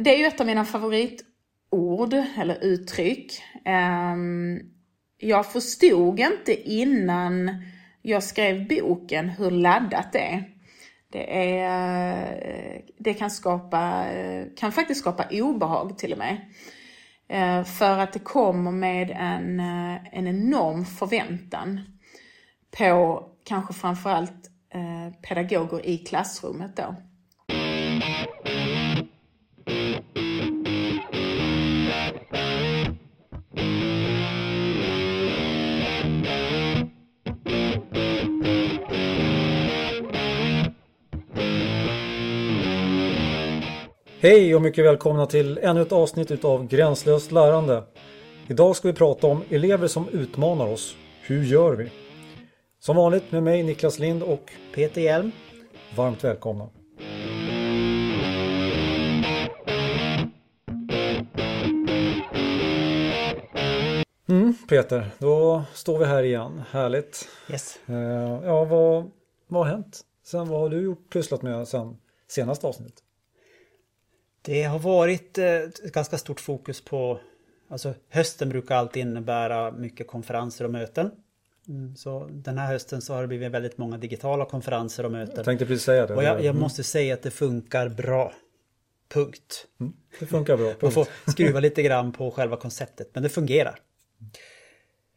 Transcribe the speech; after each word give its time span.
det 0.00 0.14
är 0.14 0.18
ju 0.18 0.24
ett 0.24 0.40
av 0.40 0.46
mina 0.46 0.64
favoritord 0.64 2.14
eller 2.38 2.64
uttryck. 2.64 3.42
Ehm, 3.64 4.60
jag 5.18 5.52
förstod 5.52 6.20
inte 6.20 6.70
innan 6.70 7.62
jag 8.02 8.22
skrev 8.22 8.68
boken 8.68 9.28
hur 9.28 9.50
laddat 9.50 10.12
det 10.12 10.18
är. 10.18 10.44
Det, 11.12 11.58
är, 11.58 12.22
eh, 12.42 12.80
det 12.98 13.14
kan, 13.14 13.30
skapa, 13.30 14.06
eh, 14.10 14.46
kan 14.56 14.72
faktiskt 14.72 15.00
skapa 15.00 15.24
obehag 15.30 15.98
till 15.98 16.12
och 16.12 16.18
med. 16.18 16.36
Eh, 17.28 17.64
för 17.64 17.98
att 17.98 18.12
det 18.12 18.18
kommer 18.18 18.70
med 18.70 19.10
en, 19.10 19.60
en 20.12 20.26
enorm 20.26 20.84
förväntan 20.84 21.80
på 22.78 23.24
kanske 23.44 23.74
framförallt 23.74 24.50
pedagoger 25.28 25.86
i 25.86 25.98
klassrummet 25.98 26.76
då. 26.76 26.96
Hej 44.22 44.54
och 44.54 44.62
mycket 44.62 44.84
välkomna 44.84 45.26
till 45.26 45.58
ännu 45.58 45.82
ett 45.82 45.92
avsnitt 45.92 46.30
utav 46.30 46.66
Gränslöst 46.66 47.32
lärande. 47.32 47.84
Idag 48.48 48.76
ska 48.76 48.88
vi 48.88 48.94
prata 48.94 49.26
om 49.26 49.42
elever 49.48 49.86
som 49.86 50.08
utmanar 50.08 50.66
oss. 50.66 50.96
Hur 51.22 51.44
gör 51.44 51.76
vi? 51.76 51.90
Som 52.78 52.96
vanligt 52.96 53.32
med 53.32 53.42
mig 53.42 53.62
Niklas 53.62 53.98
Lind 53.98 54.22
och 54.22 54.52
Peter 54.74 55.00
Hjelm. 55.00 55.32
Varmt 55.96 56.24
välkomna. 56.24 56.68
Mm, 64.28 64.54
Peter, 64.68 65.10
då 65.18 65.62
står 65.74 65.98
vi 65.98 66.04
här 66.04 66.22
igen. 66.22 66.62
Härligt. 66.70 67.28
Yes. 67.50 67.78
Uh, 67.90 67.96
ja, 68.44 68.64
vad, 68.64 69.10
vad 69.48 69.66
har 69.66 69.72
hänt? 69.72 70.00
Sen, 70.24 70.48
vad 70.48 70.60
har 70.60 70.68
du 70.68 70.80
gjort, 70.80 71.12
pysslat 71.12 71.42
med 71.42 71.68
sen 71.68 71.96
senaste 72.28 72.66
avsnittet? 72.66 73.04
Det 74.42 74.62
har 74.62 74.78
varit 74.78 75.38
eh, 75.38 75.46
ett 75.46 75.92
ganska 75.92 76.18
stort 76.18 76.40
fokus 76.40 76.84
på 76.84 77.20
Alltså 77.70 77.94
hösten 78.08 78.48
brukar 78.48 78.76
alltid 78.76 79.00
innebära 79.00 79.70
mycket 79.72 80.06
konferenser 80.06 80.64
och 80.64 80.70
möten. 80.70 81.10
Mm, 81.68 81.96
så 81.96 82.28
den 82.30 82.58
här 82.58 82.66
hösten 82.66 83.02
så 83.02 83.14
har 83.14 83.22
det 83.22 83.28
blivit 83.28 83.52
väldigt 83.52 83.78
många 83.78 83.98
digitala 83.98 84.44
konferenser 84.44 85.04
och 85.04 85.12
möten. 85.12 85.36
Jag 85.36 85.44
tänkte 85.44 85.66
precis 85.66 85.84
säga 85.84 86.06
det. 86.06 86.14
Och 86.14 86.22
jag, 86.22 86.36
jag 86.36 86.44
mm. 86.44 86.60
måste 86.60 86.82
säga 86.82 87.14
att 87.14 87.22
det 87.22 87.30
funkar 87.30 87.88
bra. 87.88 88.32
Punkt. 89.08 89.66
Mm, 89.80 89.92
det 90.20 90.26
funkar 90.26 90.56
bra. 90.56 90.66
Punkt. 90.66 90.82
Man 90.82 90.92
får 90.92 91.06
skruva 91.30 91.60
lite 91.60 91.82
grann 91.82 92.12
på 92.12 92.30
själva 92.30 92.56
konceptet, 92.56 93.10
men 93.12 93.22
det 93.22 93.28
fungerar. 93.28 93.78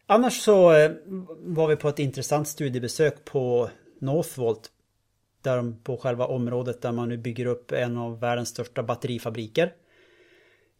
Annars 0.06 0.42
så 0.42 0.74
eh, 0.74 0.92
var 1.40 1.68
vi 1.68 1.76
på 1.76 1.90
ett 1.90 2.00
intressant 2.00 2.48
studiebesök 2.48 3.26
på 3.26 3.70
Northvolt 4.00 4.72
där 5.44 5.58
de, 5.58 5.80
på 5.84 5.98
själva 5.98 6.26
området 6.26 6.82
där 6.82 6.92
man 6.92 7.10
nu 7.10 7.18
bygger 7.18 7.46
upp 7.46 7.72
en 7.72 7.98
av 7.98 8.20
världens 8.20 8.50
största 8.50 8.84
batterifabriker. 8.84 9.74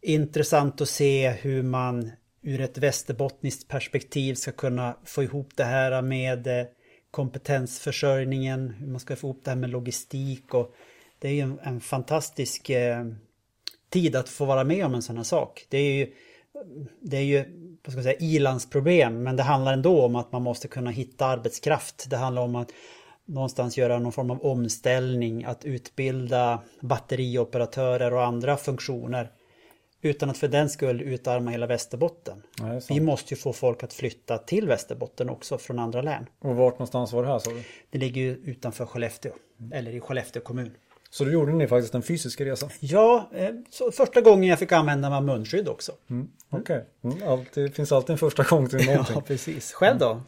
Intressant 0.02 0.80
att 0.80 0.88
se 0.88 1.30
hur 1.30 1.62
man 1.62 2.10
ur 2.42 2.60
ett 2.60 2.78
västerbottniskt 2.78 3.68
perspektiv 3.68 4.34
ska 4.34 4.52
kunna 4.52 4.96
få 5.04 5.22
ihop 5.22 5.50
det 5.56 5.64
här 5.64 6.02
med 6.02 6.46
eh, 6.46 6.66
kompetensförsörjningen, 7.10 8.70
hur 8.70 8.86
man 8.86 9.00
ska 9.00 9.16
få 9.16 9.26
ihop 9.26 9.40
det 9.44 9.50
här 9.50 9.58
med 9.58 9.70
logistik 9.70 10.54
och 10.54 10.74
det 11.18 11.28
är 11.28 11.32
ju 11.32 11.40
en, 11.40 11.58
en 11.62 11.80
fantastisk 11.80 12.70
eh, 12.70 13.04
tid 13.90 14.16
att 14.16 14.28
få 14.28 14.44
vara 14.44 14.64
med 14.64 14.86
om 14.86 14.94
en 14.94 15.02
sån 15.02 15.16
här 15.16 15.24
sak. 15.24 15.66
Det 15.68 15.78
är 15.78 15.92
ju, 15.92 16.12
det 17.00 17.16
är 17.16 17.22
ju 17.22 17.44
vad 17.84 17.92
ska 17.92 17.98
jag 17.98 18.04
säga, 18.04 18.18
ilandsproblem 18.18 19.22
men 19.22 19.36
det 19.36 19.42
handlar 19.42 19.72
ändå 19.72 20.02
om 20.04 20.16
att 20.16 20.32
man 20.32 20.42
måste 20.42 20.68
kunna 20.68 20.90
hitta 20.90 21.26
arbetskraft. 21.26 22.10
Det 22.10 22.16
handlar 22.16 22.42
om 22.42 22.56
att 22.56 22.70
någonstans 23.26 23.76
göra 23.76 23.98
någon 23.98 24.12
form 24.12 24.30
av 24.30 24.44
omställning, 24.46 25.44
att 25.44 25.64
utbilda 25.64 26.62
batterioperatörer 26.80 28.12
och 28.14 28.24
andra 28.24 28.56
funktioner 28.56 29.30
utan 30.02 30.30
att 30.30 30.38
för 30.38 30.48
den 30.48 30.68
skull 30.68 31.02
utarma 31.02 31.50
hela 31.50 31.66
Västerbotten. 31.66 32.42
Ja, 32.58 32.80
Vi 32.88 33.00
måste 33.00 33.34
ju 33.34 33.40
få 33.40 33.52
folk 33.52 33.82
att 33.82 33.92
flytta 33.92 34.38
till 34.38 34.68
Västerbotten 34.68 35.30
också 35.30 35.58
från 35.58 35.78
andra 35.78 36.02
län. 36.02 36.26
Och 36.40 36.56
vart 36.56 36.74
någonstans 36.74 37.12
var 37.12 37.22
det 37.22 37.28
här 37.28 37.38
sa 37.38 37.50
du? 37.50 37.62
Det 37.90 37.98
ligger 37.98 38.22
ju 38.22 38.30
utanför 38.30 38.86
Skellefteå, 38.86 39.32
mm. 39.60 39.72
eller 39.72 39.92
i 39.92 40.00
Skellefteå 40.00 40.42
kommun. 40.42 40.70
Så 41.10 41.24
då 41.24 41.30
gjorde 41.30 41.52
ni 41.52 41.68
faktiskt 41.68 41.94
en 41.94 42.02
fysisk 42.02 42.40
resa? 42.40 42.68
Ja, 42.80 43.30
eh, 43.34 43.50
första 43.92 44.20
gången 44.20 44.48
jag 44.50 44.58
fick 44.58 44.72
använda 44.72 45.10
mig 45.10 45.16
av 45.16 45.24
munskydd 45.24 45.68
också. 45.68 45.92
Mm, 46.10 46.28
Okej, 46.50 46.84
okay. 47.02 47.22
mm, 47.22 47.44
det 47.54 47.70
finns 47.70 47.92
alltid 47.92 48.10
en 48.10 48.18
första 48.18 48.42
gång 48.42 48.68
till 48.68 48.86
någonting. 48.86 49.14
ja, 49.14 49.20
precis. 49.20 49.72
Själv 49.72 49.98
då? 49.98 50.22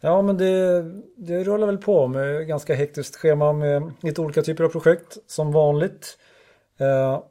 Ja, 0.00 0.22
men 0.22 0.36
det, 0.36 0.82
det 1.16 1.44
rullar 1.44 1.66
väl 1.66 1.78
på 1.78 2.06
med 2.06 2.46
ganska 2.46 2.74
hektiskt 2.74 3.16
schema 3.16 3.52
med 3.52 3.92
lite 4.00 4.20
olika 4.20 4.42
typer 4.42 4.64
av 4.64 4.68
projekt 4.68 5.18
som 5.26 5.52
vanligt. 5.52 6.18
Eh, 6.78 7.22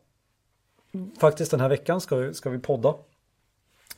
faktiskt 1.19 1.51
den 1.51 1.59
här 1.59 1.69
veckan 1.69 2.01
ska 2.01 2.15
vi, 2.15 2.33
ska 2.33 2.49
vi 2.49 2.59
podda. 2.59 2.93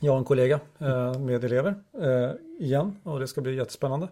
Jag 0.00 0.12
och 0.12 0.18
en 0.18 0.24
kollega 0.24 0.60
eh, 0.78 1.18
med 1.18 1.44
elever 1.44 1.74
eh, 2.00 2.30
igen 2.58 2.96
och 3.02 3.20
det 3.20 3.26
ska 3.26 3.40
bli 3.40 3.56
jättespännande. 3.56 4.08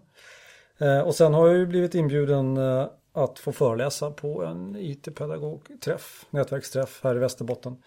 Eh, 0.79 1.01
och 1.01 1.15
sen 1.15 1.35
har 1.35 1.47
jag 1.49 1.57
ju 1.57 1.67
blivit 1.67 1.95
inbjuden 1.95 2.57
eh, 2.57 2.87
att 3.13 3.39
få 3.39 3.53
föreläsa 3.53 4.11
på 4.11 4.45
en 4.45 4.77
IT-pedagogträff, 4.77 6.27
nätverksträff 6.31 7.01
här 7.05 7.17
i 7.17 7.19
Västerbotten. 7.19 7.83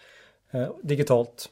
Eh, 0.50 0.68
digitalt 0.82 1.48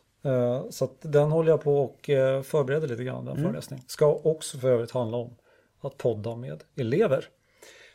så 0.70 0.84
att 0.84 0.96
den 1.00 1.30
håller 1.30 1.50
jag 1.50 1.62
på 1.62 1.78
och 1.78 2.10
eh, 2.10 2.42
förbereder 2.42 2.88
lite 2.88 3.04
grann, 3.04 3.24
den 3.24 3.36
mm. 3.36 3.44
föreläsningen. 3.44 3.84
Ska 3.88 4.06
också 4.06 4.58
för 4.58 4.68
övrigt 4.68 4.90
handla 4.90 5.16
om 5.16 5.36
att 5.80 5.96
podda 5.96 6.36
med 6.36 6.62
elever. 6.76 7.24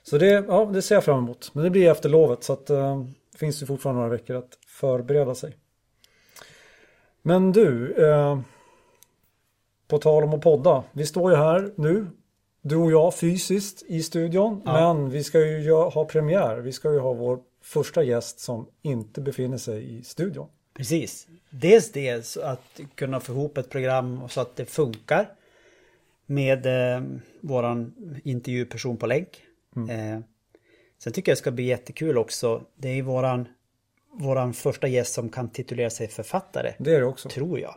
Så 0.03 0.17
det, 0.17 0.45
ja, 0.47 0.65
det 0.65 0.81
ser 0.81 0.95
jag 0.95 1.03
fram 1.03 1.17
emot. 1.17 1.51
Men 1.53 1.63
det 1.63 1.69
blir 1.69 1.91
efter 1.91 2.09
lovet 2.09 2.43
så 2.43 2.53
att 2.53 2.69
uh, 2.69 3.05
finns 3.35 3.59
det 3.59 3.65
fortfarande 3.65 4.01
några 4.01 4.15
veckor 4.15 4.35
att 4.35 4.57
förbereda 4.67 5.35
sig. 5.35 5.57
Men 7.21 7.51
du, 7.51 7.95
uh, 7.97 8.39
på 9.87 9.97
tal 9.97 10.23
om 10.23 10.33
att 10.33 10.41
podda. 10.41 10.83
Vi 10.91 11.05
står 11.05 11.31
ju 11.31 11.37
här 11.37 11.73
nu, 11.75 12.07
du 12.61 12.75
och 12.75 12.91
jag 12.91 13.15
fysiskt 13.15 13.83
i 13.87 14.03
studion. 14.03 14.61
Ja. 14.65 14.93
Men 14.93 15.09
vi 15.09 15.23
ska 15.23 15.39
ju 15.39 15.71
ha 15.71 16.05
premiär. 16.05 16.57
Vi 16.57 16.71
ska 16.71 16.91
ju 16.91 16.99
ha 16.99 17.13
vår 17.13 17.39
första 17.63 18.03
gäst 18.03 18.39
som 18.39 18.67
inte 18.81 19.21
befinner 19.21 19.57
sig 19.57 19.97
i 19.97 20.03
studion. 20.03 20.47
Precis. 20.73 21.27
Dels 21.49 21.91
det 21.91 22.37
att 22.43 22.79
kunna 22.95 23.19
få 23.19 23.31
ihop 23.31 23.57
ett 23.57 23.69
program 23.69 24.29
så 24.29 24.41
att 24.41 24.55
det 24.55 24.65
funkar 24.65 25.29
med 26.25 26.65
eh, 26.65 27.03
våran 27.41 27.93
intervjuperson 28.23 28.97
på 28.97 29.07
länk. 29.07 29.41
Mm. 29.75 29.89
Eh, 29.89 30.21
sen 30.99 31.13
tycker 31.13 31.31
jag 31.31 31.37
det 31.37 31.39
ska 31.39 31.51
bli 31.51 31.63
jättekul 31.63 32.17
också. 32.17 32.61
Det 32.75 32.89
är 32.89 33.01
våran, 33.01 33.47
våran 34.11 34.53
första 34.53 34.87
gäst 34.87 35.13
som 35.13 35.29
kan 35.29 35.49
titulera 35.49 35.89
sig 35.89 36.07
författare. 36.07 36.73
Det 36.77 36.95
är 36.95 36.99
det 36.99 37.05
också. 37.05 37.29
Tror 37.29 37.59
jag. 37.59 37.75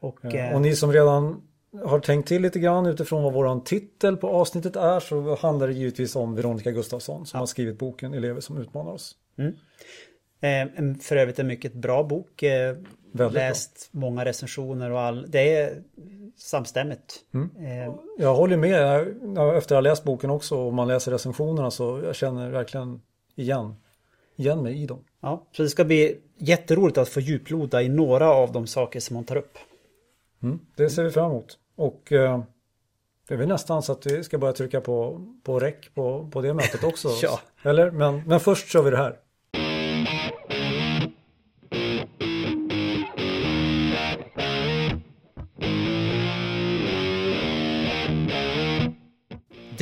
Och, 0.00 0.18
ja. 0.22 0.30
eh, 0.30 0.54
och 0.54 0.60
ni 0.60 0.76
som 0.76 0.92
redan 0.92 1.42
har 1.84 2.00
tänkt 2.00 2.28
till 2.28 2.42
lite 2.42 2.58
grann 2.58 2.86
utifrån 2.86 3.22
vad 3.22 3.32
våran 3.32 3.64
titel 3.64 4.16
på 4.16 4.28
avsnittet 4.28 4.76
är 4.76 5.00
så 5.00 5.36
handlar 5.36 5.68
det 5.68 5.72
givetvis 5.72 6.16
om 6.16 6.34
Veronica 6.34 6.70
Gustafsson 6.70 7.26
som 7.26 7.36
ja. 7.36 7.40
har 7.40 7.46
skrivit 7.46 7.78
boken 7.78 8.14
Elever 8.14 8.40
som 8.40 8.58
utmanar 8.58 8.92
oss. 8.92 9.16
Mm. 9.38 9.54
Eh, 10.40 10.94
för 11.00 11.16
övrigt 11.16 11.38
en 11.38 11.46
mycket 11.46 11.74
bra 11.74 12.02
bok. 12.02 12.42
Eh, 12.42 12.76
läst 13.12 13.92
bra. 13.92 14.00
många 14.00 14.24
recensioner 14.24 14.90
och 14.90 15.00
all. 15.00 15.30
Det 15.30 15.54
är 15.54 15.82
samstämmigt. 16.36 17.20
Mm. 17.34 17.50
Eh. 17.56 17.94
Jag 18.18 18.34
håller 18.34 18.56
med. 18.56 19.00
Efter 19.56 19.56
att 19.56 19.70
ha 19.70 19.80
läst 19.80 20.04
boken 20.04 20.30
också 20.30 20.56
och 20.56 20.74
man 20.74 20.88
läser 20.88 21.12
recensionerna 21.12 21.70
så 21.70 22.00
jag 22.04 22.14
känner 22.14 22.50
verkligen 22.50 23.00
igen, 23.34 23.74
igen 24.36 24.62
mig 24.62 24.82
i 24.82 24.86
dem. 24.86 25.04
Ja, 25.20 25.46
så 25.56 25.62
det 25.62 25.68
ska 25.68 25.84
bli 25.84 26.18
jätteroligt 26.38 26.98
att 26.98 27.08
få 27.08 27.20
djuploda 27.20 27.82
i 27.82 27.88
några 27.88 28.30
av 28.30 28.52
de 28.52 28.66
saker 28.66 29.00
som 29.00 29.16
hon 29.16 29.24
tar 29.24 29.36
upp. 29.36 29.58
Mm, 30.42 30.58
det 30.76 30.90
ser 30.90 31.04
vi 31.04 31.10
fram 31.10 31.30
emot. 31.30 31.58
Och 31.76 32.12
eh, 32.12 32.42
det 33.28 33.34
är 33.34 33.38
väl 33.38 33.48
nästan 33.48 33.82
så 33.82 33.92
att 33.92 34.06
vi 34.06 34.24
ska 34.24 34.38
börja 34.38 34.52
trycka 34.52 34.80
på, 34.80 35.26
på 35.42 35.58
räck 35.58 35.94
på, 35.94 36.28
på 36.32 36.40
det 36.40 36.54
mötet 36.54 36.84
också. 36.84 37.08
ja. 37.22 37.40
Eller? 37.62 37.90
Men, 37.90 38.22
men 38.26 38.40
först 38.40 38.68
kör 38.68 38.82
vi 38.82 38.90
det 38.90 38.96
här. 38.96 39.16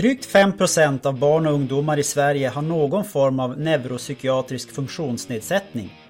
Drygt 0.06 0.24
5 0.24 0.52
av 1.02 1.18
barn 1.18 1.46
och 1.46 1.52
ungdomar 1.52 1.98
i 1.98 2.02
Sverige 2.02 2.48
har 2.48 2.62
någon 2.62 3.04
form 3.04 3.40
av 3.40 3.58
neuropsykiatrisk 3.58 4.70
funktionsnedsättning. 4.70 6.00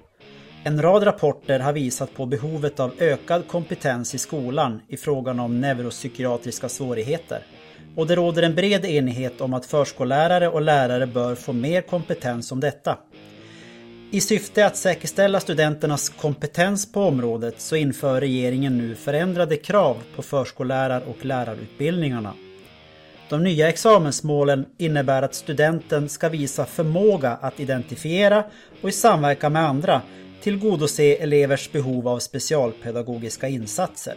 En 0.63 0.81
rad 0.81 1.05
rapporter 1.05 1.59
har 1.59 1.73
visat 1.73 2.13
på 2.13 2.25
behovet 2.25 2.79
av 2.79 2.91
ökad 2.99 3.47
kompetens 3.47 4.15
i 4.15 4.17
skolan 4.17 4.81
i 4.89 4.97
frågan 4.97 5.39
om 5.39 5.61
neuropsykiatriska 5.61 6.69
svårigheter. 6.69 7.45
Och 7.95 8.07
det 8.07 8.15
råder 8.15 8.43
en 8.43 8.55
bred 8.55 8.85
enighet 8.85 9.41
om 9.41 9.53
att 9.53 9.65
förskollärare 9.65 10.47
och 10.47 10.61
lärare 10.61 11.07
bör 11.07 11.35
få 11.35 11.53
mer 11.53 11.81
kompetens 11.81 12.51
om 12.51 12.59
detta. 12.59 12.97
I 14.11 14.21
syfte 14.21 14.65
att 14.65 14.77
säkerställa 14.77 15.39
studenternas 15.39 16.09
kompetens 16.09 16.91
på 16.91 17.01
området 17.01 17.61
så 17.61 17.75
inför 17.75 18.21
regeringen 18.21 18.77
nu 18.77 18.95
förändrade 18.95 19.57
krav 19.57 19.97
på 20.15 20.21
förskollärar 20.21 21.03
och 21.07 21.25
lärarutbildningarna. 21.25 22.33
De 23.29 23.43
nya 23.43 23.69
examensmålen 23.69 24.65
innebär 24.77 25.21
att 25.21 25.35
studenten 25.35 26.09
ska 26.09 26.29
visa 26.29 26.65
förmåga 26.65 27.31
att 27.31 27.59
identifiera 27.59 28.43
och 28.81 28.89
i 28.89 28.91
samverkan 28.91 29.53
med 29.53 29.63
andra 29.63 30.01
tillgodose 30.41 31.03
elevers 31.03 31.71
behov 31.71 32.07
av 32.07 32.19
specialpedagogiska 32.19 33.47
insatser. 33.47 34.15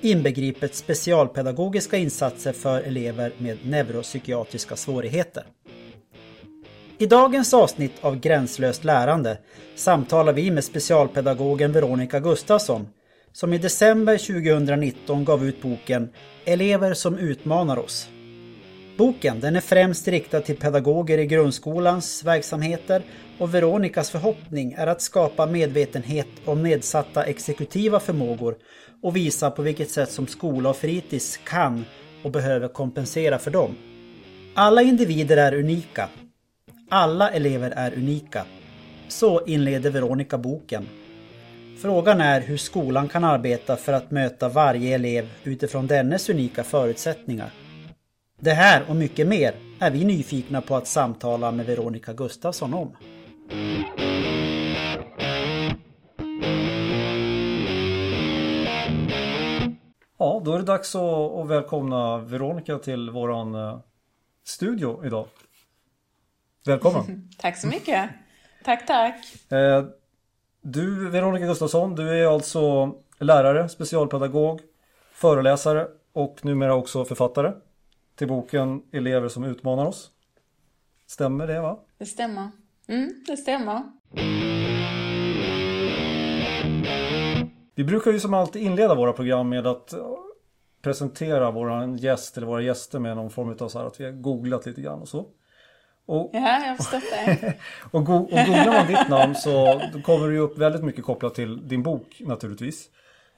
Inbegripet 0.00 0.74
specialpedagogiska 0.74 1.96
insatser 1.96 2.52
för 2.52 2.82
elever 2.82 3.32
med 3.38 3.58
neuropsykiatriska 3.64 4.76
svårigheter. 4.76 5.44
I 6.98 7.06
dagens 7.06 7.54
avsnitt 7.54 7.92
av 8.00 8.20
Gränslöst 8.20 8.84
lärande 8.84 9.38
samtalar 9.76 10.32
vi 10.32 10.50
med 10.50 10.64
specialpedagogen 10.64 11.72
Veronica 11.72 12.20
Gustafsson 12.20 12.88
som 13.32 13.52
i 13.52 13.58
december 13.58 14.18
2019 14.18 15.24
gav 15.24 15.44
ut 15.44 15.62
boken 15.62 16.08
Elever 16.44 16.94
som 16.94 17.18
utmanar 17.18 17.76
oss. 17.76 18.08
Boken 19.00 19.40
den 19.40 19.56
är 19.56 19.60
främst 19.60 20.08
riktad 20.08 20.40
till 20.40 20.56
pedagoger 20.56 21.18
i 21.18 21.26
grundskolans 21.26 22.24
verksamheter 22.24 23.02
och 23.38 23.54
Veronicas 23.54 24.10
förhoppning 24.10 24.72
är 24.72 24.86
att 24.86 25.02
skapa 25.02 25.46
medvetenhet 25.46 26.26
om 26.44 26.62
nedsatta 26.62 27.24
exekutiva 27.24 28.00
förmågor 28.00 28.56
och 29.02 29.16
visa 29.16 29.50
på 29.50 29.62
vilket 29.62 29.90
sätt 29.90 30.10
som 30.10 30.26
skola 30.26 30.70
och 30.70 30.76
fritids 30.76 31.36
kan 31.36 31.84
och 32.24 32.30
behöver 32.30 32.68
kompensera 32.68 33.38
för 33.38 33.50
dem. 33.50 33.76
Alla 34.54 34.82
individer 34.82 35.36
är 35.36 35.54
unika 35.54 36.08
alla 36.92 37.30
elever 37.30 37.70
är 37.70 37.94
unika. 37.94 38.44
Så 39.08 39.46
inleder 39.46 39.90
Veronica 39.90 40.38
boken. 40.38 40.88
Frågan 41.82 42.20
är 42.20 42.40
hur 42.40 42.56
skolan 42.56 43.08
kan 43.08 43.24
arbeta 43.24 43.76
för 43.76 43.92
att 43.92 44.10
möta 44.10 44.48
varje 44.48 44.94
elev 44.94 45.28
utifrån 45.44 45.86
dennes 45.86 46.28
unika 46.28 46.64
förutsättningar. 46.64 47.50
Det 48.42 48.52
här 48.52 48.84
och 48.88 48.96
mycket 48.96 49.26
mer 49.26 49.54
är 49.80 49.90
vi 49.90 50.04
nyfikna 50.04 50.60
på 50.60 50.76
att 50.76 50.86
samtala 50.86 51.52
med 51.52 51.66
Veronica 51.66 52.12
Gustafsson 52.12 52.74
om. 52.74 52.96
Ja, 60.18 60.42
då 60.44 60.54
är 60.54 60.58
det 60.58 60.64
dags 60.64 60.94
att 60.94 61.48
välkomna 61.48 62.18
Veronica 62.18 62.78
till 62.78 63.10
våran 63.10 63.54
eh, 63.54 63.80
studio 64.44 65.06
idag. 65.06 65.26
Välkommen! 66.66 67.28
tack 67.38 67.58
så 67.58 67.66
mycket! 67.66 68.10
Tack, 68.64 68.86
tack! 68.86 69.52
Eh, 69.52 69.84
du, 70.62 71.10
Veronica 71.10 71.46
Gustafsson, 71.46 71.94
du 71.94 72.22
är 72.22 72.26
alltså 72.26 72.94
lärare, 73.18 73.68
specialpedagog, 73.68 74.60
föreläsare 75.12 75.86
och 76.12 76.44
numera 76.44 76.74
också 76.74 77.04
författare 77.04 77.52
till 78.20 78.28
boken 78.28 78.82
Elever 78.92 79.28
som 79.28 79.44
utmanar 79.44 79.86
oss. 79.86 80.10
Stämmer 81.06 81.46
det 81.46 81.60
va? 81.60 81.78
Det 81.98 82.06
stämmer. 82.06 82.50
Mm, 82.88 83.10
det 83.26 83.36
stämmer. 83.36 83.82
Vi 87.74 87.84
brukar 87.84 88.10
ju 88.10 88.20
som 88.20 88.34
alltid 88.34 88.62
inleda 88.62 88.94
våra 88.94 89.12
program 89.12 89.48
med 89.48 89.66
att 89.66 89.94
presentera 90.82 91.50
våran 91.50 91.96
gäst 91.96 92.36
eller 92.36 92.46
våra 92.46 92.62
gäster 92.62 92.98
med 92.98 93.16
någon 93.16 93.30
form 93.30 93.56
av 93.60 93.68
så 93.68 93.78
här 93.78 93.86
att 93.86 94.00
vi 94.00 94.04
har 94.04 94.12
googlat 94.12 94.66
lite 94.66 94.80
grann 94.80 95.00
och 95.00 95.08
så. 95.08 95.26
Och, 96.06 96.30
ja, 96.32 96.66
jag 96.66 96.76
förstått 96.76 97.02
det. 97.10 97.54
och, 97.90 98.04
go 98.04 98.14
och 98.14 98.30
googlar 98.30 98.72
man 98.72 98.86
ditt 98.86 99.08
namn 99.08 99.34
så 99.34 99.80
kommer 100.04 100.28
det 100.28 100.34
ju 100.34 100.40
upp 100.40 100.58
väldigt 100.58 100.84
mycket 100.84 101.04
kopplat 101.04 101.34
till 101.34 101.68
din 101.68 101.82
bok 101.82 102.20
naturligtvis. 102.20 102.90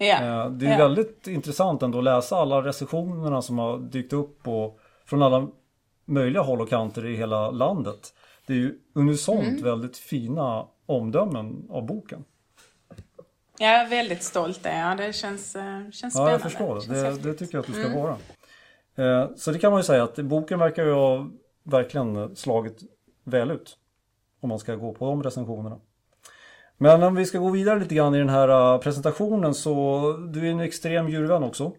Ja. 0.07 0.45
Eh, 0.45 0.51
det 0.51 0.67
är 0.67 0.71
ja. 0.71 0.79
väldigt 0.79 1.27
intressant 1.27 1.83
ändå 1.83 1.99
att 1.99 2.05
läsa 2.05 2.37
alla 2.37 2.63
recensionerna 2.63 3.43
som 3.43 3.59
har 3.59 3.79
dykt 3.79 4.13
upp 4.13 4.49
och 4.49 4.79
från 5.07 5.23
alla 5.23 5.49
möjliga 6.05 6.43
håll 6.43 6.61
och 6.61 6.69
kanter 6.69 7.07
i 7.07 7.17
hela 7.17 7.51
landet. 7.51 8.15
Det 8.47 8.53
är 8.53 8.57
ju 8.57 8.79
unisont 8.95 9.43
mm. 9.43 9.63
väldigt 9.63 9.97
fina 9.97 10.67
omdömen 10.87 11.67
av 11.71 11.87
boken. 11.87 12.25
Jag 13.59 13.71
är 13.71 13.89
väldigt 13.89 14.23
stolt 14.23 14.67
är 14.67 14.81
jag. 14.81 14.97
Det 14.97 15.13
känns, 15.13 15.57
eh, 15.57 15.91
känns 15.91 16.15
spännande. 16.15 16.31
Ja, 16.31 16.35
jag 16.35 16.43
förstår 16.43 16.75
det. 16.75 17.03
Det, 17.03 17.23
det, 17.23 17.35
tycker 17.35 17.55
jag 17.55 17.61
att 17.61 17.67
du 17.67 17.73
ska 17.73 17.87
mm. 17.87 18.03
vara. 18.03 18.17
Eh, 18.95 19.31
så 19.37 19.51
det 19.51 19.59
kan 19.59 19.71
man 19.73 19.81
ju 19.81 19.85
säga 19.85 20.03
att 20.03 20.17
boken 20.17 20.59
verkar 20.59 20.85
ju 20.85 20.93
ha 20.93 21.31
verkligen 21.63 22.37
slagit 22.37 22.79
väl 23.25 23.51
ut. 23.51 23.79
Om 24.41 24.49
man 24.49 24.59
ska 24.59 24.75
gå 24.75 24.95
på 24.95 25.07
de 25.07 25.23
recensionerna. 25.23 25.79
Men 26.82 27.02
om 27.02 27.14
vi 27.14 27.26
ska 27.26 27.38
gå 27.38 27.50
vidare 27.50 27.79
lite 27.79 27.94
grann 27.94 28.14
i 28.14 28.19
den 28.19 28.29
här 28.29 28.75
äh, 28.75 28.81
presentationen 28.81 29.55
så 29.55 30.00
du 30.32 30.46
är 30.46 30.50
en 30.50 30.61
extrem 30.61 31.08
djurvän 31.08 31.43
också. 31.43 31.73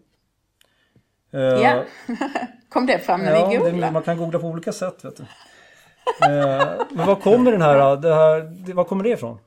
Äh, 1.33 1.41
ja, 1.41 1.83
kom 2.69 2.85
det 2.85 2.99
fram 2.99 3.21
när 3.21 3.31
ja, 3.31 3.47
ni 3.47 3.57
googlade? 3.57 3.91
man 3.91 4.03
kan 4.03 4.17
googla 4.17 4.39
på 4.39 4.47
olika 4.47 4.71
sätt. 4.71 5.05
Vet 5.05 5.17
du. 5.17 5.23
Äh, 5.23 6.67
men 6.91 7.07
var 7.07 7.15
kommer 7.15 7.51
den 7.51 7.61
här, 7.61 7.97
det 7.97 8.13
här, 8.13 8.73
var 8.73 8.83
kommer 8.83 9.03
det 9.03 9.09
ifrån? 9.09 9.39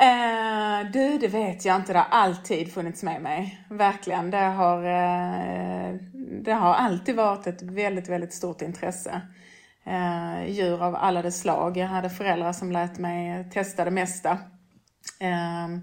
Uh, 0.00 0.90
du, 0.92 1.18
det 1.18 1.28
vet 1.28 1.64
jag 1.64 1.76
inte. 1.76 1.92
Det 1.92 1.98
har 1.98 2.18
alltid 2.18 2.72
funnits 2.72 3.02
med 3.02 3.22
mig. 3.22 3.66
Verkligen. 3.70 4.30
Det 4.30 4.36
har, 4.36 4.78
uh, 4.78 5.94
det 6.42 6.52
har 6.52 6.74
alltid 6.74 7.16
varit 7.16 7.46
ett 7.46 7.62
väldigt, 7.62 8.08
väldigt 8.08 8.34
stort 8.34 8.62
intresse. 8.62 9.20
Uh, 9.88 10.50
djur 10.50 10.82
av 10.82 10.96
alla 10.96 11.22
de 11.22 11.30
slag. 11.30 11.76
Jag 11.76 11.86
hade 11.86 12.10
föräldrar 12.10 12.52
som 12.52 12.72
lät 12.72 12.98
mig 12.98 13.50
testa 13.50 13.84
det 13.84 13.90
mesta. 13.90 14.32
Uh, 15.22 15.78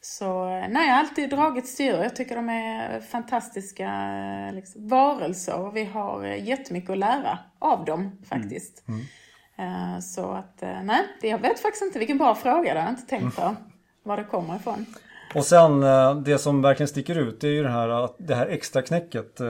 så 0.00 0.44
nej, 0.48 0.86
jag 0.88 0.94
har 0.94 1.00
alltid 1.00 1.30
dragits 1.30 1.76
till 1.76 1.86
djur. 1.86 1.96
Jag 1.96 2.16
tycker 2.16 2.36
de 2.36 2.48
är 2.48 3.00
fantastiska 3.00 3.90
liksom, 4.52 4.88
varelser. 4.88 5.70
Vi 5.74 5.84
har 5.84 6.24
jättemycket 6.24 6.90
att 6.90 6.98
lära 6.98 7.38
av 7.58 7.84
dem 7.84 8.18
faktiskt. 8.28 8.88
Mm. 8.88 9.00
Mm. 9.00 9.06
Eh, 9.58 10.00
så 10.00 10.30
att, 10.30 10.62
eh, 10.62 10.82
nej, 10.82 11.02
jag 11.22 11.38
vet 11.38 11.60
faktiskt 11.60 11.82
inte 11.82 11.98
vilken 11.98 12.18
bra 12.18 12.34
fråga. 12.34 12.74
Det 12.74 12.80
har 12.80 12.86
jag 12.86 12.92
inte 12.92 13.06
tänkt 13.06 13.36
på. 13.36 13.56
Var 14.02 14.16
det 14.16 14.24
kommer 14.24 14.56
ifrån. 14.56 14.86
Och 15.34 15.44
sen 15.44 15.82
eh, 15.82 16.16
det 16.16 16.38
som 16.38 16.62
verkligen 16.62 16.88
sticker 16.88 17.18
ut 17.18 17.44
är 17.44 17.48
ju 17.48 17.62
det 17.62 17.68
här, 17.68 18.10
det 18.18 18.34
här 18.34 18.46
extra 18.46 18.82
knäcket. 18.82 19.40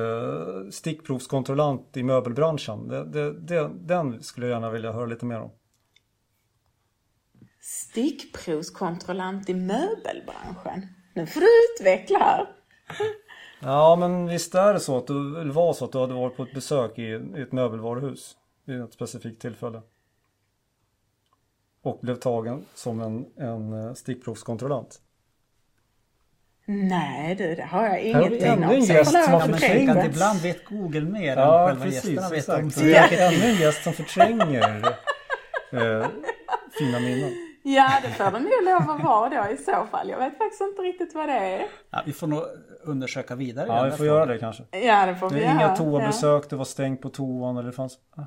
Stickprovskontrollant 0.70 1.96
i 1.96 2.02
möbelbranschen. 2.02 2.88
Det, 2.88 3.04
det, 3.04 3.32
det, 3.32 3.70
den 3.74 4.22
skulle 4.22 4.46
jag 4.46 4.54
gärna 4.54 4.70
vilja 4.70 4.92
höra 4.92 5.06
lite 5.06 5.24
mer 5.24 5.40
om. 5.40 5.50
Stickprovskontrollant 7.60 9.48
i 9.48 9.54
möbelbranschen? 9.54 10.86
Nu 11.14 11.26
får 11.26 11.40
du 11.40 11.46
utveckla 11.74 12.18
här. 12.18 12.46
Ja 13.60 13.96
men 13.96 14.26
visst 14.26 14.54
är 14.54 14.74
det 14.74 14.80
så 14.80 14.98
att 14.98 15.06
du, 15.06 15.40
eller 15.40 15.52
var 15.52 15.72
så 15.72 15.84
att 15.84 15.92
du 15.92 15.98
hade 15.98 16.14
varit 16.14 16.36
på 16.36 16.42
ett 16.42 16.54
besök 16.54 16.98
i, 16.98 17.02
i 17.36 17.42
ett 17.42 17.52
möbelvaruhus 17.52 18.36
vid 18.64 18.80
ett 18.80 18.92
specifikt 18.92 19.42
tillfälle. 19.42 19.82
Och 21.82 21.98
blev 22.02 22.14
tagen 22.14 22.64
som 22.74 23.00
en, 23.00 23.26
en 23.36 23.72
eh, 23.72 23.94
stickprovskontrollant. 23.94 25.00
Nej 26.68 27.34
du, 27.34 27.54
det 27.54 27.62
har 27.62 27.86
jag 27.86 28.00
ingenting 28.00 28.50
om. 28.50 28.62
Ännu 28.62 28.74
en 28.74 28.84
gäst 28.84 29.10
som 29.10 29.32
har 29.32 29.40
förträngt. 29.40 30.04
ibland 30.04 30.40
vet 30.40 30.64
Google 30.64 31.00
mer 31.00 31.36
ja, 31.36 31.60
än 31.60 31.66
själva 31.68 31.84
precis, 31.84 32.04
gästerna 32.04 32.28
vet 32.28 32.38
exakt. 32.38 32.62
om 32.62 32.70
sig. 32.70 32.94
Ännu 32.94 33.50
en 33.50 33.60
gäst 33.60 33.84
som 33.84 33.92
förtränger 33.92 34.82
eh, 35.72 36.06
fina 36.78 37.00
minnen. 37.00 37.32
Ja, 37.62 37.92
det 38.02 38.08
får 38.08 38.24
det 38.24 38.40
nog 38.40 38.64
lov 38.64 38.90
att 38.90 39.04
vara 39.04 39.28
då 39.44 39.52
i 39.52 39.56
så 39.56 39.86
fall. 39.90 40.08
Jag 40.08 40.18
vet 40.18 40.38
faktiskt 40.38 40.60
inte 40.60 40.82
riktigt 40.82 41.14
vad 41.14 41.28
det 41.28 41.32
är. 41.32 41.66
Ja, 41.90 42.02
vi 42.06 42.12
får 42.12 42.26
nog 42.26 42.42
undersöka 42.84 43.34
vidare. 43.34 43.66
Ja, 43.68 43.84
vi 43.84 43.90
får 43.90 44.06
göra 44.06 44.26
det 44.26 44.38
kanske. 44.38 44.62
Ja, 44.70 45.06
det 45.06 45.16
får 45.16 45.30
vi 45.30 45.40
göra. 45.40 45.52
Inga 45.52 45.76
toabesök, 45.76 46.44
ja. 46.44 46.46
det 46.50 46.56
var 46.56 46.64
stängt 46.64 47.00
på 47.00 47.08
toan 47.08 47.56
eller 47.56 47.66
det 47.66 47.76
fanns... 47.76 47.98
Ah, 48.16 48.26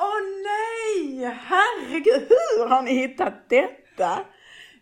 åh 0.00 0.08
oh, 0.08 0.22
nej! 0.44 1.38
Herregud, 1.46 2.28
hur 2.28 2.68
har 2.68 2.82
ni 2.82 2.94
hittat 2.94 3.34
detta? 3.48 4.18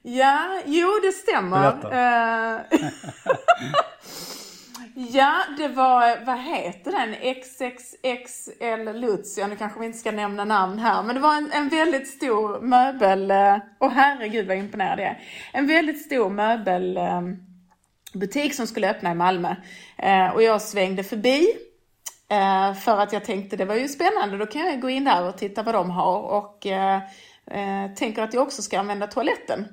Ja, 0.06 0.60
jo 0.64 0.88
det 1.02 1.12
stämmer. 1.12 1.92
Eh, 1.92 2.60
Ja, 4.96 5.42
det 5.58 5.68
var, 5.68 6.24
vad 6.24 6.38
heter 6.38 6.92
den? 6.92 7.14
XXXL 7.34 8.92
Lutz, 9.00 9.38
ja 9.38 9.46
nu 9.46 9.56
kanske 9.56 9.80
vi 9.80 9.86
inte 9.86 9.98
ska 9.98 10.12
nämna 10.12 10.44
namn 10.44 10.78
här, 10.78 11.02
men 11.02 11.14
det 11.14 11.20
var 11.20 11.36
en, 11.36 11.52
en 11.52 11.68
väldigt 11.68 12.08
stor 12.08 12.60
möbel, 12.60 13.32
och 13.78 13.86
eh, 13.86 13.92
herregud 13.92 14.46
vad 14.46 14.56
imponerad 14.56 14.98
jag 14.98 15.06
är. 15.06 15.22
En 15.52 15.66
väldigt 15.66 16.02
stor 16.02 16.30
möbelbutik 16.30 18.52
eh, 18.52 18.56
som 18.56 18.66
skulle 18.66 18.90
öppna 18.90 19.12
i 19.12 19.14
Malmö. 19.14 19.54
Och 20.34 20.42
jag 20.42 20.62
svängde 20.62 21.04
förbi 21.04 21.46
för 22.84 23.00
att 23.00 23.12
jag 23.12 23.24
tänkte 23.24 23.56
det 23.56 23.64
var 23.64 23.74
ju 23.74 23.88
spännande, 23.88 24.38
då 24.38 24.46
kan 24.46 24.66
jag 24.66 24.80
gå 24.80 24.90
in 24.90 25.04
där 25.04 25.28
och 25.28 25.38
titta 25.38 25.62
vad 25.62 25.74
de 25.74 25.90
har 25.90 26.20
och 26.20 26.66
tänker 27.96 28.22
att 28.22 28.34
jag 28.34 28.42
också 28.42 28.62
ska 28.62 28.78
använda 28.78 29.06
toaletten. 29.06 29.66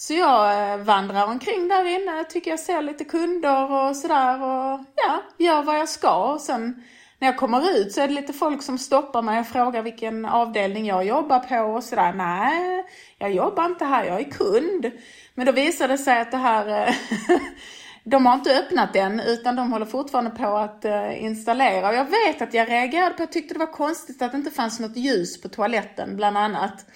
Så 0.00 0.14
jag 0.14 0.72
eh, 0.72 0.78
vandrar 0.78 1.26
omkring 1.26 1.68
där 1.68 1.84
inne, 1.84 2.24
tycker 2.24 2.50
jag 2.50 2.60
ser 2.60 2.82
lite 2.82 3.04
kunder 3.04 3.72
och 3.72 3.96
sådär 3.96 4.42
och 4.42 4.80
ja, 4.96 5.22
gör 5.38 5.62
vad 5.62 5.78
jag 5.78 5.88
ska. 5.88 6.32
Och 6.32 6.40
sen 6.40 6.82
när 7.18 7.28
jag 7.28 7.36
kommer 7.36 7.70
ut 7.76 7.92
så 7.92 8.00
är 8.00 8.08
det 8.08 8.14
lite 8.14 8.32
folk 8.32 8.62
som 8.62 8.78
stoppar 8.78 9.22
mig 9.22 9.40
och 9.40 9.46
frågar 9.46 9.82
vilken 9.82 10.24
avdelning 10.24 10.86
jag 10.86 11.04
jobbar 11.04 11.38
på 11.38 11.72
och 11.72 11.84
sådär. 11.84 12.12
Nej, 12.12 12.84
jag 13.18 13.32
jobbar 13.32 13.64
inte 13.64 13.84
här, 13.84 14.04
jag 14.04 14.20
är 14.20 14.30
kund. 14.30 14.90
Men 15.34 15.46
då 15.46 15.52
visar 15.52 15.88
det 15.88 15.98
sig 15.98 16.20
att 16.20 16.30
det 16.30 16.36
här 16.36 16.88
eh, 16.88 16.94
de 18.04 18.26
har 18.26 18.34
inte 18.34 18.58
öppnat 18.58 18.92
den 18.92 19.20
utan 19.20 19.56
de 19.56 19.72
håller 19.72 19.86
fortfarande 19.86 20.30
på 20.30 20.56
att 20.56 20.84
eh, 20.84 21.24
installera. 21.24 21.88
Och 21.88 21.94
jag 21.94 22.06
vet 22.10 22.42
att 22.42 22.54
jag 22.54 22.68
reagerade 22.68 23.14
på, 23.14 23.22
jag 23.22 23.32
tyckte 23.32 23.54
det 23.54 23.60
var 23.60 23.72
konstigt 23.72 24.22
att 24.22 24.32
det 24.32 24.38
inte 24.38 24.50
fanns 24.50 24.80
något 24.80 24.96
ljus 24.96 25.42
på 25.42 25.48
toaletten 25.48 26.16
bland 26.16 26.38
annat. 26.38 26.86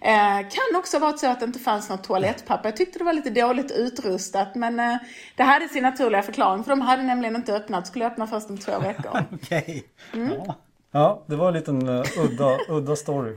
Eh, 0.00 0.48
kan 0.48 0.76
också 0.76 0.98
vara 0.98 1.16
så 1.16 1.26
att 1.26 1.40
det 1.40 1.46
inte 1.46 1.58
fanns 1.58 1.90
något 1.90 2.04
toalettpapper. 2.04 2.68
Jag 2.68 2.76
tyckte 2.76 2.98
det 2.98 3.04
var 3.04 3.12
lite 3.12 3.30
dåligt 3.30 3.70
utrustat 3.70 4.54
men 4.54 4.80
eh, 4.80 4.96
det 5.36 5.42
hade 5.42 5.68
sin 5.68 5.82
naturliga 5.82 6.22
förklaring 6.22 6.64
för 6.64 6.70
de 6.70 6.80
hade 6.80 7.02
nämligen 7.02 7.36
inte 7.36 7.54
öppnat. 7.54 7.86
Skulle 7.86 8.06
öppna 8.06 8.26
först 8.26 8.50
om 8.50 8.58
två 8.58 8.78
veckor. 8.78 9.24
Okej. 9.32 9.84
Mm. 10.14 10.32
Ja. 10.46 10.54
ja, 10.90 11.24
det 11.26 11.36
var 11.36 11.48
en 11.48 11.54
liten 11.54 11.88
uh, 11.88 12.04
udda, 12.18 12.58
udda 12.68 12.96
story. 12.96 13.36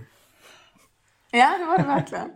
Ja, 1.31 1.57
det 1.59 1.65
var 1.65 1.77
det 1.77 1.83
verkligen. 1.83 2.29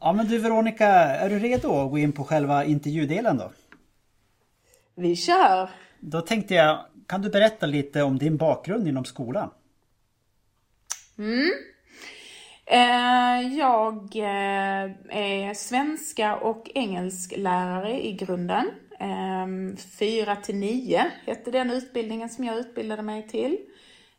Ja 0.00 0.12
men 0.12 0.26
du 0.26 0.38
Veronica, 0.38 0.88
är 0.88 1.30
du 1.30 1.38
redo 1.38 1.84
att 1.84 1.90
gå 1.90 1.98
in 1.98 2.12
på 2.12 2.24
själva 2.24 2.64
intervjudelen 2.64 3.38
då? 3.38 3.52
Vi 4.96 5.16
kör! 5.16 5.70
Då 6.00 6.20
tänkte 6.20 6.54
jag, 6.54 6.78
kan 7.06 7.22
du 7.22 7.30
berätta 7.30 7.66
lite 7.66 8.02
om 8.02 8.18
din 8.18 8.36
bakgrund 8.36 8.88
inom 8.88 9.04
skolan? 9.04 9.50
Mm. 11.18 11.50
Eh, 12.66 13.58
jag 13.58 14.16
eh, 14.16 14.90
är 15.10 15.54
svenska 15.54 16.36
och 16.36 16.70
engelsklärare 16.74 18.06
i 18.06 18.12
grunden. 18.12 18.70
Ehm, 18.98 19.76
4 19.98 20.36
till 20.36 20.56
9 20.56 21.10
hette 21.26 21.50
den 21.50 21.70
utbildningen 21.70 22.28
som 22.28 22.44
jag 22.44 22.58
utbildade 22.58 23.02
mig 23.02 23.28
till. 23.28 23.58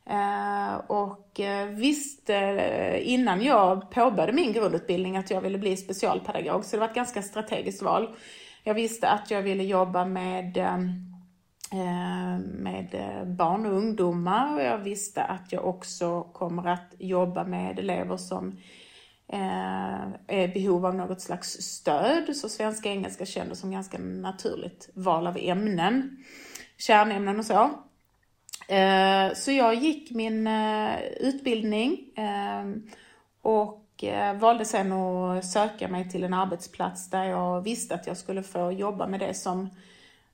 Eh, 0.09 0.75
och 0.75 1.39
eh, 1.39 1.67
visste 1.67 2.35
eh, 2.35 3.13
innan 3.13 3.41
jag 3.41 3.91
påbörjade 3.91 4.33
min 4.33 4.53
grundutbildning 4.53 5.17
att 5.17 5.31
jag 5.31 5.41
ville 5.41 5.57
bli 5.57 5.77
specialpedagog, 5.77 6.65
så 6.65 6.75
det 6.75 6.79
var 6.79 6.87
ett 6.87 6.95
ganska 6.95 7.21
strategiskt 7.21 7.81
val. 7.81 8.15
Jag 8.63 8.73
visste 8.73 9.09
att 9.09 9.31
jag 9.31 9.41
ville 9.41 9.63
jobba 9.63 10.05
med 10.05 10.57
Eh, 10.57 11.06
Eh, 11.71 12.39
med 12.39 12.87
eh, 12.93 13.25
barn 13.25 13.65
och 13.65 13.73
ungdomar 13.73 14.55
och 14.55 14.61
jag 14.61 14.77
visste 14.77 15.23
att 15.23 15.51
jag 15.51 15.65
också 15.65 16.23
kommer 16.23 16.67
att 16.67 16.93
jobba 16.99 17.43
med 17.43 17.79
elever 17.79 18.17
som 18.17 18.57
eh, 19.27 20.01
är 20.27 20.47
i 20.47 20.47
behov 20.47 20.85
av 20.85 20.95
något 20.95 21.21
slags 21.21 21.49
stöd. 21.49 22.35
Så 22.35 22.49
svenska 22.49 22.89
och 22.89 22.95
engelska 22.95 23.25
kändes 23.25 23.59
som 23.59 23.71
ganska 23.71 23.97
naturligt 23.97 24.89
val 24.93 25.27
av 25.27 25.37
ämnen, 25.37 26.23
kärnämnen 26.77 27.39
och 27.39 27.45
så. 27.45 27.69
Så 29.35 29.51
jag 29.51 29.75
gick 29.75 30.11
min 30.11 30.47
utbildning 31.19 31.99
och 33.41 34.03
valde 34.39 34.65
sen 34.65 34.91
att 34.91 35.45
söka 35.45 35.87
mig 35.87 36.09
till 36.09 36.23
en 36.23 36.33
arbetsplats 36.33 37.09
där 37.09 37.23
jag 37.23 37.61
visste 37.61 37.95
att 37.95 38.07
jag 38.07 38.17
skulle 38.17 38.43
få 38.43 38.71
jobba 38.71 39.07
med 39.07 39.19
det 39.19 39.33
som 39.33 39.69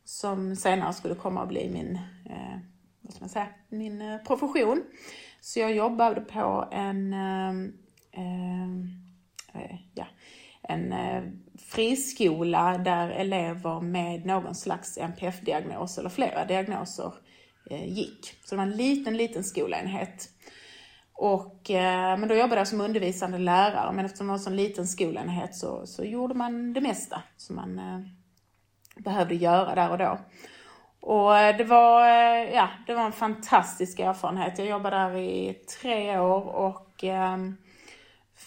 som 0.06 0.56
senare 0.56 0.94
skulle 0.94 1.16
komma 1.16 1.42
att 1.42 1.50
bli 1.50 1.70
min, 1.70 1.96
eh, 2.30 2.58
vad 3.02 3.14
ska 3.14 3.24
man 3.24 3.30
säga, 3.30 3.48
min 3.70 4.02
eh, 4.02 4.18
profession. 4.18 4.84
Så 5.42 5.60
jag 5.60 5.76
jobbade 5.76 6.22
på 6.22 6.70
en, 6.72 7.14
eh, 7.14 7.50
eh, 8.12 8.70
eh 9.54 9.76
ja, 9.94 10.06
en 10.62 10.94
eh, 10.94 11.24
friskola 11.58 12.78
där 12.78 13.10
elever 13.10 13.82
med 13.82 14.26
någon 14.26 14.56
slags 14.56 14.98
NPF-diagnos 14.98 15.98
eller 15.98 16.10
flera 16.10 16.46
diagnoser 16.46 17.14
eh, 17.70 17.86
gick. 17.86 18.36
Så 18.44 18.56
det 18.56 18.58
var 18.58 18.64
en 18.64 18.78
liten, 18.78 19.18
liten 19.18 19.44
skolenhet. 19.44 20.30
Och, 21.14 21.72
eh, 21.72 22.18
men 22.18 22.30
då 22.30 22.36
jobbade 22.36 22.62
jag 22.62 22.68
som 22.68 22.82
undervisande 22.82 23.38
lärare, 23.38 23.94
men 23.94 24.06
eftersom 24.06 24.28
det 24.28 24.32
var 24.32 24.38
en 24.38 24.44
sån 24.44 24.56
liten 24.56 24.88
skolenhet 24.88 25.56
så, 25.56 25.88
så 25.88 26.04
gjorde 26.04 26.34
man 26.34 26.74
det 26.74 26.82
mesta 26.82 27.24
Så 27.38 27.54
man 27.54 27.80
eh, 27.80 28.00
behövde 28.96 29.36
göra 29.36 29.76
där 29.76 29.92
och 29.92 29.98
då. 29.98 30.20
Och 31.06 31.38
eh, 31.38 31.58
det 31.58 31.64
var, 31.64 32.08
eh, 32.08 32.54
ja, 32.54 32.70
det 32.88 32.94
var 32.94 33.06
en 33.06 33.12
fantastisk 33.12 34.00
erfarenhet. 34.00 34.58
Jag 34.58 34.68
jobbade 34.68 34.96
där 34.96 35.18
i 35.18 35.54
tre 35.54 36.20
år 36.20 36.42
och 36.42 37.04
eh, 37.04 37.38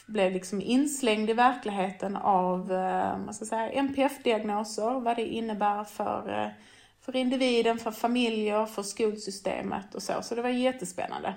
blev 0.06 0.32
liksom 0.32 0.62
inslängd 0.62 1.30
i 1.30 1.32
verkligheten 1.32 2.16
av 2.16 2.72
eh, 2.72 3.30
säga, 3.30 3.70
NPF-diagnoser, 3.72 5.00
vad 5.00 5.16
det 5.16 5.26
innebär 5.26 5.84
för, 5.84 6.42
eh, 6.42 6.48
för 7.04 7.16
individen, 7.16 7.78
för 7.78 7.90
familjer, 7.90 8.66
för 8.66 8.82
skolsystemet 8.82 9.94
och 9.94 10.02
så. 10.02 10.12
Så 10.22 10.34
det 10.34 10.42
var 10.42 10.48
jättespännande. 10.48 11.28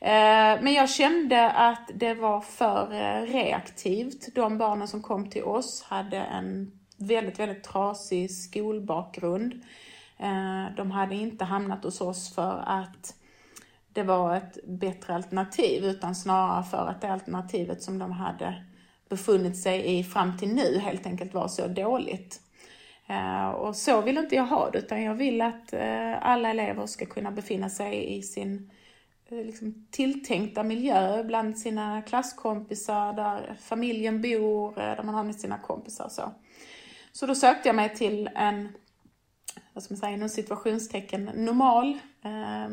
Eh, 0.00 0.62
men 0.62 0.72
jag 0.72 0.90
kände 0.90 1.50
att 1.50 1.90
det 1.94 2.14
var 2.14 2.40
för 2.40 2.86
reaktivt. 3.26 4.34
De 4.34 4.58
barnen 4.58 4.88
som 4.88 5.02
kom 5.02 5.30
till 5.30 5.44
oss 5.44 5.82
hade 5.82 6.16
en 6.16 6.79
väldigt, 7.00 7.38
väldigt 7.38 7.64
trasig 7.64 8.30
skolbakgrund. 8.30 9.52
Eh, 10.18 10.74
de 10.76 10.90
hade 10.90 11.14
inte 11.14 11.44
hamnat 11.44 11.84
hos 11.84 12.00
oss 12.00 12.34
för 12.34 12.62
att 12.66 13.14
det 13.92 14.02
var 14.02 14.36
ett 14.36 14.58
bättre 14.66 15.14
alternativ 15.14 15.84
utan 15.84 16.14
snarare 16.14 16.64
för 16.64 16.86
att 16.86 17.00
det 17.00 17.12
alternativet 17.12 17.82
som 17.82 17.98
de 17.98 18.12
hade 18.12 18.64
befunnit 19.08 19.56
sig 19.56 19.98
i 19.98 20.04
fram 20.04 20.38
till 20.38 20.54
nu 20.54 20.78
helt 20.78 21.06
enkelt 21.06 21.34
var 21.34 21.48
så 21.48 21.66
dåligt. 21.66 22.40
Eh, 23.06 23.48
och 23.48 23.76
så 23.76 24.00
vill 24.00 24.18
inte 24.18 24.34
jag 24.34 24.46
ha 24.46 24.70
det 24.70 24.78
utan 24.78 25.02
jag 25.02 25.14
vill 25.14 25.42
att 25.42 25.72
eh, 25.72 26.26
alla 26.26 26.50
elever 26.50 26.86
ska 26.86 27.06
kunna 27.06 27.30
befinna 27.30 27.70
sig 27.70 28.18
i 28.18 28.22
sin 28.22 28.70
liksom, 29.28 29.86
tilltänkta 29.90 30.62
miljö 30.62 31.24
bland 31.24 31.58
sina 31.58 32.02
klasskompisar, 32.02 33.12
där 33.12 33.56
familjen 33.60 34.22
bor, 34.22 34.74
där 34.76 35.02
man 35.02 35.14
har 35.14 35.24
med 35.24 35.36
sina 35.36 35.58
kompisar 35.58 36.04
och 36.04 36.12
så. 36.12 36.32
Så 37.12 37.26
då 37.26 37.34
sökte 37.34 37.68
jag 37.68 37.76
mig 37.76 37.94
till 37.94 38.30
en, 38.34 38.68
vad 39.72 39.84
ska 39.84 39.94
man 39.94 39.98
säga, 39.98 40.12
inom 40.12 40.28
situationstecken 40.28 41.24
normal 41.24 41.98
eh, 42.24 42.70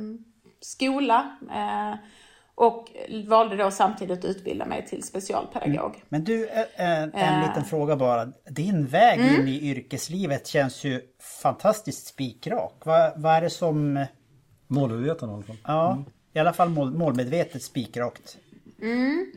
skola. 0.62 1.38
Eh, 1.52 1.96
och 2.56 2.92
valde 3.28 3.56
då 3.56 3.72
samtidigt 3.72 4.20
att 4.20 4.26
utbilda 4.26 4.66
mig 4.66 4.86
till 4.86 5.04
specialpedagog. 5.04 5.96
Mm. 5.96 6.06
Men 6.10 6.24
du, 6.24 6.48
eh, 6.48 6.60
eh, 6.60 7.02
en, 7.02 7.14
en 7.14 7.48
liten 7.48 7.66
fråga 7.66 7.96
bara. 7.96 8.26
Din 8.50 8.86
väg 8.86 9.20
mm. 9.20 9.42
in 9.42 9.48
i 9.48 9.70
yrkeslivet 9.70 10.48
känns 10.48 10.84
ju 10.84 11.02
fantastiskt 11.42 12.08
spikrak. 12.08 12.74
Vad, 12.86 13.12
vad 13.16 13.36
är 13.36 13.42
det 13.42 13.50
som... 13.50 14.06
Målmedveten 14.68 15.30
i 15.30 15.34
alla 15.34 15.44
fall. 15.44 15.58
Ja, 15.64 15.92
mm. 15.92 16.06
i 16.34 16.40
alla 16.40 16.54
fall 16.54 16.70
mål, 16.70 16.92
målmedvetet 16.92 17.64
spikrakt. 17.64 18.38
Mm. 18.82 19.32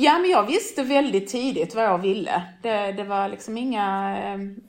Ja, 0.00 0.18
men 0.18 0.30
jag 0.30 0.46
visste 0.46 0.82
väldigt 0.82 1.28
tidigt 1.28 1.74
vad 1.74 1.84
jag 1.84 1.98
ville. 1.98 2.42
Det, 2.62 2.92
det 2.92 3.04
var 3.04 3.28
liksom 3.28 3.58
inga... 3.58 4.18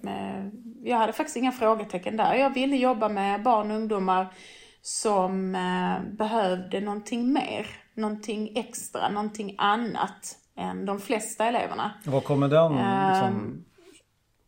Eh, 0.03 0.45
jag 0.83 0.97
hade 0.97 1.13
faktiskt 1.13 1.37
inga 1.37 1.51
frågetecken 1.51 2.17
där. 2.17 2.35
Jag 2.35 2.53
ville 2.53 2.75
jobba 2.75 3.09
med 3.09 3.43
barn 3.43 3.71
och 3.71 3.77
ungdomar 3.77 4.33
som 4.81 5.55
eh, 5.55 6.15
behövde 6.17 6.81
någonting 6.81 7.33
mer. 7.33 7.67
Någonting 7.93 8.57
extra, 8.57 9.09
någonting 9.09 9.55
annat 9.57 10.37
än 10.57 10.85
de 10.85 10.99
flesta 10.99 11.45
eleverna. 11.45 11.91
Vad 12.05 12.23
kommer 12.23 12.47
den 12.47 12.71
liksom, 12.71 13.65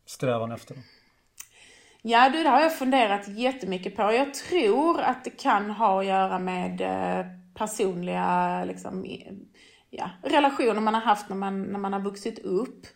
strävan 0.05 0.51
efter? 0.51 0.77
Ja 2.01 2.29
du, 2.29 2.43
det 2.43 2.49
har 2.49 2.61
jag 2.61 2.77
funderat 2.77 3.27
jättemycket 3.27 3.95
på. 3.95 4.01
Jag 4.01 4.33
tror 4.33 5.01
att 5.01 5.23
det 5.23 5.29
kan 5.29 5.71
ha 5.71 5.99
att 5.99 6.05
göra 6.05 6.39
med 6.39 6.81
eh, 6.81 7.25
personliga 7.55 8.63
liksom, 8.65 9.05
ja, 9.91 10.09
relationer 10.23 10.81
man 10.81 10.93
har 10.93 11.01
haft 11.01 11.29
när 11.29 11.35
man, 11.35 11.63
när 11.63 11.79
man 11.79 11.93
har 11.93 11.99
vuxit 11.99 12.39
upp. 12.39 12.87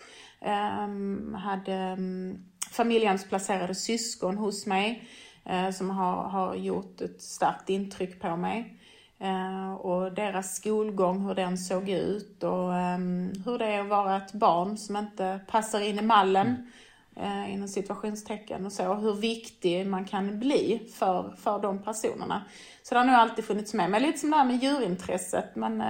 Um, 0.41 1.33
hade 1.33 1.95
um, 1.97 2.45
familjehemsplacerade 2.71 3.75
syskon 3.75 4.37
hos 4.37 4.65
mig 4.65 5.09
uh, 5.51 5.71
som 5.71 5.89
har, 5.89 6.23
har 6.23 6.55
gjort 6.55 7.01
ett 7.01 7.21
starkt 7.21 7.69
intryck 7.69 8.21
på 8.21 8.35
mig. 8.35 8.79
Uh, 9.21 9.73
och 9.73 10.13
deras 10.13 10.55
skolgång, 10.55 11.27
hur 11.27 11.35
den 11.35 11.57
såg 11.57 11.89
ut 11.89 12.43
och 12.43 12.69
um, 12.69 13.33
hur 13.45 13.57
det 13.57 13.65
är 13.65 13.81
att 13.81 13.87
vara 13.87 14.17
ett 14.17 14.33
barn 14.33 14.77
som 14.77 14.97
inte 14.97 15.39
passar 15.47 15.79
in 15.79 15.99
i 15.99 16.01
mallen 16.01 16.71
uh, 17.17 17.53
inom 17.53 17.67
situationstecken 17.67 18.65
och 18.65 18.71
så. 18.71 18.93
Hur 18.93 19.13
viktig 19.13 19.87
man 19.87 20.05
kan 20.05 20.39
bli 20.39 20.91
för, 20.93 21.35
för 21.37 21.59
de 21.59 21.83
personerna. 21.83 22.41
Så 22.83 22.95
det 22.95 22.99
har 22.99 23.05
nog 23.05 23.15
alltid 23.15 23.45
funnits 23.45 23.73
med 23.73 23.91
mig. 23.91 24.01
Lite 24.01 24.19
som 24.19 24.31
det 24.31 24.37
här 24.37 24.45
med 24.45 24.63
djurintresset. 24.63 25.55
Men 25.55 25.83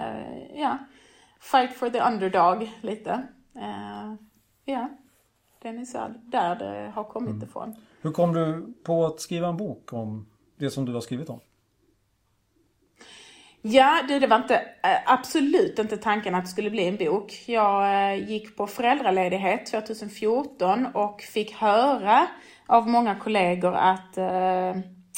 ja, 0.56 0.78
fight 1.52 1.74
for 1.74 1.90
the 1.90 2.00
underdog 2.00 2.70
lite. 2.82 3.28
Uh, 3.56 4.14
ja, 4.66 4.90
det 5.62 5.70
är 5.70 5.86
så 5.86 6.14
där 6.24 6.56
det 6.56 6.92
har 6.96 7.04
kommit 7.04 7.34
mm. 7.34 7.44
ifrån. 7.44 7.76
Hur 8.02 8.12
kom 8.12 8.34
du 8.34 8.74
på 8.84 9.06
att 9.06 9.20
skriva 9.20 9.48
en 9.48 9.58
bok 9.58 9.94
om 9.94 10.28
det 10.58 10.70
som 10.70 10.86
du 10.86 10.94
har 10.94 11.02
skrivit 11.02 11.30
om? 11.30 11.40
Ja, 13.62 14.02
det, 14.08 14.20
det 14.20 14.28
var 14.28 14.38
inte, 14.38 14.62
absolut 15.06 15.80
inte 15.80 15.98
tanken 15.98 16.36
att 16.36 16.44
det 16.44 16.50
skulle 16.50 16.70
bli 16.70 16.88
en 16.88 16.98
bok. 16.98 17.44
Jag 17.46 18.18
gick 18.20 18.58
på 18.58 18.68
föräldraledighet 18.68 19.66
2014 19.66 20.88
och 20.94 21.22
fick 21.22 21.54
höra 21.54 22.28
av 22.66 22.90
många 22.90 23.16
kollegor 23.16 23.76
att 23.76 24.18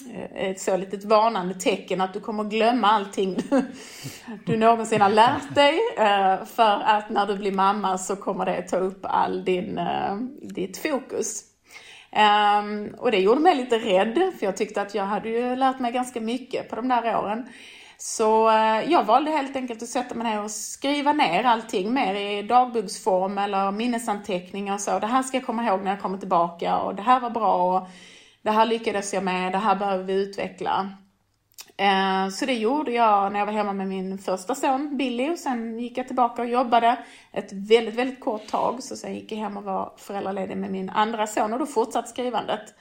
Eh, 0.05 0.49
ett 0.49 0.61
så 0.61 0.77
litet 0.77 1.03
varnande 1.03 1.53
tecken 1.53 2.01
att 2.01 2.13
du 2.13 2.19
kommer 2.19 2.43
glömma 2.43 2.87
allting 2.87 3.35
du, 3.35 3.63
du 4.45 4.57
någonsin 4.57 5.01
har 5.01 5.09
lärt 5.09 5.55
dig. 5.55 5.79
Eh, 5.97 6.45
för 6.45 6.81
att 6.85 7.09
när 7.09 7.25
du 7.27 7.37
blir 7.37 7.51
mamma 7.51 7.97
så 7.97 8.15
kommer 8.15 8.45
det 8.45 8.61
ta 8.61 8.77
upp 8.77 8.99
all 9.03 9.45
din, 9.45 9.77
eh, 9.77 10.15
ditt 10.41 10.77
fokus. 10.77 11.43
Ehm, 12.11 12.95
och 12.97 13.11
det 13.11 13.17
gjorde 13.17 13.41
mig 13.41 13.55
lite 13.55 13.77
rädd, 13.77 14.33
för 14.39 14.45
jag 14.45 14.57
tyckte 14.57 14.81
att 14.81 14.95
jag 14.95 15.05
hade 15.05 15.29
ju 15.29 15.55
lärt 15.55 15.79
mig 15.79 15.91
ganska 15.91 16.21
mycket 16.21 16.69
på 16.69 16.75
de 16.75 16.87
där 16.87 17.17
åren. 17.17 17.49
Så 17.97 18.51
jag 18.87 19.03
valde 19.03 19.31
helt 19.31 19.55
enkelt 19.55 19.83
att 19.83 19.89
sätta 19.89 20.15
mig 20.15 20.31
ner 20.31 20.43
och 20.43 20.51
skriva 20.51 21.13
ner 21.13 21.43
allting 21.43 21.93
mer 21.93 22.15
i 22.15 22.41
dagboksform 22.41 23.37
eller 23.37 23.71
minnesanteckningar 23.71 24.73
och 24.73 24.81
så. 24.81 24.99
Det 24.99 25.07
här 25.07 25.23
ska 25.23 25.37
jag 25.37 25.45
komma 25.45 25.63
ihåg 25.67 25.83
när 25.83 25.91
jag 25.91 26.01
kommer 26.01 26.17
tillbaka 26.17 26.77
och 26.77 26.95
det 26.95 27.01
här 27.01 27.19
var 27.19 27.29
bra 27.29 27.77
och 27.77 27.87
det 28.41 28.51
här 28.51 28.65
lyckades 28.65 29.13
jag 29.13 29.23
med, 29.23 29.51
det 29.51 29.57
här 29.57 29.75
behöver 29.75 30.03
vi 30.03 30.13
utveckla. 30.13 30.89
Eh, 31.77 32.29
så 32.29 32.45
det 32.45 32.53
gjorde 32.53 32.91
jag 32.91 33.31
när 33.31 33.39
jag 33.39 33.45
var 33.45 33.53
hemma 33.53 33.73
med 33.73 33.87
min 33.87 34.17
första 34.17 34.55
son 34.55 34.97
Billy 34.97 35.29
och 35.29 35.39
sen 35.39 35.79
gick 35.79 35.97
jag 35.97 36.07
tillbaka 36.07 36.41
och 36.41 36.47
jobbade 36.47 36.97
ett 37.31 37.53
väldigt, 37.53 37.95
väldigt 37.95 38.19
kort 38.19 38.47
tag. 38.47 38.83
Så 38.83 38.95
sen 38.95 39.15
gick 39.15 39.31
jag 39.31 39.37
hem 39.37 39.57
och 39.57 39.63
var 39.63 39.93
föräldraledig 39.97 40.57
med 40.57 40.71
min 40.71 40.89
andra 40.89 41.27
son 41.27 41.53
och 41.53 41.59
då 41.59 41.65
fortsatte 41.65 42.09
skrivandet. 42.09 42.73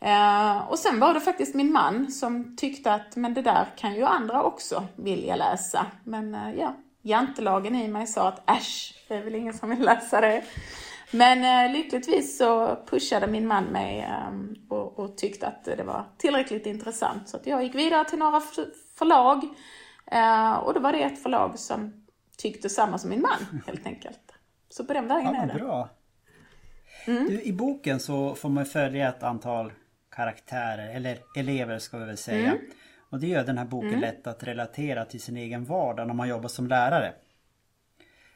Eh, 0.00 0.58
och 0.68 0.78
sen 0.78 1.00
var 1.00 1.14
det 1.14 1.20
faktiskt 1.20 1.54
min 1.54 1.72
man 1.72 2.10
som 2.10 2.56
tyckte 2.56 2.92
att 2.92 3.16
men 3.16 3.34
det 3.34 3.42
där 3.42 3.66
kan 3.76 3.94
ju 3.94 4.04
andra 4.04 4.42
också 4.42 4.84
vilja 4.96 5.36
läsa. 5.36 5.86
Men 6.04 6.34
eh, 6.34 6.54
ja, 6.58 6.74
jantelagen 7.02 7.76
i 7.76 7.88
mig 7.88 8.06
sa 8.06 8.28
att 8.28 8.50
äsch, 8.50 9.04
det 9.08 9.14
är 9.14 9.22
väl 9.22 9.34
ingen 9.34 9.54
som 9.54 9.70
vill 9.70 9.84
läsa 9.84 10.20
det. 10.20 10.44
Men 11.10 11.66
eh, 11.66 11.72
lyckligtvis 11.72 12.38
så 12.38 12.78
pushade 12.86 13.26
min 13.26 13.46
man 13.46 13.64
mig 13.64 14.00
eh, 14.00 14.30
och, 14.68 14.98
och, 14.98 15.16
tyckte 15.16 15.46
att 15.46 15.64
det 15.64 15.82
var 15.82 16.04
tillräckligt 16.18 16.66
intressant. 16.66 17.28
Så 17.28 17.36
att 17.36 17.46
jag 17.46 17.62
gick 17.62 17.74
vidare 17.74 18.04
till 18.04 18.18
några 18.18 18.40
förlag. 18.98 19.44
Eh, 20.06 20.54
och 20.54 20.74
då 20.74 20.80
var 20.80 20.92
det 20.92 21.02
ett 21.02 21.22
förlag 21.22 21.58
som 21.58 22.06
tyckte 22.36 22.68
samma 22.68 22.98
som 22.98 23.10
min 23.10 23.20
man 23.20 23.60
helt 23.66 23.86
enkelt. 23.86 24.32
Så 24.68 24.84
på 24.84 24.92
den 24.92 25.08
vägen 25.08 25.34
ja, 25.34 25.42
är 25.42 25.46
det. 25.46 25.54
Bra. 25.54 25.88
Mm. 27.06 27.26
Du, 27.26 27.42
I 27.42 27.52
boken 27.52 28.00
så 28.00 28.34
får 28.34 28.48
man 28.48 28.66
följa 28.66 29.08
ett 29.08 29.22
antal 29.22 29.72
karaktärer, 30.10 30.96
eller 30.96 31.18
elever 31.36 31.78
ska 31.78 31.98
vi 31.98 32.04
väl 32.04 32.16
säga. 32.16 32.48
Mm. 32.48 32.58
Och 33.10 33.20
det 33.20 33.26
gör 33.26 33.44
den 33.44 33.58
här 33.58 33.64
boken 33.64 33.88
mm. 33.88 34.00
lätt 34.00 34.26
att 34.26 34.42
relatera 34.42 35.04
till 35.04 35.20
sin 35.20 35.36
egen 35.36 35.64
vardag 35.64 36.06
när 36.06 36.14
man 36.14 36.28
jobbar 36.28 36.48
som 36.48 36.66
lärare. 36.66 37.12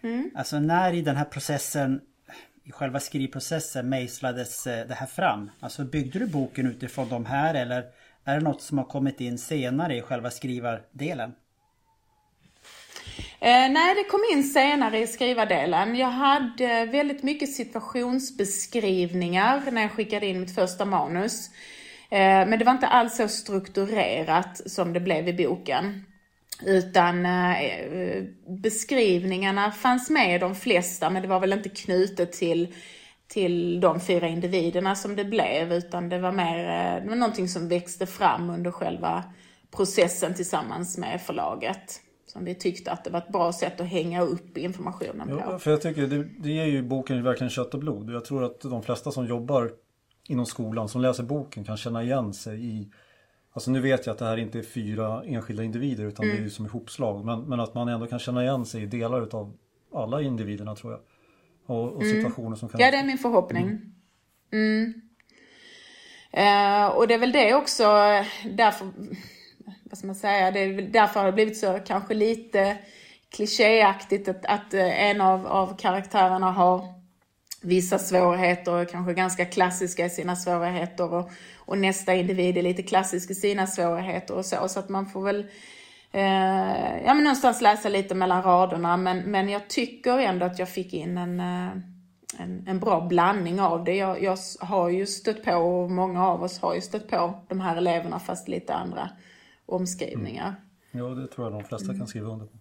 Mm. 0.02 0.30
Alltså 0.34 0.58
när 0.58 0.92
i 0.92 1.02
den 1.02 1.16
här 1.16 1.24
processen 1.24 2.00
i 2.68 2.72
själva 2.72 3.00
skrivprocessen 3.00 3.88
mejslades 3.88 4.66
eh, 4.66 4.86
det 4.86 4.94
här 4.94 5.06
fram? 5.06 5.50
Alltså 5.60 5.84
byggde 5.84 6.18
du 6.18 6.26
boken 6.26 6.66
utifrån 6.66 7.08
de 7.08 7.26
här 7.26 7.54
eller 7.54 7.84
är 8.24 8.34
det 8.34 8.44
något 8.44 8.62
som 8.62 8.78
har 8.78 8.84
kommit 8.84 9.20
in 9.20 9.38
senare 9.38 9.96
i 9.96 10.02
själva 10.02 10.30
skrivardelen? 10.30 11.32
Eh, 13.40 13.70
nej, 13.70 13.94
det 13.94 14.04
kom 14.04 14.20
in 14.32 14.44
senare 14.44 14.98
i 14.98 15.06
skrivardelen. 15.06 15.96
Jag 15.96 16.10
hade 16.10 16.84
väldigt 16.84 17.22
mycket 17.22 17.52
situationsbeskrivningar 17.52 19.70
när 19.70 19.82
jag 19.82 19.92
skickade 19.92 20.26
in 20.26 20.40
mitt 20.40 20.54
första 20.54 20.84
manus. 20.84 21.50
Eh, 22.10 22.18
men 22.18 22.58
det 22.58 22.64
var 22.64 22.72
inte 22.72 22.86
alls 22.86 23.16
så 23.16 23.28
strukturerat 23.28 24.70
som 24.70 24.92
det 24.92 25.00
blev 25.00 25.28
i 25.28 25.46
boken. 25.46 26.04
Utan 26.66 27.26
eh, 27.26 28.24
beskrivningarna 28.62 29.70
fanns 29.70 30.10
med 30.10 30.40
de 30.40 30.54
flesta 30.54 31.10
men 31.10 31.22
det 31.22 31.28
var 31.28 31.40
väl 31.40 31.52
inte 31.52 31.68
knutet 31.68 32.32
till, 32.32 32.74
till 33.28 33.80
de 33.80 34.00
fyra 34.00 34.28
individerna 34.28 34.94
som 34.94 35.16
det 35.16 35.24
blev 35.24 35.72
utan 35.72 36.08
det 36.08 36.18
var 36.18 36.32
mer 36.32 36.58
eh, 36.58 37.02
det 37.02 37.08
var 37.08 37.16
någonting 37.16 37.48
som 37.48 37.68
växte 37.68 38.06
fram 38.06 38.50
under 38.50 38.70
själva 38.70 39.24
processen 39.70 40.34
tillsammans 40.34 40.98
med 40.98 41.20
förlaget. 41.20 42.00
Som 42.26 42.44
vi 42.44 42.54
tyckte 42.54 42.90
att 42.92 43.04
det 43.04 43.10
var 43.10 43.18
ett 43.18 43.32
bra 43.32 43.52
sätt 43.52 43.80
att 43.80 43.86
hänga 43.86 44.22
upp 44.22 44.58
informationen 44.58 45.28
på. 45.28 45.34
Ja, 45.34 45.58
för 45.58 45.70
jag 45.70 45.82
tycker 45.82 46.06
det, 46.06 46.24
det 46.24 46.50
ger 46.50 46.64
ju 46.64 46.82
boken 46.82 47.22
verkligen 47.22 47.50
kött 47.50 47.74
och 47.74 47.80
blod. 47.80 48.10
Jag 48.10 48.24
tror 48.24 48.44
att 48.44 48.60
de 48.60 48.82
flesta 48.82 49.10
som 49.10 49.26
jobbar 49.26 49.70
inom 50.28 50.46
skolan 50.46 50.88
som 50.88 51.00
läser 51.00 51.22
boken 51.22 51.64
kan 51.64 51.76
känna 51.76 52.02
igen 52.02 52.34
sig 52.34 52.66
i 52.66 52.90
Alltså 53.52 53.70
nu 53.70 53.80
vet 53.80 54.06
jag 54.06 54.12
att 54.12 54.18
det 54.18 54.24
här 54.24 54.36
inte 54.36 54.58
är 54.58 54.62
fyra 54.62 55.24
enskilda 55.24 55.62
individer 55.62 56.04
utan 56.04 56.24
mm. 56.24 56.36
det 56.36 56.42
är 56.42 56.44
ju 56.44 56.50
som 56.50 56.66
ihopslag. 56.66 57.24
Men, 57.24 57.40
men 57.40 57.60
att 57.60 57.74
man 57.74 57.88
ändå 57.88 58.06
kan 58.06 58.18
känna 58.18 58.42
igen 58.42 58.66
sig 58.66 58.82
i 58.82 58.86
delar 58.86 59.22
utav 59.22 59.56
alla 59.94 60.22
individerna 60.22 60.76
tror 60.76 60.92
jag. 60.92 61.00
Och, 61.66 61.92
och 61.92 62.02
mm. 62.02 62.16
situationer 62.16 62.56
som 62.56 62.68
kan... 62.68 62.80
Ja, 62.80 62.90
det 62.90 62.96
är 62.96 63.04
min 63.04 63.18
förhoppning. 63.18 63.80
Mm. 64.52 64.94
Uh, 66.36 66.86
och 66.96 67.08
det 67.08 67.14
är 67.14 67.18
väl 67.18 67.32
det 67.32 67.54
också 67.54 67.84
därför, 68.50 68.88
vad 69.82 69.98
ska 69.98 70.06
man 70.06 70.16
säga, 70.16 70.50
det 70.50 70.60
är 70.60 70.82
därför 70.82 71.20
har 71.20 71.26
det 71.26 71.32
blivit 71.32 71.58
så 71.58 71.78
kanske 71.86 72.14
lite 72.14 72.78
klichéaktigt 73.30 74.28
att, 74.28 74.46
att 74.46 74.74
en 74.74 75.20
av, 75.20 75.46
av 75.46 75.76
karaktärerna 75.76 76.52
har 76.52 76.97
vissa 77.60 77.98
svårigheter, 77.98 78.84
kanske 78.84 79.14
ganska 79.14 79.44
klassiska 79.44 80.06
i 80.06 80.10
sina 80.10 80.36
svårigheter 80.36 81.14
och, 81.14 81.30
och 81.56 81.78
nästa 81.78 82.14
individ 82.14 82.56
är 82.56 82.62
lite 82.62 82.82
klassisk 82.82 83.30
i 83.30 83.34
sina 83.34 83.66
svårigheter 83.66 84.34
och 84.34 84.44
så. 84.44 84.68
Så 84.68 84.80
att 84.80 84.88
man 84.88 85.06
får 85.06 85.22
väl 85.22 85.46
eh, 86.12 87.04
ja, 87.04 87.14
men 87.14 87.24
någonstans 87.24 87.60
läsa 87.60 87.88
lite 87.88 88.14
mellan 88.14 88.42
raderna. 88.42 88.96
Men, 88.96 89.18
men 89.18 89.48
jag 89.48 89.68
tycker 89.68 90.18
ändå 90.18 90.46
att 90.46 90.58
jag 90.58 90.68
fick 90.68 90.94
in 90.94 91.18
en, 91.18 91.40
eh, 91.40 91.70
en, 92.38 92.64
en 92.66 92.80
bra 92.80 93.00
blandning 93.00 93.60
av 93.60 93.84
det. 93.84 93.96
Jag, 93.96 94.22
jag 94.22 94.38
har 94.60 94.88
ju 94.88 95.06
stött 95.06 95.44
på, 95.44 95.52
och 95.52 95.90
många 95.90 96.26
av 96.26 96.42
oss 96.42 96.60
har 96.60 96.74
ju 96.74 96.80
stött 96.80 97.08
på 97.08 97.44
de 97.48 97.60
här 97.60 97.76
eleverna 97.76 98.18
fast 98.18 98.48
lite 98.48 98.74
andra 98.74 99.10
omskrivningar. 99.66 100.54
Mm. 100.92 101.06
Ja, 101.06 101.14
det 101.14 101.26
tror 101.26 101.46
jag 101.46 101.60
de 101.60 101.64
flesta 101.64 101.94
kan 101.94 102.06
skriva 102.06 102.28
under 102.28 102.46
på. 102.46 102.52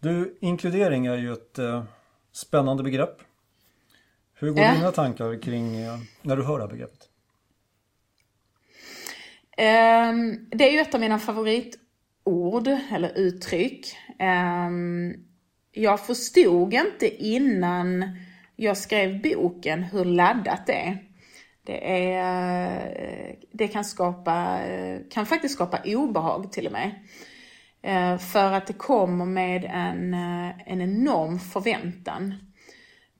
Du, 0.00 0.38
inkludering 0.40 1.06
är 1.06 1.16
ju 1.16 1.32
ett 1.32 1.58
eh, 1.58 1.84
spännande 2.32 2.82
begrepp. 2.82 3.22
Hur 4.36 4.50
går 4.50 4.74
dina 4.74 4.92
tankar 4.92 5.42
kring 5.42 5.76
eh, 5.76 5.98
när 6.22 6.36
du 6.36 6.44
hör 6.44 6.58
det 6.58 6.64
här 6.64 6.70
begreppet? 6.70 7.08
Um, 9.58 10.48
det 10.50 10.68
är 10.68 10.72
ju 10.72 10.78
ett 10.78 10.94
av 10.94 11.00
mina 11.00 11.18
favoritord 11.18 12.68
eller 12.92 13.18
uttryck. 13.18 13.96
Um, 14.18 15.14
jag 15.72 16.06
förstod 16.06 16.74
inte 16.74 17.24
innan 17.24 18.18
jag 18.56 18.76
skrev 18.76 19.22
boken 19.22 19.82
hur 19.82 20.04
laddat 20.04 20.66
det 20.66 20.72
är. 20.72 20.98
Det, 21.62 22.12
är, 22.12 23.36
det 23.52 23.68
kan, 23.68 23.84
skapa, 23.84 24.60
kan 25.10 25.26
faktiskt 25.26 25.54
skapa 25.54 25.78
obehag 25.84 26.52
till 26.52 26.66
och 26.66 26.72
med. 26.72 26.90
För 28.20 28.52
att 28.52 28.66
det 28.66 28.72
kommer 28.72 29.24
med 29.24 29.64
en, 29.64 30.14
en 30.66 30.80
enorm 30.80 31.38
förväntan 31.38 32.34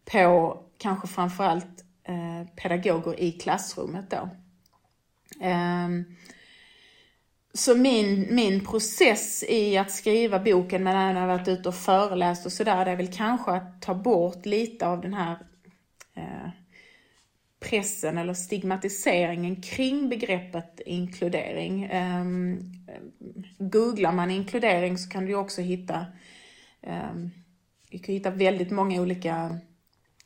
på 0.05 0.64
kanske 0.85 1.09
framförallt 1.09 1.85
eh, 2.03 2.49
pedagoger 2.57 3.21
i 3.21 3.33
klassrummet 3.33 4.11
då. 4.11 4.29
Ehm, 5.41 6.05
så 7.55 7.75
min, 7.75 8.35
min 8.35 8.65
process 8.65 9.45
i 9.49 9.77
att 9.77 9.91
skriva 9.91 10.39
boken, 10.39 10.85
men 10.85 10.97
även 10.97 11.15
när 11.15 11.21
jag 11.21 11.39
varit 11.39 11.49
ute 11.49 11.69
och 11.69 11.75
föreläst 11.75 12.47
och 12.47 12.53
sådär, 12.53 12.85
det 12.85 12.91
är 12.91 12.97
väl 12.97 13.13
kanske 13.13 13.51
att 13.51 13.83
ta 13.83 13.95
bort 13.95 14.47
lite 14.47 14.87
av 14.87 15.01
den 15.01 15.15
här 15.15 15.39
eh, 16.15 16.49
pressen 17.61 18.19
eller 18.19 18.35
stigmatiseringen 18.35 19.63
kring 19.63 20.09
begreppet 20.09 20.81
inkludering. 20.87 21.85
Ehm, 21.85 22.61
googlar 23.59 24.13
man 24.13 24.31
inkludering 24.31 24.99
så 24.99 25.11
kan 25.11 25.27
du 25.27 25.35
också 25.35 25.61
hitta, 25.61 26.07
ehm, 26.83 27.31
du 27.91 27.99
kan 27.99 28.15
hitta 28.15 28.31
väldigt 28.31 28.71
många 28.71 29.03
olika 29.03 29.59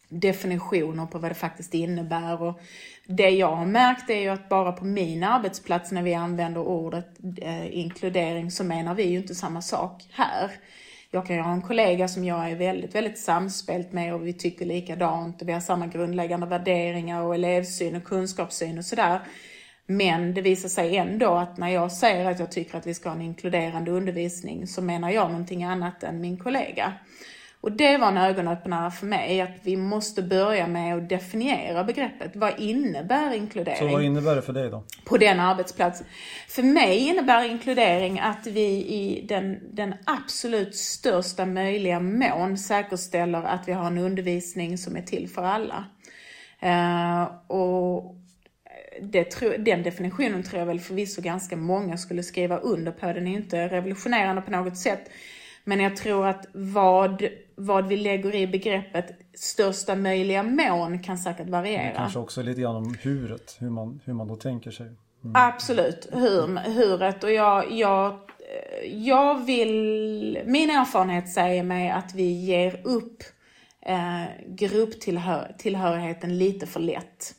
definitioner 0.09 1.07
på 1.07 1.19
vad 1.19 1.31
det 1.31 1.35
faktiskt 1.35 1.75
innebär. 1.75 2.43
Och 2.43 2.61
det 3.07 3.31
jag 3.31 3.57
har 3.57 3.67
märkt 3.67 4.11
är 4.11 4.21
ju 4.21 4.29
att 4.29 4.49
bara 4.49 4.73
på 4.73 4.85
min 4.85 5.25
arbetsplats 5.25 5.93
när 5.93 6.03
vi 6.03 6.15
använder 6.15 6.61
ordet 6.61 7.07
eh, 7.43 7.79
inkludering 7.79 8.51
så 8.51 8.65
menar 8.65 8.95
vi 8.95 9.03
ju 9.03 9.19
inte 9.19 9.35
samma 9.35 9.63
sak 9.63 10.03
här. 10.11 10.51
Jag 11.11 11.27
kan 11.27 11.37
ju 11.37 11.43
ha 11.43 11.53
en 11.53 11.63
kollega 11.63 12.09
som 12.09 12.25
jag 12.25 12.51
är 12.51 12.57
väldigt, 12.57 12.95
väldigt 12.95 13.19
samspelt 13.19 13.93
med 13.93 14.15
och 14.15 14.27
vi 14.27 14.33
tycker 14.33 14.67
likadant 14.67 15.43
och 15.43 15.49
vi 15.49 15.53
har 15.53 15.61
samma 15.61 15.87
grundläggande 15.87 16.47
värderingar 16.47 17.23
och 17.23 17.35
elevsyn 17.35 17.97
och 17.97 18.05
kunskapssyn 18.05 18.79
och 18.79 18.85
sådär. 18.85 19.21
Men 19.87 20.35
det 20.35 20.41
visar 20.41 20.69
sig 20.69 20.97
ändå 20.97 21.35
att 21.35 21.59
när 21.59 21.69
jag 21.69 21.93
säger 21.93 22.31
att 22.31 22.39
jag 22.39 22.53
tycker 22.53 22.79
att 22.79 22.87
vi 22.87 22.95
ska 22.95 23.09
ha 23.09 23.17
en 23.17 23.23
inkluderande 23.23 23.91
undervisning 23.91 24.67
så 24.67 24.83
menar 24.83 25.11
jag 25.11 25.31
någonting 25.31 25.65
annat 25.65 26.03
än 26.03 26.21
min 26.21 26.37
kollega. 26.37 26.93
Och 27.61 27.73
det 27.73 27.99
var 27.99 28.09
en 28.09 28.17
ögonöppnare 28.17 28.91
för 28.91 29.07
mig, 29.07 29.41
att 29.41 29.57
vi 29.63 29.77
måste 29.77 30.23
börja 30.23 30.67
med 30.67 30.97
att 30.97 31.09
definiera 31.09 31.85
begreppet. 31.85 32.37
Vad 32.37 32.61
innebär 32.61 33.35
inkludering? 33.35 33.79
Så 33.79 33.89
vad 33.89 34.05
innebär 34.05 34.37
det 34.37 34.43
för 34.43 34.53
dig 34.53 34.71
då? 34.71 34.85
På 35.05 35.17
den 35.17 35.41
arbetsplatsen. 35.41 36.07
För 36.49 36.63
mig 36.63 36.99
innebär 36.99 37.45
inkludering 37.45 38.19
att 38.21 38.47
vi 38.47 38.67
i 38.71 39.25
den, 39.29 39.59
den 39.75 39.95
absolut 40.05 40.77
största 40.77 41.47
möjliga 41.47 42.01
mån 42.01 42.59
säkerställer 42.59 43.43
att 43.43 43.69
vi 43.69 43.73
har 43.73 43.87
en 43.87 43.99
undervisning 43.99 44.79
som 44.79 44.97
är 44.97 45.03
till 45.03 45.29
för 45.29 45.43
alla. 45.43 45.85
Uh, 46.63 47.51
och 47.51 48.17
det, 49.01 49.41
den 49.59 49.83
definitionen 49.83 50.43
tror 50.43 50.59
jag 50.59 50.67
väl 50.67 50.81
förvisso 50.81 51.23
ganska 51.23 51.57
många 51.57 51.97
skulle 51.97 52.23
skriva 52.23 52.59
under 52.59 52.93
på. 52.93 53.07
Den 53.07 53.27
är 53.27 53.37
inte 53.37 53.69
revolutionerande 53.69 54.43
på 54.43 54.51
något 54.51 54.77
sätt. 54.77 55.11
Men 55.69 55.81
jag 55.81 55.97
tror 55.97 56.27
att 56.27 56.47
vad, 56.53 57.29
vad 57.55 57.89
vi 57.89 57.97
lägger 57.97 58.35
i 58.35 58.47
begreppet 58.47 59.07
största 59.35 59.95
möjliga 59.95 60.43
mån 60.43 61.03
kan 61.03 61.19
säkert 61.19 61.49
variera. 61.49 61.95
Kanske 61.95 62.19
också 62.19 62.43
lite 62.43 62.61
grann 62.61 62.77
om 62.77 62.97
huret, 63.03 63.57
hur 63.61 63.71
man, 63.71 64.01
hur 64.05 64.13
man 64.13 64.29
då 64.29 64.37
tänker 64.37 64.71
sig. 64.71 64.87
Mm. 64.87 65.33
Absolut, 65.35 66.09
hur, 66.13 66.71
huret. 66.71 67.25
Och 67.25 67.33
jag, 67.33 67.73
jag, 67.73 68.19
jag 68.85 69.45
vill, 69.45 70.43
min 70.47 70.71
erfarenhet 70.71 71.29
säger 71.29 71.63
mig 71.63 71.91
att 71.91 72.15
vi 72.15 72.33
ger 72.33 72.81
upp 72.85 73.23
eh, 73.87 74.25
grupptillhörigheten 74.47 76.39
lite 76.39 76.67
för 76.67 76.81
lätt. 76.81 77.35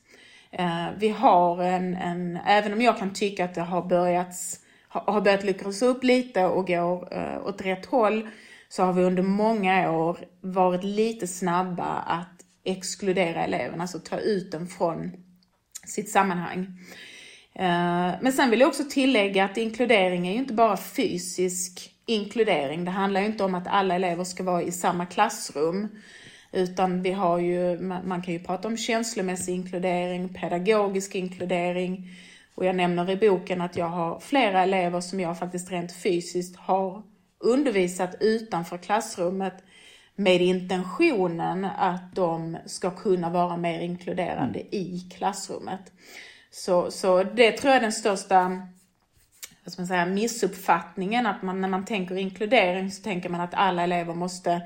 Eh, 0.52 0.88
vi 0.98 1.10
har 1.10 1.64
en, 1.64 1.96
en, 1.96 2.40
även 2.48 2.74
om 2.74 2.82
jag 2.82 3.00
kan 3.00 3.14
tycka 3.14 3.46
att 3.46 3.56
det 3.56 3.62
har 3.62 3.82
börjats 3.82 4.60
har 4.90 5.22
börjat 5.22 5.44
luckras 5.44 5.82
upp 5.82 6.04
lite 6.04 6.46
och 6.46 6.68
går 6.68 7.14
eh, 7.14 7.48
åt 7.48 7.62
rätt 7.62 7.86
håll 7.86 8.30
så 8.70 8.84
har 8.84 8.94
vi 8.94 9.04
under 9.04 9.24
många 9.24 9.92
år 9.92 10.18
varit 10.42 10.84
lite 10.84 11.28
snabba 11.28 12.04
att 12.08 12.46
exkludera 12.64 13.44
eleven, 13.44 13.82
alltså 13.82 14.00
ta 14.00 14.18
ut 14.18 14.52
den 14.52 14.68
från 14.68 15.12
sitt 15.88 16.10
sammanhang. 16.10 16.60
Eh, 17.56 18.14
men 18.22 18.34
sen 18.34 18.50
vill 18.50 18.60
jag 18.60 18.68
också 18.68 18.84
tillägga 18.90 19.46
att 19.46 19.58
inkludering 19.58 20.28
är 20.28 20.32
ju 20.32 20.38
inte 20.38 20.54
bara 20.54 20.78
fysisk 20.78 21.92
inkludering. 22.06 22.86
Det 22.86 22.92
handlar 22.92 23.22
ju 23.22 23.28
inte 23.28 23.44
om 23.44 23.56
att 23.56 23.68
alla 23.68 23.96
elever 23.96 24.24
ska 24.24 24.44
vara 24.44 24.62
i 24.62 24.72
samma 24.72 25.06
klassrum. 25.06 25.88
Utan 26.52 27.02
vi 27.02 27.12
har 27.12 27.40
ju, 27.40 27.80
man 27.80 28.22
kan 28.22 28.34
ju 28.34 28.40
prata 28.40 28.68
om 28.68 28.78
känslomässig 28.78 29.54
inkludering, 29.54 30.34
pedagogisk 30.34 31.16
inkludering, 31.16 32.10
och 32.60 32.66
jag 32.66 32.76
nämner 32.76 33.10
i 33.10 33.16
boken 33.16 33.62
att 33.62 33.76
jag 33.78 33.86
har 33.86 34.20
flera 34.20 34.64
elever 34.64 35.02
som 35.02 35.20
jag 35.20 35.40
faktiskt 35.40 35.72
rent 35.72 35.92
fysiskt 35.92 36.56
har 36.58 37.04
undervisat 37.40 38.16
utanför 38.20 38.78
klassrummet 38.78 39.54
med 40.16 40.42
intentionen 40.42 41.66
att 41.66 42.16
de 42.16 42.58
ska 42.66 42.92
kunna 42.92 43.30
vara 43.30 43.58
mer 43.58 43.80
inkluderande 43.80 44.60
mm. 44.60 44.72
i 44.72 45.10
klassrummet. 45.18 45.92
Så, 46.52 46.92
så 46.92 47.24
det 47.24 47.52
tror 47.52 47.70
jag 47.70 47.78
är 47.78 47.82
den 47.82 47.92
största 47.92 48.68
vad 49.64 49.74
ska 49.74 49.82
man 49.82 49.88
säga, 49.88 50.06
missuppfattningen, 50.06 51.26
att 51.26 51.42
man, 51.42 51.62
när 51.62 51.68
man 51.68 51.86
tänker 51.86 52.18
inkludering 52.18 52.92
så 52.92 53.04
tänker 53.04 53.30
man 53.30 53.42
att 53.42 53.54
alla 53.54 53.84
elever 53.84 54.14
måste 54.14 54.62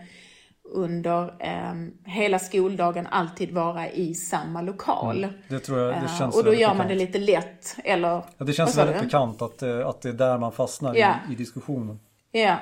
under 0.65 1.35
eh, 1.39 1.73
hela 2.05 2.39
skoldagen 2.39 3.07
alltid 3.07 3.51
vara 3.51 3.89
i 3.89 4.15
samma 4.15 4.61
lokal. 4.61 5.23
Mm, 5.23 5.35
det 5.47 5.59
tror 5.59 5.79
jag, 5.79 5.89
det 5.89 5.95
eh, 5.95 6.17
känns 6.17 6.35
Och 6.35 6.43
då 6.43 6.53
gör 6.53 6.59
bekant. 6.59 6.77
man 6.77 6.87
det 6.87 6.95
lite 6.95 7.19
lätt. 7.19 7.75
Eller, 7.83 8.23
ja, 8.37 8.45
det 8.45 8.53
känns 8.53 8.77
väldigt 8.77 9.01
bekant 9.01 9.41
att, 9.41 9.61
eh, 9.61 9.87
att 9.87 10.01
det 10.01 10.09
är 10.09 10.13
där 10.13 10.37
man 10.37 10.51
fastnar 10.51 10.95
ja. 10.95 11.15
i, 11.29 11.33
i 11.33 11.35
diskussionen. 11.35 11.99
Ja, 12.31 12.59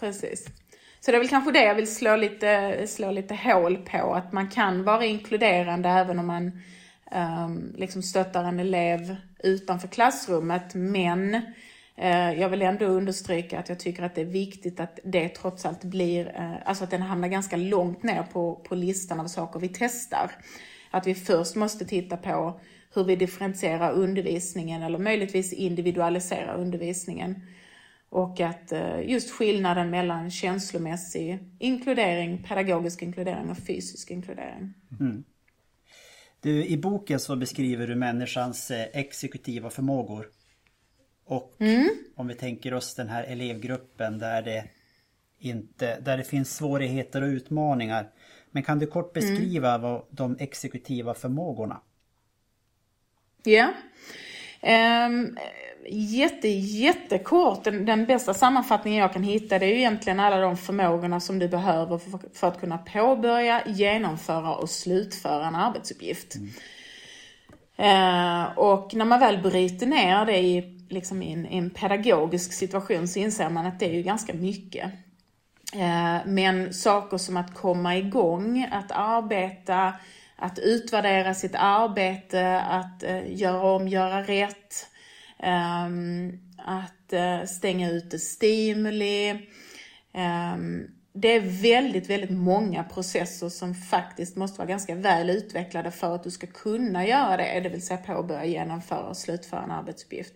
precis. 0.00 0.46
Så 1.00 1.10
det 1.10 1.16
är 1.16 1.20
väl 1.20 1.28
kanske 1.28 1.52
det 1.52 1.64
jag 1.64 1.74
vill 1.74 1.94
slå 1.94 2.16
lite, 2.16 2.82
slå 2.86 3.10
lite 3.10 3.34
hål 3.34 3.76
på. 3.76 4.14
Att 4.14 4.32
man 4.32 4.50
kan 4.50 4.84
vara 4.84 5.04
inkluderande 5.04 5.88
även 5.88 6.18
om 6.18 6.26
man 6.26 6.62
um, 7.46 7.74
liksom 7.76 8.02
stöttar 8.02 8.44
en 8.44 8.60
elev 8.60 9.16
utanför 9.42 9.88
klassrummet. 9.88 10.74
Men 10.74 11.34
Eh, 11.34 11.42
Eh, 11.96 12.32
jag 12.32 12.48
vill 12.48 12.62
ändå 12.62 12.84
understryka 12.84 13.58
att 13.58 13.68
jag 13.68 13.78
tycker 13.78 14.02
att 14.02 14.14
det 14.14 14.20
är 14.20 14.24
viktigt 14.26 14.80
att 14.80 14.98
det 15.04 15.28
trots 15.28 15.66
allt 15.66 15.84
blir, 15.84 16.26
eh, 16.36 16.54
alltså 16.64 16.84
att 16.84 16.90
den 16.90 17.02
hamnar 17.02 17.28
ganska 17.28 17.56
långt 17.56 18.02
ner 18.02 18.22
på, 18.22 18.54
på 18.54 18.74
listan 18.74 19.20
av 19.20 19.26
saker 19.26 19.60
vi 19.60 19.68
testar. 19.68 20.30
Att 20.90 21.06
vi 21.06 21.14
först 21.14 21.56
måste 21.56 21.84
titta 21.84 22.16
på 22.16 22.60
hur 22.94 23.04
vi 23.04 23.16
differentierar 23.16 23.92
undervisningen 23.92 24.82
eller 24.82 24.98
möjligtvis 24.98 25.52
individualiserar 25.52 26.56
undervisningen. 26.56 27.42
Och 28.08 28.40
att 28.40 28.72
eh, 28.72 29.00
just 29.10 29.30
skillnaden 29.30 29.90
mellan 29.90 30.30
känslomässig 30.30 31.38
inkludering, 31.58 32.44
pedagogisk 32.48 33.02
inkludering 33.02 33.50
och 33.50 33.58
fysisk 33.58 34.10
inkludering. 34.10 34.74
Mm. 35.00 35.24
Du, 36.40 36.66
I 36.66 36.76
boken 36.76 37.20
så 37.20 37.36
beskriver 37.36 37.86
du 37.86 37.94
människans 37.94 38.70
exekutiva 38.92 39.70
förmågor. 39.70 40.26
Och 41.32 41.52
mm. 41.58 41.88
om 42.14 42.28
vi 42.28 42.34
tänker 42.34 42.74
oss 42.74 42.94
den 42.94 43.08
här 43.08 43.24
elevgruppen 43.24 44.18
där 44.18 44.42
det 44.42 44.64
inte, 45.38 46.00
där 46.00 46.16
det 46.16 46.24
finns 46.24 46.56
svårigheter 46.56 47.22
och 47.22 47.26
utmaningar. 47.26 48.10
Men 48.50 48.62
kan 48.62 48.78
du 48.78 48.86
kort 48.86 49.12
beskriva 49.12 49.68
mm. 49.68 49.82
vad 49.82 50.02
de 50.10 50.36
exekutiva 50.40 51.14
förmågorna? 51.14 51.80
Ja. 53.44 53.68
Um, 55.06 55.38
jätte, 55.88 56.48
jättekort. 56.48 57.64
Den, 57.64 57.84
den 57.84 58.06
bästa 58.06 58.34
sammanfattningen 58.34 59.00
jag 59.00 59.12
kan 59.12 59.22
hitta 59.22 59.58
det 59.58 59.66
är 59.66 59.70
ju 59.70 59.78
egentligen 59.78 60.20
alla 60.20 60.36
de 60.36 60.56
förmågorna 60.56 61.20
som 61.20 61.38
du 61.38 61.48
behöver 61.48 61.98
för, 61.98 62.20
för 62.34 62.48
att 62.48 62.60
kunna 62.60 62.78
påbörja, 62.78 63.62
genomföra 63.66 64.54
och 64.54 64.70
slutföra 64.70 65.46
en 65.46 65.54
arbetsuppgift. 65.54 66.34
Mm. 66.34 66.50
Uh, 67.78 68.58
och 68.58 68.94
när 68.94 69.04
man 69.04 69.20
väl 69.20 69.42
bryter 69.42 69.86
ner 69.86 70.26
det 70.26 70.38
i 70.38 70.81
liksom 70.92 71.22
i 71.22 71.32
en, 71.32 71.46
i 71.46 71.56
en 71.56 71.70
pedagogisk 71.70 72.52
situation 72.52 73.08
så 73.08 73.18
inser 73.18 73.50
man 73.50 73.66
att 73.66 73.80
det 73.80 73.86
är 73.86 73.94
ju 73.94 74.02
ganska 74.02 74.34
mycket. 74.34 74.92
Eh, 75.74 76.26
men 76.26 76.74
saker 76.74 77.18
som 77.18 77.36
att 77.36 77.54
komma 77.54 77.96
igång, 77.96 78.68
att 78.72 78.90
arbeta, 78.90 79.94
att 80.36 80.58
utvärdera 80.58 81.34
sitt 81.34 81.54
arbete, 81.54 82.60
att 82.60 83.02
eh, 83.02 83.34
göra 83.40 83.62
om, 83.62 83.88
göra 83.88 84.22
rätt, 84.22 84.86
ehm, 85.38 86.38
att 86.58 87.12
eh, 87.12 87.44
stänga 87.44 87.90
ute 87.90 88.18
stimuli. 88.18 89.48
Ehm, 90.14 90.86
det 91.14 91.28
är 91.28 91.62
väldigt, 91.62 92.10
väldigt 92.10 92.30
många 92.30 92.84
processer 92.84 93.48
som 93.48 93.74
faktiskt 93.74 94.36
måste 94.36 94.58
vara 94.58 94.68
ganska 94.68 94.94
väl 94.94 95.30
utvecklade 95.30 95.90
för 95.90 96.14
att 96.14 96.24
du 96.24 96.30
ska 96.30 96.46
kunna 96.46 97.06
göra 97.06 97.36
det, 97.36 97.60
det 97.60 97.68
vill 97.68 97.86
säga 97.86 97.98
påbörja, 97.98 98.44
genomföra 98.44 99.08
och 99.08 99.16
slutföra 99.16 99.62
en 99.62 99.70
arbetsuppgift. 99.70 100.34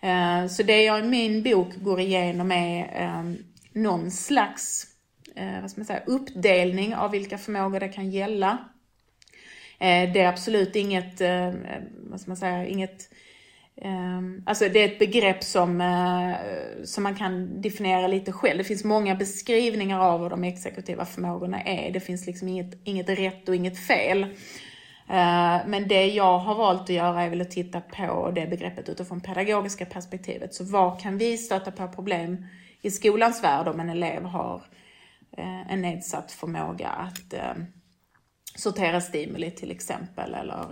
Eh, 0.00 0.46
så 0.46 0.62
det 0.62 0.82
jag 0.82 1.04
i 1.04 1.08
min 1.08 1.42
bok 1.42 1.76
går 1.76 2.00
igenom 2.00 2.52
är 2.52 2.90
ehm, 2.92 3.36
någon 3.72 4.10
slags 4.10 4.86
eh, 5.34 5.60
vad 5.60 5.70
ska 5.70 5.80
man 5.80 5.86
säga, 5.86 6.02
uppdelning 6.06 6.94
av 6.94 7.10
vilka 7.10 7.38
förmågor 7.38 7.80
det 7.80 7.88
kan 7.88 8.10
gälla. 8.10 8.58
Eh, 9.78 10.12
det 10.12 10.20
är 10.20 10.28
absolut 10.28 10.76
inget, 10.76 11.20
ehm, 11.20 11.56
vad 12.10 12.20
ska 12.20 12.30
man 12.30 12.36
säga, 12.36 12.66
inget 12.66 13.10
ehm, 13.82 14.42
Alltså 14.46 14.68
det 14.68 14.80
är 14.80 14.84
ett 14.84 14.98
begrepp 14.98 15.44
som, 15.44 15.68
som 16.84 17.02
man 17.02 17.16
kan 17.16 17.60
definiera 17.60 18.06
lite 18.06 18.32
själv. 18.32 18.58
Det 18.58 18.64
finns 18.64 18.84
många 18.84 19.14
beskrivningar 19.14 20.00
av 20.00 20.20
vad 20.20 20.30
de 20.30 20.44
exekutiva 20.44 21.04
förmågorna 21.04 21.62
är. 21.62 21.90
Det 21.90 22.00
finns 22.00 22.26
liksom 22.26 22.48
inget, 22.48 22.80
inget 22.84 23.08
rätt 23.08 23.48
och 23.48 23.56
inget 23.56 23.86
fel. 23.86 24.26
Eh, 25.10 25.66
men 25.66 25.88
det 25.88 26.06
jag 26.06 26.38
har 26.38 26.54
valt 26.54 26.82
att 26.82 26.88
göra 26.88 27.22
är 27.22 27.30
väl 27.30 27.40
att 27.40 27.50
titta 27.50 27.80
på 27.80 28.30
det 28.34 28.46
begreppet 28.46 28.88
utifrån 28.88 29.20
pedagogiska 29.20 29.86
perspektivet. 29.86 30.54
Så 30.54 30.64
var 30.64 30.98
kan 31.00 31.18
vi 31.18 31.38
stöta 31.38 31.70
på 31.70 31.88
problem 31.88 32.46
i 32.82 32.90
skolans 32.90 33.44
värld 33.44 33.68
om 33.68 33.80
en 33.80 33.90
elev 33.90 34.24
har 34.24 34.62
eh, 35.36 35.72
en 35.72 35.82
nedsatt 35.82 36.32
förmåga 36.32 36.88
att 36.88 37.32
eh, 37.32 37.62
sortera 38.56 39.00
stimuli 39.00 39.50
till 39.50 39.70
exempel 39.70 40.34
eller 40.34 40.64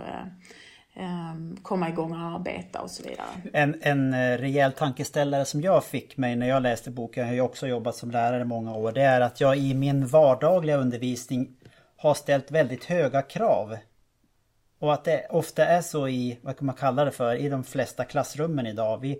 komma 1.61 1.89
igång 1.89 2.11
och 2.11 2.17
arbeta 2.17 2.81
och 2.81 2.91
så 2.91 3.03
vidare. 3.03 3.27
En, 3.53 3.81
en 3.81 4.37
rejäl 4.37 4.71
tankeställare 4.71 5.45
som 5.45 5.61
jag 5.61 5.83
fick 5.83 6.17
mig 6.17 6.35
när 6.35 6.47
jag 6.47 6.63
läste 6.63 6.91
boken, 6.91 7.21
jag 7.21 7.27
har 7.27 7.35
ju 7.35 7.41
också 7.41 7.67
jobbat 7.67 7.95
som 7.95 8.11
lärare 8.11 8.41
i 8.41 8.45
många 8.45 8.75
år, 8.75 8.91
det 8.91 9.01
är 9.01 9.21
att 9.21 9.41
jag 9.41 9.57
i 9.57 9.73
min 9.73 10.07
vardagliga 10.07 10.77
undervisning 10.77 11.47
har 11.97 12.13
ställt 12.13 12.51
väldigt 12.51 12.85
höga 12.85 13.21
krav 13.21 13.77
och 14.79 14.93
att 14.93 15.03
det 15.03 15.27
ofta 15.29 15.65
är 15.65 15.81
så 15.81 16.07
i, 16.07 16.39
vad 16.41 16.57
kan 16.57 16.65
man 16.65 16.75
kalla 16.75 17.05
det 17.05 17.11
för, 17.11 17.35
i 17.35 17.49
de 17.49 17.63
flesta 17.63 18.03
klassrummen 18.03 18.67
idag. 18.67 19.01
Vi, 19.01 19.19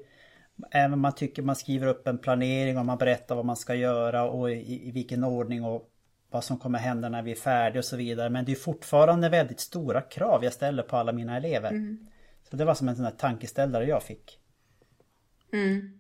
även 0.72 1.00
man 1.00 1.16
tycker 1.16 1.42
man 1.42 1.56
skriver 1.56 1.88
upp 1.88 2.08
en 2.08 2.18
planering 2.18 2.78
och 2.78 2.86
man 2.86 2.98
berättar 2.98 3.36
vad 3.36 3.46
man 3.46 3.56
ska 3.56 3.76
göra 3.76 4.24
och 4.24 4.52
i, 4.52 4.88
i 4.88 4.92
vilken 4.92 5.24
ordning 5.24 5.64
och 5.64 5.90
vad 6.30 6.44
som 6.44 6.58
kommer 6.58 6.80
hända 6.80 7.10
när 7.10 7.22
vi 7.22 7.32
är 7.32 7.36
färdiga 7.36 7.80
och 7.80 7.86
så 7.86 7.98
vidare. 7.98 8.30
Men 8.30 8.46
det 8.46 8.52
är 8.52 8.56
fortfarande 8.56 9.30
väldigt 9.30 9.60
stora 9.60 10.02
krav 10.02 10.44
jag 10.44 10.54
ställer 10.54 10.84
på 10.84 10.98
alla 10.98 11.12
mina 11.12 11.38
elever. 11.38 11.70
Mm. 11.70 12.08
Så 12.50 12.56
det 12.56 12.66
var 12.66 12.74
som 12.74 12.90
en 12.90 12.96
sån 12.96 13.06
här 13.06 13.12
tankeställare 13.12 13.86
jag 13.86 14.04
fick. 14.04 14.40
Mm. 15.54 16.00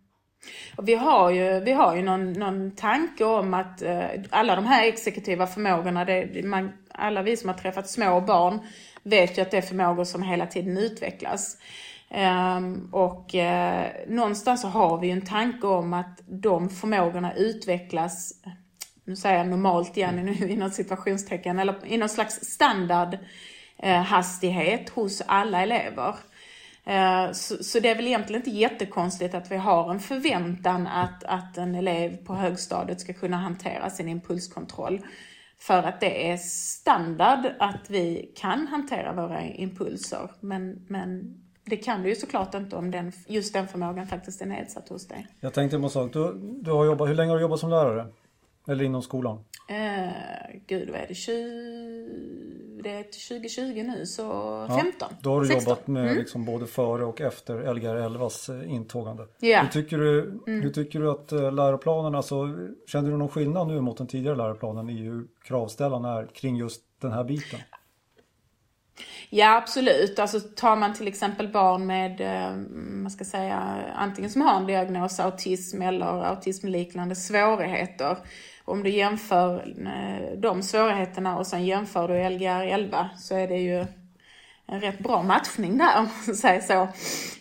Och 0.77 0.87
vi 0.87 0.95
har 0.95 1.31
ju, 1.31 1.59
vi 1.59 1.71
har 1.71 1.95
ju 1.95 2.01
någon, 2.01 2.33
någon 2.33 2.75
tanke 2.75 3.25
om 3.25 3.53
att 3.53 3.81
eh, 3.81 4.05
alla 4.29 4.55
de 4.55 4.65
här 4.65 4.87
exekutiva 4.87 5.47
förmågorna, 5.47 6.05
det, 6.05 6.45
man, 6.45 6.71
alla 6.91 7.21
vi 7.21 7.37
som 7.37 7.49
har 7.49 7.57
träffat 7.57 7.89
små 7.89 8.21
barn 8.21 8.59
vet 9.09 9.37
ju 9.37 9.41
att 9.41 9.51
det 9.51 9.57
är 9.57 9.61
förmågor 9.61 10.03
som 10.03 10.23
hela 10.23 10.45
tiden 10.47 10.77
utvecklas. 10.77 11.57
Um, 12.09 12.89
och 12.91 13.35
uh, 13.35 13.83
någonstans 14.07 14.61
så 14.61 14.67
har 14.67 14.97
vi 14.97 15.07
ju 15.07 15.13
en 15.13 15.25
tanke 15.25 15.67
om 15.67 15.93
att 15.93 16.21
de 16.27 16.69
förmågorna 16.69 17.33
utvecklas, 17.33 18.33
nu 19.05 19.15
säger 19.15 19.37
jag 19.37 19.47
normalt 19.47 19.97
igen 19.97 20.43
inom 20.49 20.71
situationstecken, 20.71 21.59
eller 21.59 21.75
i 21.85 21.97
någon 21.97 22.09
slags 22.09 22.35
standard 22.35 23.17
uh, 23.85 23.89
hastighet 23.89 24.89
hos 24.89 25.21
alla 25.25 25.61
elever. 25.61 26.15
Uh, 26.89 27.31
så, 27.33 27.63
så, 27.63 27.79
det 27.79 27.89
är 27.89 27.95
väl 27.95 28.07
egentligen 28.07 28.41
inte 28.41 28.59
jättekonstigt 28.59 29.33
att 29.33 29.51
vi 29.51 29.57
har 29.57 29.91
en 29.91 29.99
förväntan 29.99 30.87
att, 30.87 31.23
att 31.23 31.57
en 31.57 31.75
elev 31.75 32.17
på 32.17 32.35
högstadiet 32.35 33.01
ska 33.01 33.13
kunna 33.13 33.37
hantera 33.37 33.89
sin 33.89 34.09
impulskontroll. 34.09 35.01
För 35.59 35.83
att 35.83 35.99
det 35.99 36.31
är 36.31 36.37
standard 36.37 37.45
att 37.59 37.89
vi 37.89 38.31
kan 38.35 38.67
hantera 38.67 39.13
våra 39.13 39.43
impulser. 39.43 40.31
Men, 40.39 40.85
men 40.87 41.37
det 41.65 41.77
kan 41.77 42.03
du 42.03 42.09
ju 42.09 42.15
såklart 42.15 42.53
inte 42.53 42.75
om 42.75 42.91
den, 42.91 43.11
just 43.27 43.53
den 43.53 43.67
förmågan 43.67 44.07
faktiskt 44.07 44.41
är 44.41 44.45
nedsatt 44.45 44.89
hos 44.89 45.07
dig. 45.07 45.27
Jag 45.39 45.53
tänkte 45.53 45.77
på 45.77 45.83
en 45.83 45.89
sak. 45.89 46.13
Du, 46.13 46.33
du 46.61 46.71
har 46.71 46.85
jobbat, 46.85 47.09
hur 47.09 47.15
länge 47.15 47.31
har 47.31 47.37
du 47.37 47.41
jobbat 47.41 47.59
som 47.59 47.69
lärare? 47.69 48.07
Eller 48.67 48.83
inom 48.83 49.01
skolan? 49.01 49.43
Eh, 49.69 50.11
gud, 50.67 50.89
vad 50.89 50.99
är 50.99 51.07
det? 51.07 51.15
20, 51.15 51.33
det 52.87 52.93
är 52.93 53.03
2020 53.03 53.83
nu, 53.83 54.05
så 54.05 54.21
ja, 54.69 54.79
15. 54.81 55.09
Då 55.21 55.33
har 55.33 55.41
du 55.41 55.47
16. 55.47 55.63
jobbat 55.63 55.87
med 55.87 56.03
mm. 56.03 56.17
liksom 56.17 56.45
både 56.45 56.67
före 56.67 57.05
och 57.05 57.21
efter 57.21 57.73
Lgr 57.73 57.87
11s 57.87 58.61
eh, 58.61 58.73
intågande. 58.73 59.27
Ja. 59.39 59.61
Hur, 59.61 59.69
tycker 59.69 59.97
du, 59.97 60.21
mm. 60.21 60.61
hur 60.61 60.69
tycker 60.69 60.99
du 60.99 61.11
att 61.11 61.31
eh, 61.31 61.51
läroplanen, 61.51 62.15
alltså, 62.15 62.35
känner 62.87 63.11
du 63.11 63.17
någon 63.17 63.29
skillnad 63.29 63.67
nu 63.67 63.81
mot 63.81 63.97
den 63.97 64.07
tidigare 64.07 64.35
läroplanen 64.35 64.89
i 64.89 64.97
hur 64.97 65.27
kravställarna 65.43 66.19
är 66.19 66.27
kring 66.27 66.55
just 66.55 66.81
den 67.01 67.11
här 67.11 67.23
biten? 67.23 67.59
Ja 69.29 69.57
absolut, 69.57 70.19
alltså 70.19 70.39
tar 70.39 70.75
man 70.75 70.93
till 70.93 71.07
exempel 71.07 71.47
barn 71.47 71.85
med, 71.85 72.21
eh, 72.21 72.55
man 72.75 73.11
ska 73.11 73.25
säga, 73.25 73.55
antingen 73.95 74.31
som 74.31 74.41
har 74.41 74.57
en 74.59 74.65
diagnos 74.65 75.19
autism 75.19 75.81
eller 75.81 76.05
autismliknande 76.05 77.15
svårigheter. 77.15 78.17
Om 78.67 78.83
du 78.83 78.89
jämför 78.89 79.75
eh, 79.85 80.39
de 80.39 80.63
svårigheterna 80.63 81.37
och 81.37 81.47
sen 81.47 81.65
jämför 81.65 82.07
du 82.07 82.29
Lgr 82.29 82.73
11 82.73 83.09
så 83.17 83.35
är 83.35 83.47
det 83.47 83.57
ju 83.57 83.85
en 84.65 84.81
rätt 84.81 84.99
bra 84.99 85.23
matchning 85.23 85.77
där 85.77 85.97
om 85.99 86.09
man 86.25 86.35
säger 86.35 86.61
så. 86.61 86.87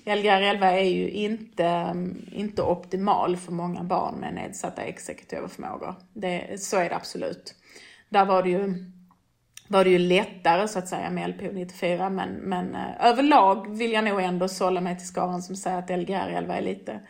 Lgr 0.05 0.43
11 0.43 0.71
är 0.71 0.91
ju 0.91 1.11
inte, 1.11 1.65
mm, 1.65 2.27
inte 2.33 2.63
optimal 2.63 3.37
för 3.37 3.53
många 3.53 3.83
barn 3.83 4.15
med 4.15 4.35
nedsatta 4.35 4.83
exekutiva 4.83 5.49
förmågor. 5.49 5.95
Det, 6.13 6.63
så 6.63 6.77
är 6.77 6.89
det 6.89 6.97
absolut. 6.97 7.55
Där 8.09 8.25
var 8.25 8.43
det 8.43 8.51
ju 8.51 8.93
var 9.69 9.85
det 9.85 9.91
ju 9.91 9.99
lättare 9.99 10.69
så 10.69 10.79
att 10.79 10.89
säga 10.89 11.11
med 11.11 11.31
LPO 11.31 11.53
94 11.53 12.11
men, 12.11 12.31
men 12.31 12.75
eh, 12.75 13.07
överlag 13.07 13.77
vill 13.77 13.93
jag 13.93 14.05
nog 14.05 14.21
ändå 14.21 14.49
sålla 14.49 14.81
mig 14.81 14.99
till 14.99 15.07
skaran 15.07 15.43
som 15.43 15.57
säger 15.57 15.79
att 15.79 15.91
Lgr 15.91 16.29
11 16.29 16.57
är 16.57 16.63
lite 16.63 17.01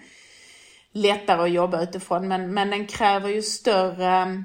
lättare 0.97 1.43
att 1.43 1.51
jobba 1.51 1.83
utifrån 1.83 2.29
men, 2.29 2.55
men 2.55 2.71
den 2.71 2.87
kräver 2.87 3.29
ju 3.29 3.43
större 3.43 4.45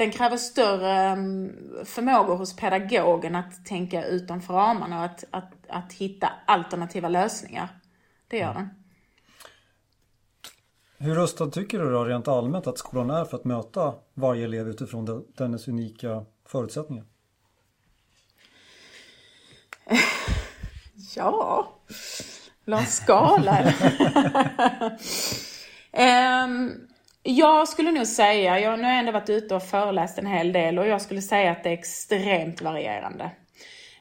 den 0.00 0.10
kräver 0.10 0.36
större 0.36 0.92
mm, 0.92 1.52
förmågor 1.84 2.36
hos 2.36 2.56
pedagogen 2.56 3.34
att 3.34 3.66
tänka 3.66 4.04
utanför 4.04 4.54
ramarna 4.54 4.98
och 4.98 5.04
att, 5.04 5.24
att, 5.30 5.52
att 5.68 5.92
hitta 5.92 6.32
alternativa 6.46 7.08
lösningar. 7.08 7.68
Det 8.28 8.38
gör 8.38 8.54
den. 8.54 8.68
Hur 10.98 11.14
rustad 11.14 11.50
tycker 11.50 11.78
du 11.78 11.90
då 11.90 12.04
rent 12.04 12.28
allmänt 12.28 12.66
att 12.66 12.78
skolan 12.78 13.10
är 13.10 13.24
för 13.24 13.36
att 13.36 13.44
möta 13.44 13.94
varje 14.14 14.44
elev 14.44 14.68
utifrån 14.68 15.26
dennes 15.36 15.68
unika 15.68 16.24
förutsättningar? 16.46 17.04
ja, 21.16 21.68
en 22.64 22.86
skala 22.86 23.72
um, 25.92 26.88
Jag 27.22 27.68
skulle 27.68 27.92
nog 27.92 28.06
säga, 28.06 28.60
jag, 28.60 28.78
nu 28.78 28.84
har 28.84 28.90
jag 28.90 28.98
ändå 28.98 29.12
varit 29.12 29.30
ute 29.30 29.54
och 29.54 29.62
föreläst 29.62 30.18
en 30.18 30.26
hel 30.26 30.52
del 30.52 30.78
och 30.78 30.86
jag 30.86 31.02
skulle 31.02 31.22
säga 31.22 31.50
att 31.50 31.62
det 31.62 31.68
är 31.68 31.74
extremt 31.74 32.62
varierande. 32.62 33.30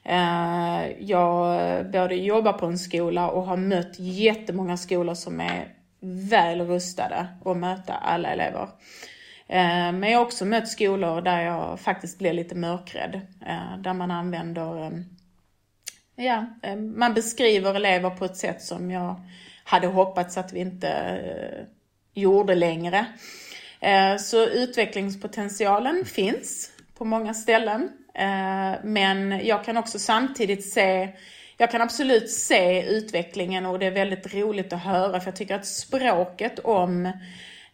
Uh, 0.10 1.02
jag 1.02 1.92
både 1.92 2.16
jobbar 2.16 2.54
på 2.54 2.66
en 2.66 2.80
skola 2.80 3.30
och 3.30 3.44
har 3.44 3.58
mött 3.58 4.00
jättemånga 4.00 4.78
skolor 4.78 5.14
som 5.14 5.42
är 5.42 5.68
väl 6.30 6.62
rustade 6.62 7.28
att 7.46 7.58
möta 7.58 7.94
alla 7.94 8.30
elever. 8.30 8.70
Ehm, 9.48 10.00
men 10.00 10.12
jag 10.12 10.20
har 10.20 10.26
också 10.26 10.46
mött 10.46 10.68
skolor 10.68 11.22
där 11.22 11.42
jag 11.42 11.80
faktiskt 11.80 12.20
blir 12.20 12.34
lite 12.34 12.56
mörkrädd. 12.56 13.22
Eh, 13.46 13.78
där 13.78 13.94
man 13.94 14.12
använder 14.12 15.04
ja, 16.16 16.46
eh, 16.64 16.76
man 16.76 17.14
beskriver 17.14 17.74
elever 17.74 18.10
på 18.10 18.26
ett 18.26 18.38
sätt 18.38 18.62
som 18.62 18.92
jag 18.92 19.16
hade 19.64 19.88
hoppats 19.88 20.38
att 20.38 20.54
vi 20.54 20.60
inte 20.60 20.90
eh, 20.90 21.66
gjorde 22.20 22.56
längre. 22.56 23.06
Eh, 23.80 24.18
så 24.18 24.46
utvecklingspotentialen 24.46 26.06
finns 26.06 26.72
på 26.98 27.06
många 27.06 27.34
ställen. 27.34 27.90
Eh, 28.14 28.84
men 28.84 29.46
jag 29.46 29.66
kan 29.66 29.78
också 29.78 30.00
samtidigt 30.00 30.74
se 30.74 31.10
jag 31.62 31.72
kan 31.72 31.82
absolut 31.82 32.32
se 32.32 32.84
utvecklingen 32.84 33.66
och 33.66 33.80
det 33.80 33.86
är 33.86 33.92
väldigt 33.92 34.34
roligt 34.34 34.74
att 34.74 34.84
höra 34.84 35.20
för 35.20 35.28
jag 35.28 35.36
tycker 35.36 35.56
att 35.56 35.66
språket 35.66 36.60
om 36.60 37.06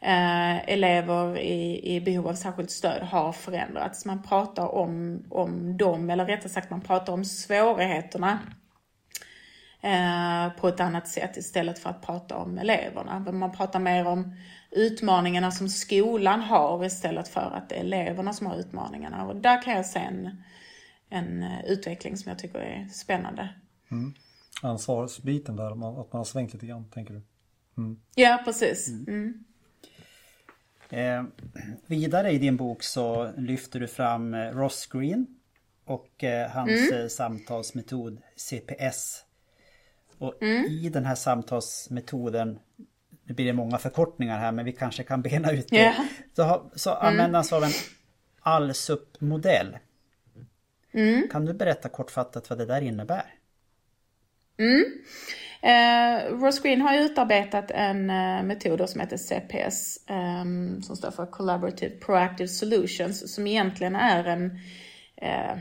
eh, 0.02 0.70
elever 0.70 1.38
i, 1.38 1.96
i 1.96 2.02
behov 2.02 2.28
av 2.28 2.34
särskilt 2.34 2.72
stöd 2.72 3.02
har 3.02 3.32
förändrats. 3.32 4.06
Man 4.06 4.24
pratar 4.24 4.76
om, 4.76 5.24
om 5.30 5.78
dem, 5.78 6.10
eller 6.10 6.26
rättare 6.26 6.50
sagt 6.50 6.70
man 6.70 6.82
pratar 6.82 7.14
om 7.14 7.26
svårigheterna 7.26 8.40
på 10.58 10.68
ett 10.68 10.80
annat 10.80 11.08
sätt 11.08 11.38
istället 11.38 11.80
för 11.80 11.90
att 11.90 12.02
prata 12.02 12.38
om 12.38 12.58
eleverna. 12.58 13.20
Man 13.32 13.52
pratar 13.52 13.80
mer 13.80 14.08
om 14.08 14.36
utmaningarna 14.72 15.52
som 15.52 15.70
skolan 15.70 16.42
har 16.42 16.86
istället 16.86 17.28
för 17.28 17.52
att 17.56 17.70
det 17.70 17.76
är 17.76 17.80
eleverna 17.80 18.34
som 18.34 18.48
har 18.48 18.56
utmaningarna. 18.56 19.26
Och 19.26 19.36
där 19.36 19.62
kan 19.62 19.74
jag 19.74 19.86
se 19.86 20.00
en, 20.00 20.44
en 21.10 21.44
eh, 21.44 21.66
utveckling 21.66 22.18
som 22.18 22.30
jag 22.30 22.40
tycker 22.40 22.60
är 22.60 22.88
spännande. 22.88 23.50
Mm. 23.92 24.14
Ansvarsbiten 24.62 25.56
där, 25.56 25.72
att 25.72 25.78
man 25.78 26.06
har 26.12 26.24
svängt 26.24 26.54
lite 26.54 26.66
grann, 26.66 26.90
tänker 26.90 27.14
du? 27.14 27.22
Mm. 27.78 28.00
Ja, 28.16 28.42
precis. 28.46 28.88
Mm. 28.88 29.08
mm. 29.08 29.44
Eh, 30.90 31.24
vidare 31.86 32.32
i 32.32 32.38
din 32.38 32.58
bok 32.58 32.84
så 32.84 33.32
lyfter 33.38 33.80
du 33.80 33.88
fram 33.88 34.34
eh, 34.34 34.52
Ross 34.52 34.86
Green 34.86 35.28
och 35.86 36.24
eh, 36.24 36.50
hans 36.50 36.92
mm. 36.92 37.02
Eh, 37.02 37.08
samtalsmetod 37.08 38.22
CPS. 38.36 39.25
Och 40.20 40.44
mm. 40.44 40.66
i 40.66 40.90
den 40.90 41.06
här 41.06 41.16
samtalsmetoden, 41.16 42.60
nu 43.24 43.34
blir 43.34 43.46
det 43.46 43.54
många 43.54 43.78
förkortningar 43.78 44.40
här 44.40 44.52
men 44.52 44.66
vi 44.66 44.72
kanske 44.72 45.04
kan 45.04 45.22
bena 45.22 45.52
ut 45.52 45.68
det. 45.70 45.76
Yeah. 45.76 46.06
Så, 46.36 46.72
så 46.76 46.90
mm. 46.90 47.08
användas 47.08 47.54
av 47.54 47.64
en 47.64 47.72
ALSUP-modell. 48.40 49.78
Mm. 50.94 51.28
Kan 51.32 51.46
du 51.46 51.54
berätta 51.54 51.90
kortfattat 51.90 52.50
vad 52.50 52.60
det 52.60 52.66
där 52.66 52.82
innebär? 52.82 53.26
Mm. 54.58 54.86
Eh, 55.62 56.32
Ross 56.32 56.60
Green 56.60 56.82
har 56.82 56.98
utarbetat 56.98 57.72
en 57.72 58.10
eh, 58.10 58.44
metod 58.44 58.90
som 58.90 59.02
heter 59.02 59.18
CPS, 59.18 59.98
eh, 60.10 60.44
som 60.82 60.96
står 60.96 61.12
för 61.12 61.26
Collaborative 61.26 61.96
Proactive 61.96 62.48
Solutions, 62.48 63.36
som 63.36 63.48
egentligen 63.48 63.96
är 63.96 64.24
en, 64.24 64.60
eh, 65.26 65.58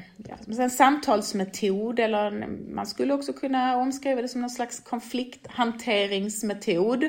en 0.58 0.70
samtalsmetod, 0.70 1.98
eller 1.98 2.46
man 2.74 2.86
skulle 2.86 3.14
också 3.14 3.32
kunna 3.32 3.76
omskriva 3.76 4.22
det 4.22 4.28
som 4.28 4.40
någon 4.40 4.50
slags 4.50 4.80
konflikthanteringsmetod. 4.80 7.04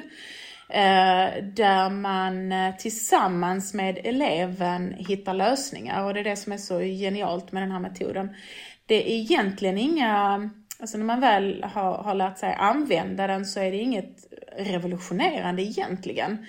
Eh, 0.69 1.27
där 1.55 1.89
man 1.89 2.51
eh, 2.51 2.75
tillsammans 2.75 3.73
med 3.73 3.99
eleven 4.03 4.93
hittar 4.97 5.33
lösningar 5.33 6.03
och 6.03 6.13
det 6.13 6.19
är 6.19 6.23
det 6.23 6.35
som 6.35 6.53
är 6.53 6.57
så 6.57 6.79
genialt 6.79 7.51
med 7.51 7.63
den 7.63 7.71
här 7.71 7.79
metoden. 7.79 8.35
Det 8.85 9.11
är 9.11 9.15
egentligen 9.15 9.77
inga 9.77 10.49
Alltså 10.79 10.97
när 10.97 11.05
man 11.05 11.19
väl 11.19 11.63
har, 11.63 11.93
har 11.93 12.15
lärt 12.15 12.37
sig 12.37 12.55
använda 12.59 13.27
den 13.27 13.45
så 13.45 13.59
är 13.59 13.71
det 13.71 13.77
inget 13.77 14.15
revolutionerande 14.57 15.61
egentligen. 15.61 16.45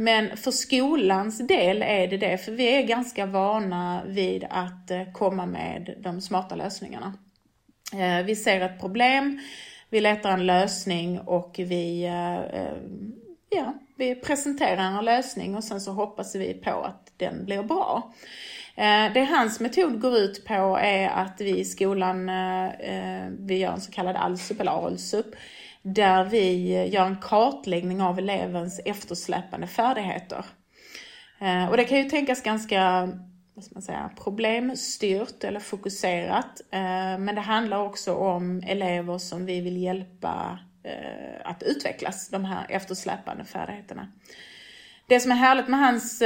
Men 0.00 0.36
för 0.36 0.50
skolans 0.50 1.38
del 1.38 1.82
är 1.82 2.08
det 2.08 2.16
det, 2.16 2.38
för 2.38 2.52
vi 2.52 2.76
är 2.76 2.82
ganska 2.82 3.26
vana 3.26 4.02
vid 4.06 4.44
att 4.50 4.90
eh, 4.90 5.12
komma 5.12 5.46
med 5.46 5.94
de 6.00 6.20
smarta 6.20 6.54
lösningarna. 6.54 7.14
Eh, 7.92 8.24
vi 8.24 8.36
ser 8.36 8.60
ett 8.60 8.80
problem, 8.80 9.40
vi 9.90 10.00
letar 10.00 10.30
en 10.30 10.46
lösning 10.46 11.18
och 11.18 11.54
vi, 11.58 12.04
eh, 12.04 12.62
ja, 13.50 13.74
vi 13.96 14.14
presenterar 14.14 14.98
en 14.98 15.04
lösning 15.04 15.56
och 15.56 15.64
sen 15.64 15.80
så 15.80 15.92
hoppas 15.92 16.34
vi 16.34 16.54
på 16.54 16.82
att 16.82 17.12
den 17.16 17.44
blir 17.44 17.62
bra. 17.62 18.12
Det 19.14 19.28
hans 19.30 19.60
metod 19.60 20.00
går 20.00 20.16
ut 20.16 20.44
på 20.44 20.78
är 20.82 21.08
att 21.08 21.40
vi 21.40 21.58
i 21.58 21.64
skolan, 21.64 22.30
vi 23.38 23.58
gör 23.58 23.72
en 23.72 23.80
så 23.80 23.92
kallad 23.92 24.16
ALSUP 24.16 24.60
eller 24.60 24.86
ALSUP 24.86 25.26
där 25.94 26.24
vi 26.24 26.72
gör 26.88 27.06
en 27.06 27.16
kartläggning 27.16 28.02
av 28.02 28.18
elevens 28.18 28.80
eftersläpande 28.84 29.66
färdigheter. 29.66 30.44
Eh, 31.40 31.68
och 31.68 31.76
det 31.76 31.84
kan 31.84 31.98
ju 31.98 32.04
tänkas 32.04 32.42
ganska 32.42 33.08
vad 33.54 33.64
ska 33.64 33.74
man 33.74 33.82
säga, 33.82 34.10
problemstyrt 34.24 35.44
eller 35.44 35.60
fokuserat. 35.60 36.60
Eh, 36.70 37.18
men 37.18 37.34
det 37.34 37.40
handlar 37.40 37.78
också 37.78 38.14
om 38.14 38.62
elever 38.66 39.18
som 39.18 39.46
vi 39.46 39.60
vill 39.60 39.82
hjälpa 39.82 40.58
eh, 40.82 41.50
att 41.50 41.62
utvecklas, 41.62 42.28
de 42.28 42.44
här 42.44 42.66
eftersläpande 42.68 43.44
färdigheterna. 43.44 44.12
Det 45.06 45.20
som 45.20 45.30
är 45.30 45.36
härligt 45.36 45.68
med 45.68 45.80
hans 45.80 46.22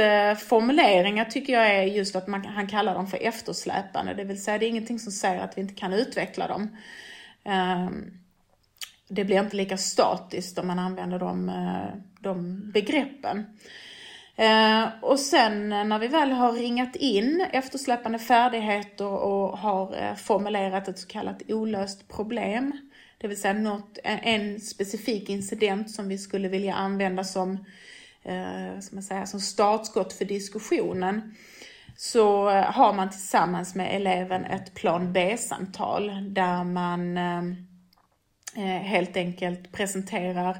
formuleringar 0.47 1.25
tycker 1.25 1.53
jag 1.53 1.75
är 1.75 1.83
just 1.83 2.15
att 2.15 2.27
man, 2.27 2.45
han 2.45 2.67
kallar 2.67 2.93
dem 2.93 3.07
för 3.07 3.17
eftersläpande. 3.23 4.13
Det 4.13 4.23
vill 4.23 4.43
säga 4.43 4.57
det 4.57 4.65
är 4.65 4.69
ingenting 4.69 4.99
som 4.99 5.11
säger 5.11 5.41
att 5.41 5.57
vi 5.57 5.61
inte 5.61 5.73
kan 5.73 5.93
utveckla 5.93 6.47
dem. 6.47 6.77
Ehm, 7.45 8.22
det 9.13 9.25
blir 9.25 9.39
inte 9.39 9.55
lika 9.55 9.77
statiskt 9.77 10.57
om 10.57 10.67
man 10.67 10.79
använder 10.79 11.19
de, 11.19 11.49
eh, 11.49 11.99
de 12.19 12.61
begreppen. 12.71 13.45
Eh, 14.35 14.85
och 15.01 15.19
sen 15.19 15.73
eh, 15.73 15.83
när 15.83 15.99
vi 15.99 16.07
väl 16.07 16.31
har 16.31 16.51
ringat 16.51 16.95
in 16.95 17.45
eftersläpande 17.51 18.19
färdigheter 18.19 19.05
och 19.05 19.57
har 19.57 19.95
eh, 20.03 20.15
formulerat 20.15 20.87
ett 20.87 20.99
så 20.99 21.07
kallat 21.07 21.41
olöst 21.47 22.07
problem, 22.07 22.71
det 23.17 23.27
vill 23.27 23.41
säga 23.41 23.53
något, 23.53 23.99
en 24.03 24.59
specifik 24.59 25.29
incident 25.29 25.91
som 25.91 26.09
vi 26.09 26.17
skulle 26.17 26.47
vilja 26.47 26.73
använda 26.73 27.23
som 27.23 27.65
eh, 28.23 28.79
ska 28.79 28.95
man 28.95 29.27
som 29.27 29.39
startskott 29.39 30.13
för 30.13 30.25
diskussionen 30.25 31.35
så 31.97 32.49
eh, 32.49 32.63
har 32.63 32.93
man 32.93 33.09
tillsammans 33.09 33.75
med 33.75 33.95
eleven 33.95 34.45
ett 34.45 34.73
plan 34.73 35.13
B-samtal 35.13 36.33
där 36.33 36.63
man 36.63 37.17
eh, 37.17 37.41
Eh, 38.55 38.63
helt 38.63 39.17
enkelt 39.17 39.71
presenterar 39.71 40.57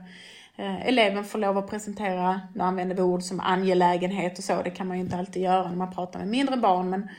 eh, 0.55 0.87
Eleven 0.87 1.25
får 1.25 1.39
lov 1.39 1.57
att 1.57 1.69
presentera, 1.69 2.41
nu 2.55 2.63
använder 2.63 2.95
vi 2.95 3.01
ord 3.01 3.23
som 3.23 3.39
angelägenhet 3.39 4.37
och 4.37 4.43
så, 4.43 4.61
det 4.61 4.71
kan 4.71 4.87
man 4.87 4.97
ju 4.97 5.03
inte 5.03 5.17
alltid 5.17 5.43
göra 5.43 5.69
när 5.69 5.75
man 5.75 5.93
pratar 5.93 6.19
med 6.19 6.27
mindre 6.27 6.57
barn, 6.57 6.89
men, 6.89 7.09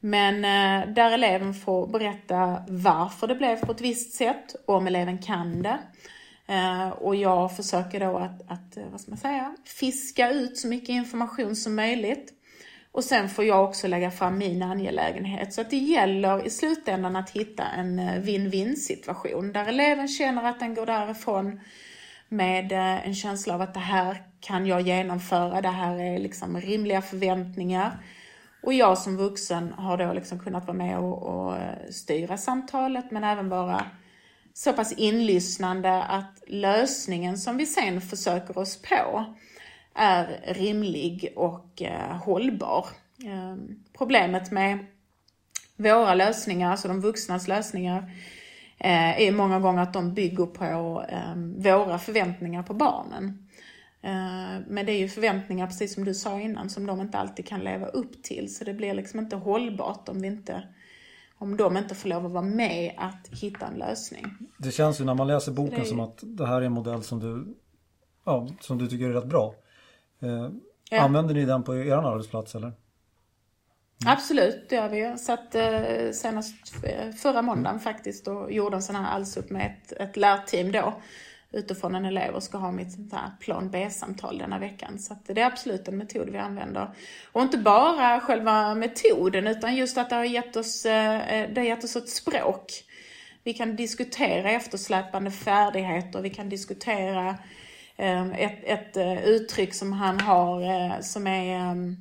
men 0.00 0.34
eh, 0.34 0.94
där 0.94 1.10
eleven 1.10 1.54
får 1.54 1.86
berätta 1.86 2.62
varför 2.68 3.26
det 3.26 3.34
blev 3.34 3.56
på 3.56 3.72
ett 3.72 3.80
visst 3.80 4.12
sätt, 4.12 4.54
om 4.66 4.86
eleven 4.86 5.18
kan 5.18 5.62
det. 5.62 5.78
Och 6.98 7.16
jag 7.16 7.56
försöker 7.56 8.00
då 8.00 8.18
att, 8.18 8.50
att, 8.50 8.78
vad 8.90 9.00
ska 9.00 9.10
man 9.10 9.18
säga, 9.18 9.56
fiska 9.64 10.30
ut 10.30 10.58
så 10.58 10.68
mycket 10.68 10.88
information 10.88 11.56
som 11.56 11.74
möjligt. 11.74 12.32
Och 12.92 13.04
sen 13.04 13.28
får 13.28 13.44
jag 13.44 13.64
också 13.64 13.88
lägga 13.88 14.10
fram 14.10 14.38
min 14.38 14.62
angelägenhet. 14.62 15.52
Så 15.52 15.60
att 15.60 15.70
det 15.70 15.76
gäller 15.76 16.46
i 16.46 16.50
slutändan 16.50 17.16
att 17.16 17.30
hitta 17.30 17.64
en 17.64 17.98
eh, 17.98 18.20
win-win-situation 18.20 19.52
där 19.52 19.66
eleven 19.66 20.08
känner 20.08 20.44
att 20.44 20.60
den 20.60 20.74
går 20.74 20.86
därifrån 20.86 21.60
med 22.28 22.72
eh, 22.72 23.06
en 23.06 23.14
känsla 23.14 23.54
av 23.54 23.62
att 23.62 23.74
det 23.74 23.80
här 23.80 24.22
kan 24.40 24.66
jag 24.66 24.80
genomföra, 24.80 25.60
det 25.60 25.68
här 25.68 25.98
är 26.00 26.18
liksom 26.18 26.60
rimliga 26.60 27.02
förväntningar. 27.02 27.98
Och 28.62 28.74
jag 28.74 28.98
som 28.98 29.16
vuxen 29.16 29.72
har 29.72 29.96
då 29.96 30.12
liksom 30.12 30.38
kunnat 30.38 30.66
vara 30.66 30.76
med 30.76 30.98
och, 30.98 31.22
och 31.22 31.56
eh, 31.56 31.90
styra 31.90 32.36
samtalet 32.36 33.10
men 33.10 33.24
även 33.24 33.48
vara 33.48 33.86
så 34.54 34.72
pass 34.72 34.92
inlyssnande 34.92 36.02
att 36.02 36.42
lösningen 36.46 37.38
som 37.38 37.56
vi 37.56 37.66
sen 37.66 38.00
försöker 38.00 38.58
oss 38.58 38.82
på 38.82 39.24
är 39.94 40.54
rimlig 40.54 41.32
och 41.36 41.82
eh, 41.82 42.16
hållbar. 42.16 42.86
Eh, 43.24 43.56
problemet 43.98 44.50
med 44.50 44.78
våra 45.76 46.14
lösningar, 46.14 46.70
alltså 46.70 46.88
de 46.88 47.00
vuxnas 47.00 47.48
lösningar, 47.48 47.98
eh, 48.78 49.22
är 49.22 49.32
många 49.32 49.60
gånger 49.60 49.82
att 49.82 49.92
de 49.92 50.14
bygger 50.14 50.46
på 50.46 51.04
eh, 51.08 51.34
våra 51.56 51.98
förväntningar 51.98 52.62
på 52.62 52.74
barnen. 52.74 53.48
Eh, 54.02 54.60
men 54.68 54.86
det 54.86 54.92
är 54.92 54.98
ju 54.98 55.08
förväntningar, 55.08 55.66
precis 55.66 55.94
som 55.94 56.04
du 56.04 56.14
sa 56.14 56.40
innan, 56.40 56.70
som 56.70 56.86
de 56.86 57.00
inte 57.00 57.18
alltid 57.18 57.46
kan 57.46 57.60
leva 57.60 57.86
upp 57.86 58.22
till. 58.22 58.54
Så 58.54 58.64
det 58.64 58.74
blir 58.74 58.94
liksom 58.94 59.20
inte 59.20 59.36
hållbart 59.36 60.08
om 60.08 60.22
vi 60.22 60.28
inte 60.28 60.62
om 61.42 61.56
de 61.56 61.76
inte 61.76 61.94
får 61.94 62.08
lov 62.08 62.26
att 62.26 62.32
vara 62.32 62.44
med 62.44 62.94
att 62.96 63.28
hitta 63.40 63.66
en 63.66 63.74
lösning. 63.74 64.24
Det 64.58 64.70
känns 64.70 65.00
ju 65.00 65.04
när 65.04 65.14
man 65.14 65.26
läser 65.26 65.52
boken 65.52 65.78
ju... 65.78 65.84
som 65.84 66.00
att 66.00 66.18
det 66.22 66.46
här 66.46 66.60
är 66.60 66.66
en 66.66 66.72
modell 66.72 67.02
som 67.02 67.20
du, 67.20 67.56
ja, 68.24 68.48
som 68.60 68.78
du 68.78 68.86
tycker 68.86 69.04
är 69.04 69.12
rätt 69.12 69.26
bra. 69.26 69.54
Eh, 70.22 70.48
ja. 70.90 71.00
Använder 71.00 71.34
ni 71.34 71.44
den 71.44 71.62
på 71.62 71.76
er 71.76 71.96
arbetsplats 71.96 72.54
eller? 72.54 72.66
Mm. 72.66 72.78
Absolut, 74.06 74.66
det 74.68 74.74
gör 74.74 74.88
vi. 74.88 75.18
Satt 75.18 75.54
eh, 75.54 76.10
senast 76.12 76.54
förra 77.22 77.42
måndagen 77.42 77.80
faktiskt 77.80 78.28
och 78.28 78.52
gjorde 78.52 78.76
en 78.76 78.82
sån 78.82 78.96
här 78.96 79.14
allsup 79.14 79.50
med 79.50 79.66
ett, 79.66 79.92
ett 79.92 80.16
lärteam 80.16 80.72
då 80.72 80.94
utifrån 81.52 81.94
en 81.94 82.04
elev 82.04 82.34
och 82.34 82.42
ska 82.42 82.58
ha 82.58 82.72
mitt 82.72 82.92
sånt 82.92 83.12
här 83.12 83.30
plan 83.40 83.70
B-samtal 83.70 84.38
denna 84.38 84.58
veckan. 84.58 84.98
Så 84.98 85.16
det 85.26 85.40
är 85.40 85.46
absolut 85.46 85.88
en 85.88 85.96
metod 85.96 86.30
vi 86.30 86.38
använder. 86.38 86.88
Och 87.32 87.42
inte 87.42 87.58
bara 87.58 88.20
själva 88.20 88.74
metoden 88.74 89.46
utan 89.46 89.76
just 89.76 89.98
att 89.98 90.10
det 90.10 90.16
har 90.16 90.24
gett 90.24 90.56
oss, 90.56 90.86
eh, 90.86 91.50
det 91.52 91.60
har 91.60 91.66
gett 91.66 91.84
oss 91.84 91.96
ett 91.96 92.08
språk. 92.08 92.84
Vi 93.44 93.54
kan 93.54 93.76
diskutera 93.76 94.50
eftersläpande 94.50 95.30
färdigheter, 95.30 96.22
vi 96.22 96.30
kan 96.30 96.48
diskutera 96.48 97.28
eh, 97.28 97.34
Ehm, 97.96 98.32
ett, 98.32 98.58
ett 98.64 98.96
eh, 98.96 99.24
uttryck 99.24 99.74
som 99.74 99.92
han 99.92 100.20
har 100.20 100.62
eh, 100.62 101.00
som 101.00 101.26
ehm, 101.26 101.96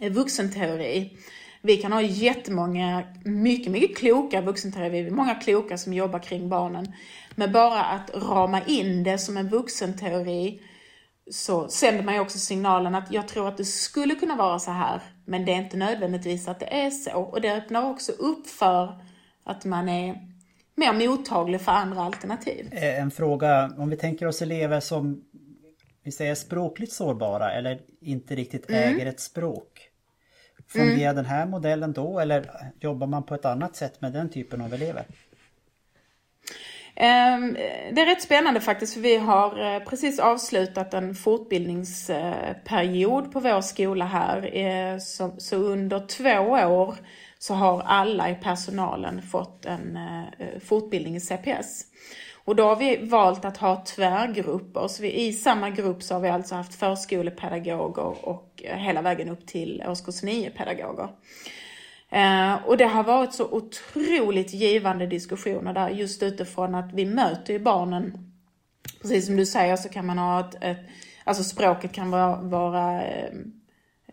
är 0.00 0.10
vuxenteori. 0.10 1.18
Vi 1.62 1.76
kan 1.76 1.92
ha 1.92 2.02
jättemånga, 2.02 3.02
mycket, 3.24 3.72
mycket 3.72 3.98
kloka 3.98 4.40
vuxenteorier, 4.40 5.10
många 5.10 5.34
kloka 5.34 5.78
som 5.78 5.92
jobbar 5.92 6.18
kring 6.18 6.48
barnen. 6.48 6.92
Men 7.34 7.52
bara 7.52 7.84
att 7.84 8.10
rama 8.14 8.60
in 8.66 9.04
det 9.04 9.18
som 9.18 9.36
en 9.36 9.48
vuxenteori 9.48 10.60
så 11.30 11.68
sänder 11.68 12.02
man 12.04 12.14
ju 12.14 12.20
också 12.20 12.38
signalen 12.38 12.94
att 12.94 13.12
jag 13.12 13.28
tror 13.28 13.48
att 13.48 13.56
det 13.56 13.64
skulle 13.64 14.14
kunna 14.14 14.36
vara 14.36 14.58
så 14.58 14.70
här, 14.70 15.00
men 15.24 15.44
det 15.44 15.52
är 15.52 15.56
inte 15.56 15.76
nödvändigtvis 15.76 16.48
att 16.48 16.60
det 16.60 16.74
är 16.74 16.90
så. 16.90 17.20
Och 17.20 17.40
det 17.40 17.56
öppnar 17.56 17.90
också 17.90 18.12
upp 18.12 18.46
för 18.46 19.00
att 19.44 19.64
man 19.64 19.88
är 19.88 20.31
mer 20.82 21.08
mottaglig 21.08 21.60
för 21.60 21.72
andra 21.72 22.02
alternativ. 22.02 22.68
Eh, 22.72 23.00
en 23.00 23.10
fråga, 23.10 23.72
om 23.78 23.90
vi 23.90 23.96
tänker 23.96 24.26
oss 24.26 24.42
elever 24.42 24.80
som 24.80 25.24
vi 26.04 26.12
säger 26.12 26.34
språkligt 26.34 26.92
sårbara 26.92 27.52
eller 27.52 27.80
inte 28.00 28.34
riktigt 28.34 28.70
mm. 28.70 28.82
äger 28.82 29.06
ett 29.06 29.20
språk. 29.20 29.88
Fungerar 30.68 31.12
mm. 31.12 31.16
den 31.16 31.26
här 31.26 31.46
modellen 31.46 31.92
då 31.92 32.20
eller 32.20 32.50
jobbar 32.80 33.06
man 33.06 33.22
på 33.22 33.34
ett 33.34 33.44
annat 33.44 33.76
sätt 33.76 34.00
med 34.00 34.12
den 34.12 34.30
typen 34.30 34.60
av 34.60 34.74
elever? 34.74 35.04
Ehm, 36.94 37.56
det 37.92 38.00
är 38.00 38.06
rätt 38.06 38.22
spännande 38.22 38.60
faktiskt 38.60 38.94
för 38.94 39.00
vi 39.00 39.16
har 39.16 39.74
eh, 39.74 39.80
precis 39.84 40.18
avslutat 40.18 40.94
en 40.94 41.14
fortbildningsperiod 41.14 43.32
på 43.32 43.40
vår 43.40 43.60
skola 43.60 44.04
här. 44.04 44.56
Eh, 44.56 44.98
så 45.38 45.56
under 45.56 46.06
två 46.06 46.40
år 46.66 46.96
så 47.42 47.54
har 47.54 47.80
alla 47.80 48.30
i 48.30 48.34
personalen 48.34 49.22
fått 49.22 49.64
en 49.64 49.96
eh, 49.96 50.60
fortbildning 50.60 51.16
i 51.16 51.20
CPS. 51.20 51.84
Och 52.44 52.56
då 52.56 52.64
har 52.64 52.76
vi 52.76 52.96
valt 52.96 53.44
att 53.44 53.56
ha 53.56 53.84
tvärgrupper. 53.84 54.88
Så 54.88 55.02
vi, 55.02 55.26
I 55.26 55.32
samma 55.32 55.70
grupp 55.70 56.02
så 56.02 56.14
har 56.14 56.20
vi 56.20 56.28
alltså 56.28 56.54
haft 56.54 56.74
förskolepedagoger 56.74 58.28
och 58.28 58.62
eh, 58.64 58.76
hela 58.76 59.02
vägen 59.02 59.28
upp 59.28 59.46
till 59.46 59.84
årskurs 59.86 60.22
9-pedagoger. 60.22 61.08
Eh, 62.10 62.54
och 62.66 62.76
det 62.76 62.86
har 62.86 63.04
varit 63.04 63.34
så 63.34 63.44
otroligt 63.44 64.54
givande 64.54 65.06
diskussioner 65.06 65.72
där 65.72 65.88
just 65.88 66.22
utifrån 66.22 66.74
att 66.74 66.92
vi 66.92 67.04
möter 67.04 67.52
ju 67.52 67.58
barnen. 67.58 68.32
Precis 69.00 69.26
som 69.26 69.36
du 69.36 69.46
säger 69.46 69.76
så 69.76 69.88
kan 69.88 70.06
man 70.06 70.18
ha 70.18 70.40
ett, 70.40 70.56
ett 70.60 70.86
alltså 71.24 71.44
språket 71.44 71.92
kan 71.92 72.10
vara, 72.10 72.36
vara 72.36 73.02
eh, 73.02 73.34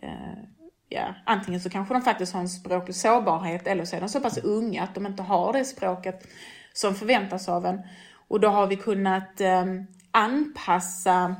eh, 0.01 0.48
ja, 0.89 1.13
antingen 1.25 1.61
så 1.61 1.69
kanske 1.69 1.93
de 1.93 2.01
faktiskt 2.01 2.33
har 2.33 2.41
en 2.41 2.49
språklig 2.49 2.95
sårbarhet 2.95 3.67
eller 3.67 3.85
så 3.85 3.95
är 3.95 3.99
de 3.99 4.09
så 4.09 4.19
pass 4.19 4.37
unga 4.37 4.83
att 4.83 4.95
de 4.95 5.05
inte 5.05 5.23
har 5.23 5.53
det 5.53 5.65
språket 5.65 6.27
som 6.73 6.95
förväntas 6.95 7.49
av 7.49 7.65
en. 7.65 7.81
Och 8.27 8.39
då 8.39 8.47
har 8.47 8.67
vi 8.67 8.75
kunnat 8.75 9.41
eh, 9.41 9.65
anpassa 10.11 11.35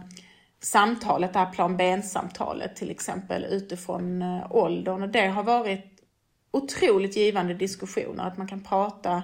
samtalet, 0.61 1.33
det 1.33 1.39
här 1.39 1.51
plan 1.51 1.77
B-samtalet 1.77 2.75
till 2.75 2.91
exempel 2.91 3.43
utifrån 3.43 4.21
eh, 4.21 4.51
åldern. 4.51 5.03
Och 5.03 5.09
det 5.09 5.27
har 5.27 5.43
varit 5.43 5.85
otroligt 6.51 7.17
givande 7.17 7.53
diskussioner. 7.53 8.23
Att 8.27 8.37
man 8.37 8.47
kan 8.47 8.63
prata, 8.63 9.23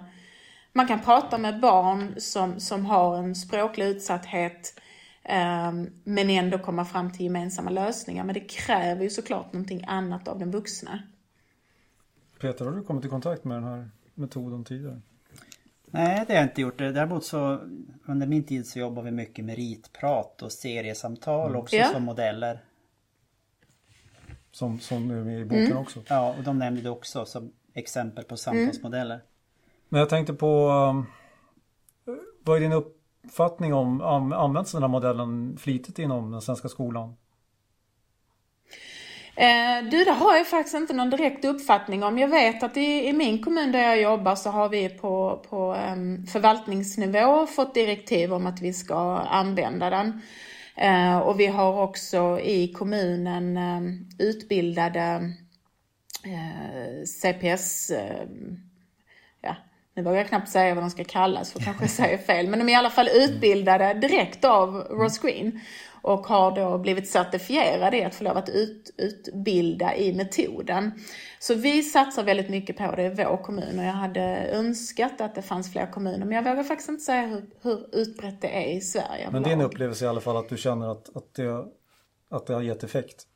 man 0.73 0.87
kan 0.87 0.99
prata 1.01 1.37
med 1.37 1.59
barn 1.59 2.15
som, 2.17 2.59
som 2.59 2.85
har 2.85 3.17
en 3.17 3.35
språklig 3.35 3.85
utsatthet 3.85 4.81
men 6.03 6.29
ändå 6.29 6.59
komma 6.59 6.85
fram 6.85 7.11
till 7.11 7.21
gemensamma 7.21 7.69
lösningar. 7.69 8.23
Men 8.23 8.33
det 8.33 8.39
kräver 8.39 9.03
ju 9.03 9.09
såklart 9.09 9.53
någonting 9.53 9.83
annat 9.87 10.27
av 10.27 10.39
den 10.39 10.51
vuxna. 10.51 11.03
Peter, 12.39 12.65
har 12.65 12.71
du 12.71 12.83
kommit 12.83 13.05
i 13.05 13.09
kontakt 13.09 13.43
med 13.43 13.57
den 13.57 13.63
här 13.63 13.89
metoden 14.13 14.63
tidigare? 14.63 15.01
Nej, 15.85 16.23
det 16.27 16.33
har 16.33 16.41
jag 16.41 16.49
inte 16.49 16.61
gjort. 16.61 16.77
Däremot 16.77 17.25
så 17.25 17.59
under 18.05 18.27
min 18.27 18.43
tid 18.43 18.67
så 18.67 18.79
jobbar 18.79 19.03
vi 19.03 19.11
mycket 19.11 19.45
med 19.45 19.55
ritprat 19.55 20.41
och 20.41 20.51
seriesamtal 20.51 21.49
mm. 21.49 21.61
också 21.61 21.75
ja. 21.75 21.87
som 21.87 22.03
modeller. 22.03 22.59
Som, 24.51 24.79
som 24.79 25.11
är 25.11 25.23
med 25.23 25.41
i 25.41 25.45
boken 25.45 25.65
mm. 25.65 25.77
också. 25.77 26.01
Ja, 26.07 26.35
och 26.37 26.43
de 26.43 26.59
nämnde 26.59 26.81
det 26.81 26.89
också 26.89 27.25
som 27.25 27.51
exempel 27.73 28.23
på 28.23 28.37
samtalsmodeller. 28.37 29.15
Mm. 29.15 29.27
Men 29.89 29.99
jag 29.99 30.09
tänkte 30.09 30.33
på 30.33 30.69
um, 30.69 31.05
Vad 32.43 32.57
är 32.57 32.61
din 32.61 32.71
upp, 32.71 33.01
uppfattning 33.25 33.73
om, 33.73 34.01
används 34.33 34.71
den 34.71 34.81
här 34.81 34.89
modellen 34.89 35.57
flitigt 35.57 35.99
inom 35.99 36.31
den 36.31 36.41
svenska 36.41 36.67
skolan? 36.67 37.15
Eh, 39.37 39.89
du, 39.91 40.03
det 40.03 40.11
har 40.11 40.35
jag 40.35 40.47
faktiskt 40.47 40.75
inte 40.75 40.93
någon 40.93 41.09
direkt 41.09 41.45
uppfattning 41.45 42.03
om. 42.03 42.17
Jag 42.17 42.27
vet 42.27 42.63
att 42.63 42.77
i, 42.77 43.07
i 43.07 43.13
min 43.13 43.43
kommun 43.43 43.71
där 43.71 43.79
jag 43.79 44.01
jobbar 44.01 44.35
så 44.35 44.49
har 44.49 44.69
vi 44.69 44.89
på, 44.89 45.43
på 45.49 45.75
eh, 45.75 45.95
förvaltningsnivå 46.31 47.47
fått 47.47 47.73
direktiv 47.73 48.33
om 48.33 48.47
att 48.47 48.61
vi 48.61 48.73
ska 48.73 49.17
använda 49.17 49.89
den. 49.89 50.21
Eh, 50.77 51.17
och 51.17 51.39
vi 51.39 51.47
har 51.47 51.83
också 51.83 52.39
i 52.39 52.67
kommunen 52.67 53.57
ehm, 53.57 54.09
utbildade 54.19 55.33
eh, 56.23 57.03
CPS, 57.05 57.91
ehm, 57.91 58.57
nu 59.95 60.03
vågar 60.03 60.17
jag 60.17 60.27
knappt 60.27 60.49
säga 60.49 60.75
vad 60.75 60.83
de 60.83 60.89
ska 60.89 61.03
kallas 61.03 61.51
för 61.51 61.59
kanske 61.59 61.83
jag 61.83 61.91
säger 61.91 62.17
fel, 62.17 62.47
men 62.47 62.59
de 62.59 62.69
är 62.69 62.73
i 62.73 62.75
alla 62.75 62.89
fall 62.89 63.09
utbildade 63.13 63.93
direkt 63.93 64.45
av 64.45 64.75
Ross 64.75 65.19
Green 65.19 65.59
och 66.01 66.27
har 66.27 66.55
då 66.55 66.77
blivit 66.77 67.09
certifierade 67.09 67.97
i 67.97 68.03
att 68.03 68.15
få 68.15 68.23
lov 68.23 68.37
att 68.37 68.49
ut, 68.49 68.93
utbilda 68.97 69.95
i 69.95 70.13
metoden. 70.13 70.91
Så 71.39 71.53
vi 71.53 71.83
satsar 71.83 72.23
väldigt 72.23 72.49
mycket 72.49 72.77
på 72.77 72.95
det 72.95 73.03
i 73.03 73.09
vår 73.09 73.43
kommun 73.43 73.79
och 73.79 73.85
jag 73.85 73.91
hade 73.91 74.21
önskat 74.51 75.21
att 75.21 75.35
det 75.35 75.41
fanns 75.41 75.71
fler 75.71 75.91
kommuner 75.91 76.25
men 76.25 76.31
jag 76.31 76.43
vågar 76.43 76.63
faktiskt 76.63 76.89
inte 76.89 77.03
säga 77.03 77.27
hur, 77.27 77.45
hur 77.61 77.95
utbrett 77.95 78.41
det 78.41 78.47
är 78.47 78.77
i 78.77 78.81
Sverige. 78.81 79.29
Men 79.31 79.43
din 79.43 79.61
upplevelse 79.61 80.05
i 80.05 80.07
alla 80.07 80.21
fall 80.21 80.37
att 80.37 80.49
du 80.49 80.57
känner 80.57 80.91
att, 80.91 81.15
att, 81.15 81.33
det, 81.33 81.65
att 82.29 82.47
det 82.47 82.53
har 82.53 82.61
gett 82.61 82.83
effekt? 82.83 83.27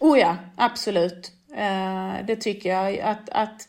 Oh 0.00 0.18
ja, 0.18 0.36
absolut. 0.56 1.32
Eh, 1.56 2.26
det 2.26 2.36
tycker 2.36 2.70
jag. 2.70 2.98
Att, 2.98 3.28
att 3.30 3.68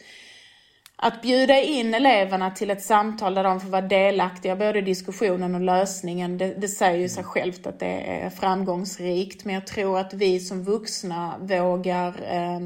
att 1.00 1.22
bjuda 1.22 1.62
in 1.62 1.93
eleverna 1.93 2.52
till 2.52 2.70
ett 2.70 2.84
samtal 2.84 3.34
där 3.36 3.43
de 3.43 3.60
får 3.60 3.70
vara 3.70 3.82
delaktiga 3.82 4.56
både 4.56 4.80
i 4.80 4.82
diskussionen 4.82 5.56
och 5.56 5.62
lösningen, 5.62 6.38
det, 6.38 6.54
det 6.54 6.68
säger 6.68 7.00
ju 7.00 7.10
sig 7.10 7.24
självt 7.24 7.68
att 7.68 7.80
det 7.80 8.22
är 8.24 8.30
framgångsrikt. 8.30 9.45
Men 9.45 9.56
jag 9.56 9.68
tror 9.68 10.00
att 10.00 10.14
vi 10.14 10.39
som 10.39 10.64
vuxna 10.64 11.38
vågar, 11.39 12.08
eh, 12.08 12.60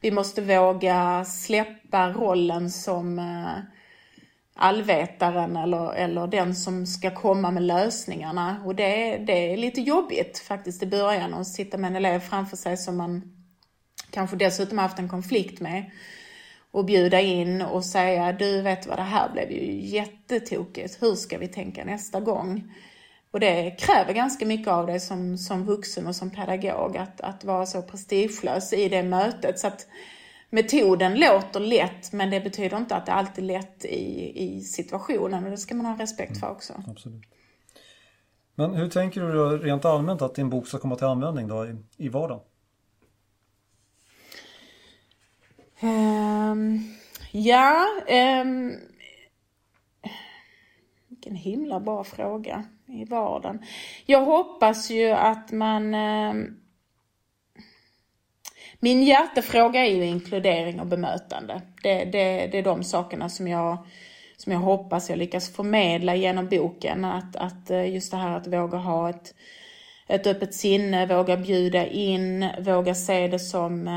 vi 0.00 0.10
måste 0.10 0.40
våga 0.40 1.24
släppa 1.24 2.08
rollen 2.08 2.70
som 2.70 3.18
eh, 3.18 3.62
allvetaren 4.56 5.56
eller, 5.56 5.94
eller 5.94 6.26
den 6.26 6.54
som 6.54 6.86
ska 6.86 7.10
komma 7.10 7.50
med 7.50 7.62
lösningarna. 7.62 8.62
Och 8.64 8.74
det, 8.74 9.16
det 9.16 9.52
är 9.52 9.56
lite 9.56 9.80
jobbigt 9.80 10.38
faktiskt 10.38 10.82
i 10.82 10.86
början 10.86 11.34
att 11.34 11.46
sitta 11.46 11.78
med 11.78 11.88
en 11.90 11.96
elev 11.96 12.20
framför 12.20 12.56
sig 12.56 12.76
som 12.76 12.96
man 12.96 13.22
kanske 14.10 14.36
dessutom 14.36 14.78
haft 14.78 14.98
en 14.98 15.08
konflikt 15.08 15.60
med 15.60 15.90
och 16.76 16.84
bjuda 16.84 17.20
in 17.20 17.62
och 17.62 17.84
säga 17.84 18.32
du 18.32 18.62
vet 18.62 18.86
vad 18.86 18.98
det 18.98 19.02
här 19.02 19.32
blev 19.32 19.52
ju 19.52 19.80
jättetokigt, 19.80 21.02
hur 21.02 21.14
ska 21.14 21.38
vi 21.38 21.48
tänka 21.48 21.84
nästa 21.84 22.20
gång? 22.20 22.74
Och 23.30 23.40
det 23.40 23.70
kräver 23.70 24.12
ganska 24.12 24.46
mycket 24.46 24.68
av 24.68 24.86
dig 24.86 25.00
som, 25.00 25.38
som 25.38 25.64
vuxen 25.64 26.06
och 26.06 26.16
som 26.16 26.30
pedagog 26.30 26.96
att, 26.96 27.20
att 27.20 27.44
vara 27.44 27.66
så 27.66 27.82
prestigelös 27.82 28.72
i 28.72 28.88
det 28.88 29.02
mötet. 29.02 29.58
Så 29.58 29.66
att 29.66 29.86
metoden 30.50 31.14
låter 31.14 31.60
lätt 31.60 32.12
men 32.12 32.30
det 32.30 32.40
betyder 32.40 32.76
inte 32.76 32.96
att 32.96 33.06
det 33.06 33.12
alltid 33.12 33.44
är 33.44 33.48
lätt 33.48 33.84
i, 33.84 34.32
i 34.44 34.60
situationen 34.60 35.44
och 35.44 35.50
det 35.50 35.56
ska 35.56 35.74
man 35.74 35.86
ha 35.86 35.98
respekt 35.98 36.40
för 36.40 36.50
också. 36.50 36.72
Mm, 36.72 36.90
absolut. 36.90 37.24
Men 38.54 38.74
hur 38.74 38.88
tänker 38.88 39.20
du 39.20 39.58
rent 39.58 39.84
allmänt 39.84 40.22
att 40.22 40.34
din 40.34 40.50
bok 40.50 40.66
ska 40.66 40.78
komma 40.78 40.96
till 40.96 41.06
användning 41.06 41.48
då 41.48 41.66
i, 41.66 41.76
i 41.96 42.08
vardagen? 42.08 42.42
Um, 45.80 46.94
ja, 47.32 47.86
um, 48.42 48.76
vilken 51.08 51.34
himla 51.34 51.80
bra 51.80 52.04
fråga 52.04 52.64
i 52.86 53.04
vardagen. 53.04 53.62
Jag 54.06 54.24
hoppas 54.24 54.90
ju 54.90 55.10
att 55.10 55.52
man 55.52 55.94
um, 55.94 56.60
min 58.80 59.02
hjärtefråga 59.02 59.86
är 59.86 59.94
ju 59.94 60.04
inkludering 60.04 60.80
och 60.80 60.86
bemötande. 60.86 61.62
Det, 61.82 62.04
det, 62.04 62.46
det 62.46 62.58
är 62.58 62.62
de 62.62 62.84
sakerna 62.84 63.28
som 63.28 63.48
jag, 63.48 63.86
som 64.36 64.52
jag 64.52 64.60
hoppas 64.60 65.10
jag 65.10 65.18
lyckas 65.18 65.56
förmedla 65.56 66.14
genom 66.14 66.48
boken. 66.48 67.04
Att, 67.04 67.36
att 67.36 67.70
eh, 67.70 67.94
just 67.94 68.10
det 68.10 68.16
här 68.16 68.36
att 68.36 68.46
våga 68.46 68.78
ha 68.78 69.10
ett, 69.10 69.34
ett 70.06 70.26
öppet 70.26 70.54
sinne, 70.54 71.06
våga 71.06 71.36
bjuda 71.36 71.86
in, 71.86 72.48
våga 72.58 72.94
se 72.94 73.28
det 73.28 73.38
som 73.38 73.88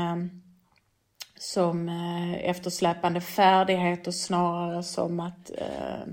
som 1.40 1.88
eh, 1.88 2.50
eftersläpande 2.50 3.20
färdigheter 3.20 4.10
snarare 4.10 4.82
som 4.82 5.20
att 5.20 5.50
eh, 5.58 6.12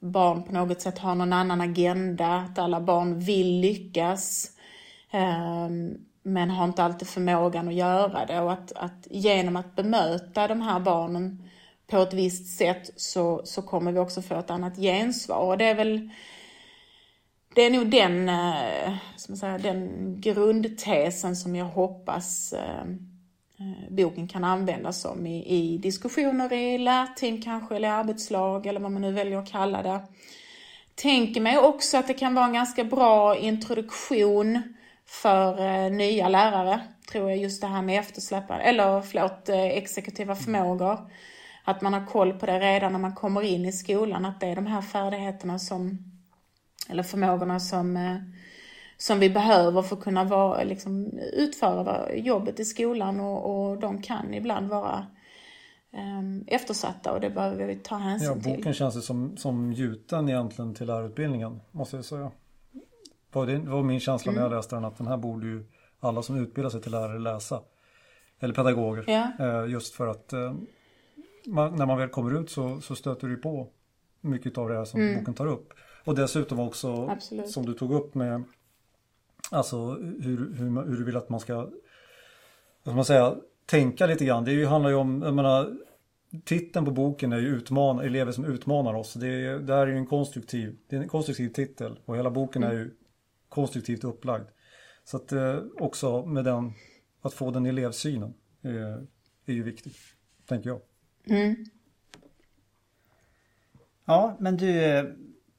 barn 0.00 0.42
på 0.42 0.52
något 0.52 0.80
sätt 0.80 0.98
har 0.98 1.14
någon 1.14 1.32
annan 1.32 1.60
agenda, 1.60 2.26
att 2.26 2.58
alla 2.58 2.80
barn 2.80 3.18
vill 3.20 3.60
lyckas 3.60 4.50
eh, 5.10 5.68
men 6.22 6.50
har 6.50 6.64
inte 6.64 6.84
alltid 6.84 7.08
förmågan 7.08 7.68
att 7.68 7.74
göra 7.74 8.26
det. 8.26 8.40
Och 8.40 8.52
att, 8.52 8.72
att 8.72 9.06
genom 9.10 9.56
att 9.56 9.76
bemöta 9.76 10.48
de 10.48 10.60
här 10.60 10.80
barnen 10.80 11.48
på 11.86 11.96
ett 11.98 12.14
visst 12.14 12.58
sätt 12.58 12.90
så, 12.96 13.42
så 13.44 13.62
kommer 13.62 13.92
vi 13.92 13.98
också 13.98 14.22
få 14.22 14.38
ett 14.38 14.50
annat 14.50 14.76
gensvar. 14.76 15.36
Och 15.36 15.58
det 15.58 15.64
är 15.64 15.74
väl 15.74 16.10
det 17.54 17.62
är 17.62 17.70
nog 17.70 17.90
den, 17.90 18.28
eh, 18.28 18.94
som 19.16 19.36
säga, 19.36 19.58
den 19.58 20.14
grundtesen 20.20 21.36
som 21.36 21.56
jag 21.56 21.66
hoppas 21.66 22.52
Eh, 22.52 22.84
Eh, 23.60 23.90
boken 23.90 24.28
kan 24.28 24.44
användas 24.44 25.00
som 25.00 25.26
i, 25.26 25.44
i 25.46 25.78
diskussioner 25.78 26.52
i 26.52 26.78
lärteam 26.78 27.40
kanske, 27.42 27.76
eller 27.76 27.88
arbetslag 27.88 28.66
eller 28.66 28.80
vad 28.80 28.92
man 28.92 29.02
nu 29.02 29.12
väljer 29.12 29.38
att 29.38 29.50
kalla 29.50 29.82
det. 29.82 30.00
Tänker 30.94 31.40
mig 31.40 31.58
också 31.58 31.96
att 31.96 32.06
det 32.06 32.14
kan 32.14 32.34
vara 32.34 32.46
en 32.46 32.52
ganska 32.52 32.84
bra 32.84 33.36
introduktion 33.36 34.62
för 35.06 35.66
eh, 35.66 35.92
nya 35.92 36.28
lärare, 36.28 36.80
tror 37.12 37.30
jag, 37.30 37.38
just 37.38 37.60
det 37.60 37.66
här 37.66 37.82
med 37.82 38.00
eftersläpande, 38.00 38.64
eller 38.64 39.00
förlåt, 39.00 39.48
eh, 39.48 39.64
exekutiva 39.64 40.36
förmågor. 40.36 41.10
Att 41.64 41.80
man 41.80 41.92
har 41.92 42.06
koll 42.06 42.32
på 42.32 42.46
det 42.46 42.58
redan 42.58 42.92
när 42.92 42.98
man 42.98 43.14
kommer 43.14 43.42
in 43.42 43.64
i 43.64 43.72
skolan, 43.72 44.24
att 44.24 44.40
det 44.40 44.46
är 44.46 44.56
de 44.56 44.66
här 44.66 44.82
färdigheterna 44.82 45.58
som, 45.58 45.98
eller 46.88 47.02
förmågorna 47.02 47.60
som 47.60 47.96
eh, 47.96 48.16
som 49.00 49.20
vi 49.20 49.30
behöver 49.30 49.82
för 49.82 49.96
att 49.96 50.02
kunna 50.02 50.24
vara, 50.24 50.62
liksom, 50.62 51.18
utföra 51.32 52.14
jobbet 52.14 52.60
i 52.60 52.64
skolan 52.64 53.20
och, 53.20 53.70
och 53.70 53.78
de 53.78 54.02
kan 54.02 54.34
ibland 54.34 54.68
vara 54.68 55.06
um, 55.92 56.44
eftersatta 56.46 57.12
och 57.12 57.20
det 57.20 57.30
behöver 57.30 57.66
vi 57.66 57.76
ta 57.76 57.94
hänsyn 57.96 58.28
ja, 58.28 58.42
till. 58.42 58.56
Boken 58.56 58.74
känns 58.74 58.96
ju 58.96 59.00
som, 59.00 59.36
som 59.36 59.72
gjuten 59.72 60.28
egentligen 60.28 60.74
till 60.74 60.86
lärarutbildningen 60.86 61.60
måste 61.70 61.96
jag 61.96 62.04
säga. 62.04 62.30
Det 63.32 63.58
var 63.58 63.82
min 63.82 64.00
känsla 64.00 64.32
när 64.32 64.38
jag 64.38 64.46
mm. 64.46 64.56
läste 64.56 64.76
den 64.76 64.84
att 64.84 64.98
den 64.98 65.06
här 65.06 65.16
borde 65.16 65.46
ju 65.46 65.64
alla 66.00 66.22
som 66.22 66.36
utbildar 66.36 66.70
sig 66.70 66.82
till 66.82 66.92
lärare 66.92 67.18
läsa. 67.18 67.60
Eller 68.40 68.54
pedagoger. 68.54 69.04
Ja. 69.06 69.30
Eh, 69.40 69.70
just 69.70 69.94
för 69.94 70.06
att 70.06 70.32
eh, 70.32 70.54
man, 71.46 71.76
när 71.76 71.86
man 71.86 71.98
väl 71.98 72.08
kommer 72.08 72.40
ut 72.40 72.50
så, 72.50 72.80
så 72.80 72.94
stöter 72.94 73.28
du 73.28 73.36
på 73.36 73.68
mycket 74.20 74.58
av 74.58 74.68
det 74.68 74.76
här 74.76 74.84
som 74.84 75.00
mm. 75.00 75.18
boken 75.18 75.34
tar 75.34 75.46
upp. 75.46 75.72
Och 76.04 76.14
dessutom 76.14 76.60
också 76.60 77.08
Absolut. 77.08 77.50
som 77.50 77.66
du 77.66 77.74
tog 77.74 77.92
upp 77.92 78.14
med 78.14 78.44
Alltså 79.50 79.94
hur, 79.94 80.54
hur, 80.54 80.86
hur 80.86 80.96
du 80.96 81.04
vill 81.04 81.16
att 81.16 81.28
man 81.28 81.40
ska, 81.40 81.70
vad 82.82 82.94
man 82.94 83.04
säga, 83.04 83.36
tänka 83.66 84.06
lite 84.06 84.24
grann. 84.24 84.44
Det 84.44 84.64
handlar 84.64 84.90
ju 84.90 84.96
om, 84.96 85.22
jag 85.22 85.34
menar, 85.34 85.76
titeln 86.44 86.84
på 86.84 86.90
boken 86.90 87.32
är 87.32 87.38
ju 87.38 87.46
utman, 87.46 87.98
elever 87.98 88.32
som 88.32 88.44
utmanar 88.44 88.94
oss. 88.94 89.14
Det, 89.14 89.58
det 89.58 89.74
här 89.74 89.86
är 89.86 89.90
ju 89.90 89.96
en 89.96 90.06
konstruktiv, 90.06 90.78
det 90.88 90.96
är 90.96 91.00
en 91.00 91.08
konstruktiv 91.08 91.48
titel 91.48 91.98
och 92.04 92.16
hela 92.16 92.30
boken 92.30 92.62
är 92.62 92.72
ju 92.72 92.94
konstruktivt 93.48 94.04
upplagd. 94.04 94.48
Så 95.04 95.16
att 95.16 95.32
eh, 95.32 95.58
också 95.78 96.26
med 96.26 96.44
den, 96.44 96.72
att 97.22 97.34
få 97.34 97.50
den 97.50 97.66
elevsynen 97.66 98.34
eh, 98.62 99.02
är 99.46 99.52
ju 99.52 99.62
viktigt, 99.62 99.96
tänker 100.46 100.70
jag. 100.70 100.80
Mm. 101.26 101.64
Ja, 104.04 104.36
men 104.40 104.56
du, 104.56 104.70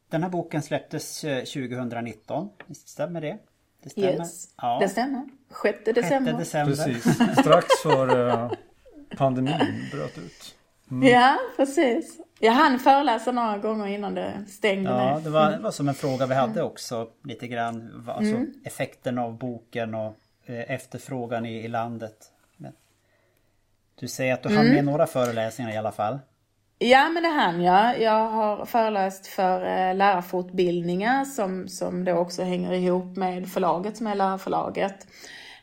den 0.10 0.24
här 0.24 0.30
boken 0.30 0.62
släpptes 0.62 1.22
2019, 1.22 2.50
eh, 2.68 2.74
stämmer 2.74 3.22
det? 3.22 3.40
Det 3.84 3.90
stämmer. 3.90 4.12
Yes. 4.12 4.48
Ja. 4.58 4.78
Det 4.82 4.90
stämmer. 4.90 5.24
6 5.64 5.80
december. 5.86 6.32
6 6.32 6.40
december. 6.40 6.76
Precis. 6.76 7.40
Strax 7.40 7.66
före 7.84 8.50
pandemin 9.18 9.90
bröt 9.92 10.18
ut. 10.18 10.56
Mm. 10.92 11.08
Ja, 11.08 11.38
precis. 11.58 12.20
Jag 12.40 12.52
hann 12.52 12.80
föreläsa 12.80 13.32
några 13.32 13.58
gånger 13.58 13.88
innan 13.88 14.16
det 14.16 14.46
stängde 14.48 14.90
Ja, 14.90 15.22
det 15.24 15.30
var, 15.30 15.52
det 15.52 15.58
var 15.58 15.72
som 15.72 15.88
en 15.88 15.94
fråga 15.94 16.26
vi 16.26 16.36
hade 16.36 16.64
också 16.64 17.08
lite 17.24 17.48
grann. 17.48 18.06
Alltså 18.08 18.36
mm. 18.36 18.54
effekten 18.66 19.18
av 19.18 19.38
boken 19.38 19.96
och 19.96 20.18
eh, 20.46 20.72
efterfrågan 20.72 21.46
i, 21.46 21.66
i 21.66 21.68
landet. 21.68 22.32
Men 22.58 22.74
du 24.00 24.08
säger 24.08 24.34
att 24.34 24.44
du 24.44 24.50
hann 24.50 24.66
mm. 24.66 24.76
med 24.76 24.86
några 24.86 25.08
föreläsningar 25.08 25.72
i 25.72 25.78
alla 25.78 25.92
fall. 25.92 26.20
Ja, 26.84 27.10
men 27.10 27.24
det 27.24 27.30
hann 27.30 27.62
jag. 27.64 28.02
Jag 28.02 28.28
har 28.28 28.66
föreläst 28.66 29.28
för 29.28 29.62
eh, 29.66 29.96
lärarfortbildningar 29.96 31.26
som, 31.26 31.68
som 31.68 32.06
då 32.06 32.14
också 32.14 32.44
hänger 32.44 32.74
ihop 32.74 33.18
med 33.18 33.50
förlaget 33.50 33.98
som 33.98 34.08
är 34.08 34.16
lärarförlaget. 34.16 35.08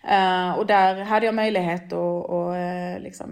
Uh, 0.05 0.59
och 0.59 0.67
där 0.67 1.05
hade 1.05 1.27
jag 1.27 1.35
möjlighet 1.35 1.93
att, 1.93 2.31
att 2.31 2.55
eh, 2.55 3.03
liksom 3.03 3.31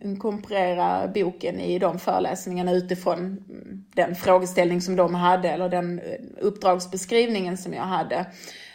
inkorporera 0.00 1.08
boken 1.14 1.60
i 1.60 1.78
de 1.78 1.98
föreläsningarna 1.98 2.72
utifrån 2.72 3.18
mm, 3.18 3.84
den 3.94 4.14
frågeställning 4.14 4.80
som 4.80 4.96
de 4.96 5.14
hade 5.14 5.50
eller 5.50 5.68
den 5.68 5.98
eh, 5.98 6.04
uppdragsbeskrivningen 6.40 7.58
som 7.58 7.74
jag 7.74 7.82
hade. 7.82 8.26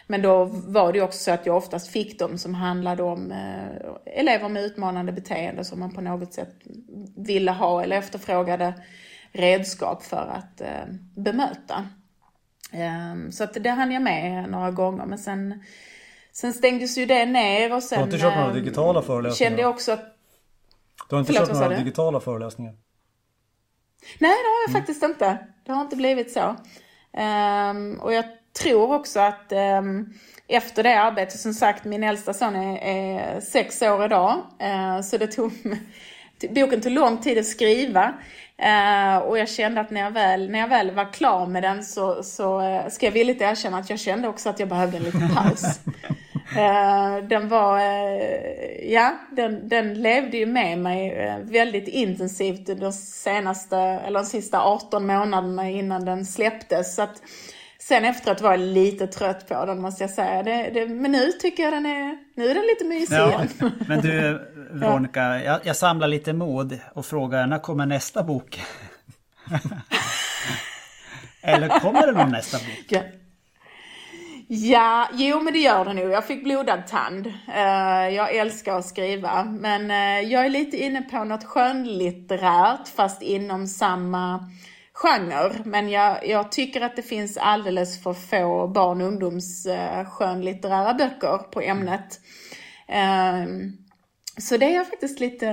Men 0.06 0.22
då 0.22 0.44
var 0.44 0.92
det 0.92 1.00
också 1.00 1.18
så 1.18 1.30
att 1.30 1.46
jag 1.46 1.56
oftast 1.56 1.88
fick 1.88 2.18
dem 2.18 2.38
som 2.38 2.54
handlade 2.54 3.02
om 3.02 3.32
uh, 3.32 3.96
elever 4.06 4.48
med 4.48 4.64
utmanande 4.64 5.12
beteende 5.12 5.64
som 5.64 5.80
man 5.80 5.94
på 5.94 6.00
något 6.00 6.34
sätt 6.34 6.54
ville 7.16 7.50
ha 7.50 7.82
eller 7.82 7.96
efterfrågade 7.96 8.74
redskap 9.32 10.02
för 10.02 10.26
att 10.36 10.62
bemöta. 11.16 11.88
Um, 12.72 13.32
så 13.32 13.44
att 13.44 13.54
det 13.54 13.70
hann 13.70 13.92
jag 13.92 14.02
med 14.02 14.50
några 14.50 14.70
gånger 14.70 15.06
men 15.06 15.18
sen 15.18 15.62
Sen 16.34 16.52
stängdes 16.52 16.98
ju 16.98 17.06
det 17.06 17.26
ner 17.26 17.74
och 17.74 17.82
sen... 17.82 17.96
Du 17.98 18.00
har 18.00 18.06
inte 18.06 18.18
kört 18.18 18.34
några 18.34 18.48
ehm, 18.48 18.54
digitala 18.54 19.02
föreläsningar? 19.02 19.50
Kände 19.50 19.62
jag 19.62 19.70
också 19.70 19.92
att... 19.92 20.16
Du 21.08 21.14
har 21.14 21.20
inte 21.20 21.32
Förlåt, 21.32 21.48
kört 21.48 21.60
några 21.60 21.76
digitala 21.76 22.20
föreläsningar? 22.20 22.72
Nej, 24.18 24.30
det 24.30 24.48
har 24.48 24.62
jag 24.66 24.70
mm. 24.70 24.80
faktiskt 24.80 25.02
inte. 25.02 25.38
Det 25.64 25.72
har 25.72 25.80
inte 25.80 25.96
blivit 25.96 26.32
så. 26.32 26.40
Um, 26.40 28.00
och 28.00 28.12
jag 28.12 28.24
tror 28.62 28.94
också 28.94 29.20
att 29.20 29.52
um, 29.78 30.14
efter 30.48 30.82
det 30.82 31.00
arbetet, 31.00 31.40
som 31.40 31.54
sagt, 31.54 31.84
min 31.84 32.04
äldsta 32.04 32.34
son 32.34 32.56
är, 32.56 32.78
är 32.78 33.40
sex 33.40 33.82
år 33.82 34.04
idag. 34.04 34.42
Uh, 34.62 35.00
så 35.00 35.16
det 35.18 35.26
tog... 35.26 35.52
boken 36.50 36.80
tog 36.80 36.92
lång 36.92 37.18
tid 37.18 37.38
att 37.38 37.46
skriva. 37.46 38.14
Uh, 38.62 39.16
och 39.16 39.38
jag 39.38 39.48
kände 39.48 39.80
att 39.80 39.90
när 39.90 40.00
jag 40.00 40.10
väl, 40.10 40.50
när 40.50 40.58
jag 40.58 40.68
väl 40.68 40.90
var 40.90 41.12
klar 41.12 41.46
med 41.46 41.62
den 41.62 41.84
så, 41.84 42.22
så 42.22 42.60
uh, 42.60 42.88
ska 42.88 43.06
jag 43.06 43.12
villigt 43.12 43.42
erkänna 43.42 43.78
att 43.78 43.90
jag 43.90 43.98
kände 43.98 44.28
också 44.28 44.48
att 44.48 44.60
jag 44.60 44.68
behövde 44.68 44.96
en 44.96 45.02
liten 45.02 45.28
paus. 45.34 45.64
Uh, 46.56 47.24
den 47.28 47.48
var, 47.48 47.78
uh, 47.78 48.92
ja, 48.92 49.12
den, 49.30 49.68
den 49.68 50.02
levde 50.02 50.36
ju 50.36 50.46
med 50.46 50.78
mig 50.78 51.38
väldigt 51.42 51.88
intensivt 51.88 52.80
de 52.80 52.92
senaste, 52.92 53.78
eller 53.78 54.20
de 54.20 54.26
sista 54.26 54.62
18 54.62 55.06
månaderna 55.06 55.70
innan 55.70 56.04
den 56.04 56.24
släpptes. 56.24 56.94
Så 56.94 57.02
att, 57.02 57.22
sen 57.88 58.04
efteråt 58.04 58.40
var 58.40 58.50
jag 58.50 58.60
lite 58.60 59.06
trött 59.06 59.48
på 59.48 59.64
den 59.64 59.80
måste 59.80 60.02
jag 60.02 60.10
säga. 60.10 60.42
Det, 60.42 60.70
det, 60.74 60.86
men 60.86 61.12
nu 61.12 61.32
tycker 61.32 61.62
jag 61.62 61.72
den 61.72 61.86
är, 61.86 62.18
nu 62.36 62.50
är 62.50 62.54
den 62.54 62.66
lite 62.66 62.84
mysig 62.84 63.16
ja, 63.16 63.28
igen. 63.28 63.48
Men 63.88 64.00
du 64.00 64.40
Veronica, 64.70 65.42
jag, 65.42 65.60
jag 65.64 65.76
samlar 65.76 66.08
lite 66.08 66.32
mod 66.32 66.78
och 66.94 67.06
frågar 67.06 67.46
när 67.46 67.58
kommer 67.58 67.86
nästa 67.86 68.22
bok? 68.22 68.62
Eller 71.42 71.80
kommer 71.80 72.06
det 72.06 72.12
någon 72.12 72.30
nästa 72.30 72.58
bok? 72.58 72.86
Ja. 72.88 73.00
Ja, 74.48 75.08
jo 75.12 75.40
men 75.40 75.52
det 75.52 75.58
gör 75.58 75.84
det 75.84 75.92
nog. 75.92 76.10
Jag 76.10 76.26
fick 76.26 76.44
blodad 76.44 76.86
tand. 76.86 77.26
Uh, 77.26 78.14
jag 78.14 78.34
älskar 78.36 78.78
att 78.78 78.86
skriva. 78.86 79.44
Men 79.44 79.90
uh, 79.90 80.30
jag 80.32 80.46
är 80.46 80.50
lite 80.50 80.76
inne 80.76 81.02
på 81.02 81.24
något 81.24 81.44
skönlitterärt 81.44 82.88
fast 82.96 83.22
inom 83.22 83.66
samma 83.66 84.50
genre. 84.94 85.62
Men 85.64 85.88
jag, 85.88 86.28
jag 86.28 86.52
tycker 86.52 86.80
att 86.80 86.96
det 86.96 87.02
finns 87.02 87.36
alldeles 87.36 88.02
för 88.02 88.12
få 88.12 88.68
barn 88.68 89.00
och 89.00 89.06
ungdoms 89.06 89.66
uh, 89.66 90.04
skönlitterära 90.04 90.94
böcker 90.94 91.38
på 91.38 91.60
ämnet. 91.60 92.20
Uh, 92.88 93.70
så 94.38 94.56
det 94.56 94.66
är 94.66 94.74
jag 94.74 94.88
faktiskt 94.88 95.20
lite, 95.20 95.46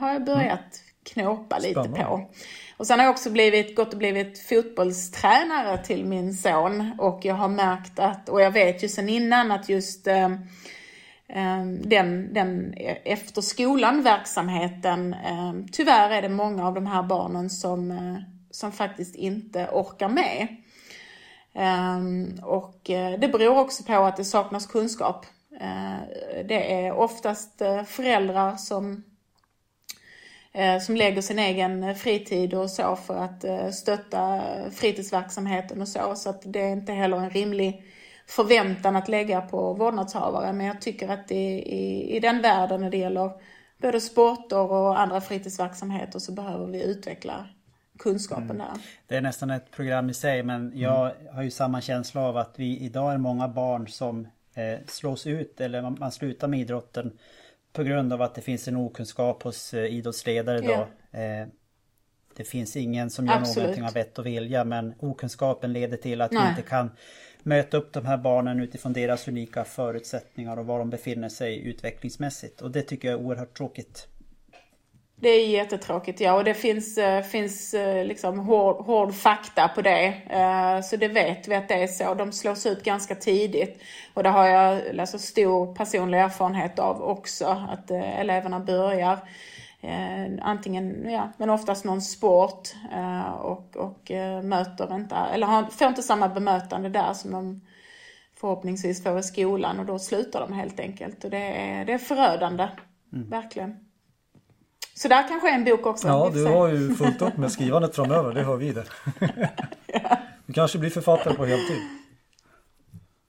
har 0.00 0.12
jag 0.12 0.24
börjat 0.24 0.82
knåpa 1.12 1.58
lite 1.58 1.80
Spännande. 1.80 2.04
på. 2.04 2.30
Och 2.76 2.86
sen 2.86 2.98
har 2.98 3.06
jag 3.06 3.12
också 3.12 3.30
blivit, 3.30 3.76
gått 3.76 3.92
och 3.92 3.98
blivit 3.98 4.38
fotbollstränare 4.48 5.84
till 5.84 6.04
min 6.04 6.34
son 6.34 6.92
och 6.98 7.20
jag 7.22 7.34
har 7.34 7.48
märkt 7.48 7.98
att, 7.98 8.28
och 8.28 8.40
jag 8.40 8.50
vet 8.50 8.84
ju 8.84 8.88
sen 8.88 9.08
innan 9.08 9.50
att 9.50 9.68
just 9.68 10.06
eh, 10.06 10.28
den, 11.82 12.34
den 12.34 12.74
efter 13.04 13.42
skolan 13.42 14.02
verksamheten, 14.02 15.14
eh, 15.14 15.52
tyvärr 15.72 16.10
är 16.10 16.22
det 16.22 16.28
många 16.28 16.66
av 16.66 16.74
de 16.74 16.86
här 16.86 17.02
barnen 17.02 17.50
som, 17.50 17.90
eh, 17.90 18.35
som 18.56 18.72
faktiskt 18.72 19.14
inte 19.14 19.68
orkar 19.72 20.08
med. 20.08 20.56
Ehm, 21.54 22.40
och 22.42 22.90
eh, 22.90 23.18
det 23.18 23.28
beror 23.28 23.58
också 23.58 23.84
på 23.84 23.92
att 23.92 24.16
det 24.16 24.24
saknas 24.24 24.66
kunskap. 24.66 25.26
Eh, 25.60 26.44
det 26.48 26.72
är 26.72 26.92
oftast 26.92 27.60
eh, 27.60 27.82
föräldrar 27.82 28.56
som 28.56 29.04
som 30.86 30.96
lägger 30.96 31.22
sin 31.22 31.38
egen 31.38 31.96
fritid 31.96 32.54
och 32.54 32.70
så 32.70 32.96
för 32.96 33.16
att 33.16 33.74
stötta 33.74 34.42
fritidsverksamheten 34.72 35.80
och 35.80 35.88
så. 35.88 36.14
Så 36.16 36.30
att 36.30 36.42
det 36.44 36.60
är 36.60 36.72
inte 36.72 36.92
heller 36.92 37.16
en 37.16 37.30
rimlig 37.30 37.84
förväntan 38.26 38.96
att 38.96 39.08
lägga 39.08 39.40
på 39.40 39.72
vårdnadshavare. 39.72 40.52
Men 40.52 40.66
jag 40.66 40.80
tycker 40.80 41.08
att 41.08 41.30
i, 41.30 41.36
i, 41.36 42.16
i 42.16 42.20
den 42.20 42.42
världen 42.42 42.80
när 42.80 42.90
det 42.90 42.96
gäller 42.96 43.30
både 43.78 44.00
sporter 44.00 44.72
och 44.72 45.00
andra 45.00 45.20
fritidsverksamheter 45.20 46.18
så 46.18 46.32
behöver 46.32 46.66
vi 46.66 46.82
utveckla 46.82 47.46
kunskapen 47.98 48.44
mm. 48.44 48.58
där. 48.58 48.80
Det 49.06 49.16
är 49.16 49.20
nästan 49.20 49.50
ett 49.50 49.70
program 49.70 50.10
i 50.10 50.14
sig 50.14 50.42
men 50.42 50.72
jag 50.74 51.12
har 51.32 51.42
ju 51.42 51.50
samma 51.50 51.80
känsla 51.80 52.20
av 52.20 52.36
att 52.36 52.54
vi 52.56 52.78
idag 52.78 53.12
är 53.12 53.18
många 53.18 53.48
barn 53.48 53.88
som 53.88 54.28
eh, 54.54 54.78
slås 54.86 55.26
ut 55.26 55.60
eller 55.60 55.82
man, 55.82 55.96
man 56.00 56.12
slutar 56.12 56.48
med 56.48 56.60
idrotten 56.60 57.18
på 57.72 57.82
grund 57.82 58.12
av 58.12 58.22
att 58.22 58.34
det 58.34 58.40
finns 58.40 58.68
en 58.68 58.76
okunskap 58.76 59.42
hos 59.42 59.74
eh, 59.74 59.84
idrottsledare 59.84 60.58
idag. 60.58 60.86
Ja. 61.10 61.18
Eh, 61.18 61.46
det 62.36 62.44
finns 62.44 62.76
ingen 62.76 63.10
som 63.10 63.26
gör 63.26 63.34
Absolut. 63.34 63.56
någonting 63.56 63.84
av 63.84 63.92
vett 63.92 64.18
och 64.18 64.26
vilja 64.26 64.64
men 64.64 64.94
okunskapen 64.98 65.72
leder 65.72 65.96
till 65.96 66.20
att 66.20 66.32
Nej. 66.32 66.42
vi 66.42 66.48
inte 66.48 66.62
kan 66.62 66.90
möta 67.42 67.76
upp 67.76 67.92
de 67.92 68.06
här 68.06 68.16
barnen 68.16 68.60
utifrån 68.60 68.92
deras 68.92 69.28
unika 69.28 69.64
förutsättningar 69.64 70.56
och 70.56 70.66
var 70.66 70.78
de 70.78 70.90
befinner 70.90 71.28
sig 71.28 71.58
utvecklingsmässigt. 71.66 72.60
Och 72.60 72.70
det 72.70 72.82
tycker 72.82 73.08
jag 73.08 73.20
är 73.20 73.24
oerhört 73.24 73.56
tråkigt. 73.56 74.08
Det 75.18 75.28
är 75.28 75.48
jättetråkigt 75.48 76.20
ja 76.20 76.34
och 76.34 76.44
det 76.44 76.54
finns, 76.54 76.98
uh, 76.98 77.20
finns 77.20 77.74
uh, 77.74 78.04
liksom 78.04 78.38
hård, 78.38 78.76
hård, 78.76 79.14
fakta 79.14 79.68
på 79.68 79.82
det. 79.82 80.08
Uh, 80.08 80.82
så 80.82 80.96
det 80.96 81.08
vet 81.08 81.48
vi 81.48 81.54
att 81.54 81.68
det 81.68 81.74
är 81.74 81.86
så. 81.86 82.14
De 82.14 82.32
slås 82.32 82.66
ut 82.66 82.84
ganska 82.84 83.14
tidigt. 83.14 83.82
Och 84.14 84.22
det 84.22 84.28
har 84.28 84.46
jag 84.46 85.00
alltså, 85.00 85.18
stor 85.18 85.74
personlig 85.74 86.18
erfarenhet 86.18 86.78
av 86.78 87.02
också. 87.02 87.66
Att 87.70 87.90
eleverna 87.90 88.60
börjar 88.60 89.18
antingen, 90.42 91.10
ja, 91.10 91.32
men 91.36 91.50
oftast 91.50 91.84
någon 91.84 92.02
sport 92.02 92.68
och, 93.40 93.76
och 93.76 94.10
möter 94.42 94.94
inte, 94.94 95.14
eller 95.14 95.46
har, 95.46 95.62
får 95.62 95.88
inte 95.88 96.02
samma 96.02 96.28
bemötande 96.28 96.88
där 96.88 97.12
som 97.12 97.30
de 97.30 97.60
förhoppningsvis 98.40 99.02
får 99.02 99.18
i 99.18 99.22
skolan 99.22 99.80
och 99.80 99.86
då 99.86 99.98
slutar 99.98 100.40
de 100.40 100.52
helt 100.52 100.80
enkelt. 100.80 101.24
Och 101.24 101.30
det 101.30 101.38
är, 101.38 101.84
det 101.84 101.92
är 101.92 101.98
förödande, 101.98 102.68
mm. 103.12 103.30
verkligen. 103.30 103.85
Så 104.98 105.08
där 105.08 105.28
kanske 105.28 105.50
är 105.50 105.54
en 105.54 105.64
bok 105.64 105.86
också. 105.86 106.08
Ja, 106.08 106.30
du 106.34 106.44
har 106.44 106.68
ju 106.68 106.94
fullt 106.94 107.22
upp 107.22 107.36
med 107.36 107.52
skrivandet 107.52 107.94
framöver, 107.94 108.34
det 108.34 108.42
hör 108.42 108.56
vi 108.56 108.72
det. 108.72 108.84
ja. 109.86 110.18
Du 110.46 110.52
kanske 110.52 110.78
blir 110.78 110.90
författare 110.90 111.34
på 111.34 111.44
heltid. 111.44 111.80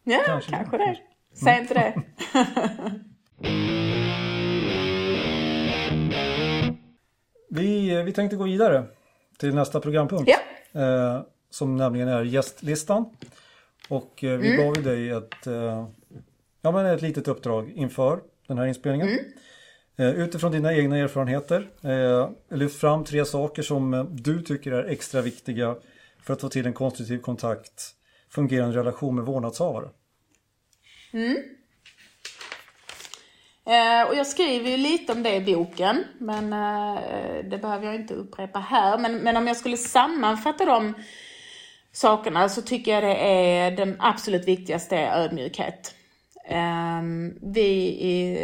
Ja, 0.04 0.20
kanske, 0.26 0.52
kanske 0.52 0.78
det. 0.78 0.98
Säg 1.34 1.54
mm. 1.54 1.62
inte 1.62 1.74
det. 1.74 2.04
vi, 7.50 8.04
vi 8.04 8.14
tänkte 8.14 8.36
gå 8.36 8.44
vidare 8.44 8.84
till 9.38 9.56
nästa 9.56 9.80
programpunkt. 9.80 10.32
Ja. 10.32 10.38
Eh, 10.82 11.22
som 11.50 11.76
nämligen 11.76 12.08
är 12.08 12.24
gästlistan. 12.24 13.06
Och 13.90 14.24
eh, 14.24 14.38
vi 14.38 14.54
mm. 14.54 14.66
gav 14.66 14.78
ju 14.78 14.84
dig 14.84 15.10
ett, 15.10 15.48
eh, 15.48 15.88
ja, 16.62 16.72
men 16.72 16.86
ett 16.86 17.02
litet 17.02 17.28
uppdrag 17.28 17.70
inför 17.70 18.20
den 18.48 18.58
här 18.58 18.66
inspelningen. 18.66 19.08
Mm. 19.08 19.26
Eh, 20.00 20.10
utifrån 20.10 20.52
dina 20.52 20.74
egna 20.74 20.98
erfarenheter, 20.98 21.68
eh, 21.84 22.30
lyft 22.58 22.80
fram 22.80 23.06
tre 23.06 23.26
saker 23.26 23.62
som 23.62 23.94
eh, 23.94 24.04
du 24.04 24.42
tycker 24.42 24.72
är 24.72 24.86
extra 24.86 25.22
viktiga 25.22 25.76
för 26.24 26.34
att 26.34 26.42
få 26.42 26.50
till 26.50 26.66
en 26.66 26.74
konstruktiv 26.74 27.18
kontakt, 27.18 27.84
fungerande 28.30 28.78
relation 28.78 29.16
med 29.16 29.26
vårdnadshavare. 29.26 29.90
Mm. 31.14 31.38
Och 34.10 34.16
jag 34.16 34.28
skriver 34.28 34.70
ju 34.70 34.78
lite 34.78 35.14
om 35.14 35.24
det 35.24 35.36
i 35.36 35.56
boken, 35.56 36.04
men 36.18 36.50
det 37.50 37.58
behöver 37.58 37.86
jag 37.86 37.96
inte 37.96 38.14
upprepa 38.14 38.60
här. 38.60 38.98
Men, 38.98 39.18
men 39.18 39.38
om 39.38 39.48
jag 39.48 39.58
skulle 39.58 39.78
sammanfatta 39.78 40.66
de 40.66 40.94
sakerna 41.92 42.50
så 42.50 42.62
tycker 42.62 42.92
jag 42.92 43.04
det 43.04 43.16
är 43.16 43.72
den 43.72 43.96
absolut 44.00 44.48
viktigaste 44.48 44.98
är 44.98 45.24
ödmjukhet. 45.24 45.97
Ehm, 46.50 47.34
vi 47.42 47.70
i, 48.00 48.38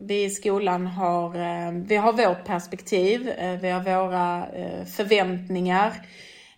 vi 0.00 0.24
i 0.24 0.30
skolan 0.30 0.86
har, 0.86 1.34
ehm, 1.34 1.84
vi 1.84 1.96
har 1.96 2.12
vårt 2.12 2.44
perspektiv, 2.44 3.28
eh, 3.28 3.60
vi 3.60 3.70
har 3.70 3.80
våra 3.80 4.46
eh, 4.46 4.84
förväntningar. 4.84 5.92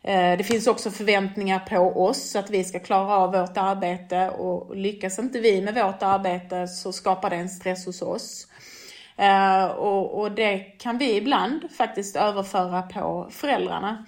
Eh, 0.03 0.37
det 0.39 0.45
finns 0.45 0.67
också 0.67 0.91
förväntningar 0.91 1.59
på 1.59 2.05
oss 2.05 2.37
att 2.37 2.51
vi 2.51 2.65
ska 2.65 2.79
klara 2.79 3.17
av 3.17 3.33
vårt 3.33 3.57
arbete 3.57 4.31
och 4.31 4.77
lyckas 4.77 5.19
inte 5.19 5.41
vi 5.41 5.63
med 5.63 5.75
vårt 5.75 6.03
arbete 6.03 6.69
så 6.69 6.93
skapar 6.93 7.31
det 7.31 7.37
en 7.37 7.49
stress 7.49 7.87
hos 7.87 8.03
oss. 8.03 8.47
Och, 9.77 10.21
och 10.21 10.33
det 10.33 10.59
kan 10.59 10.99
vi 10.99 11.17
ibland 11.17 11.71
faktiskt 11.71 12.17
överföra 12.17 12.83
på 12.83 13.29
föräldrarna. 13.31 14.07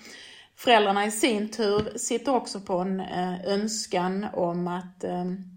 Föräldrarna 0.57 1.07
i 1.07 1.11
sin 1.11 1.49
tur 1.49 1.99
sitter 1.99 2.35
också 2.35 2.61
på 2.61 2.79
en 2.79 3.01
önskan 3.47 4.27
om 4.33 4.69
att 4.69 5.05
ehm, 5.05 5.52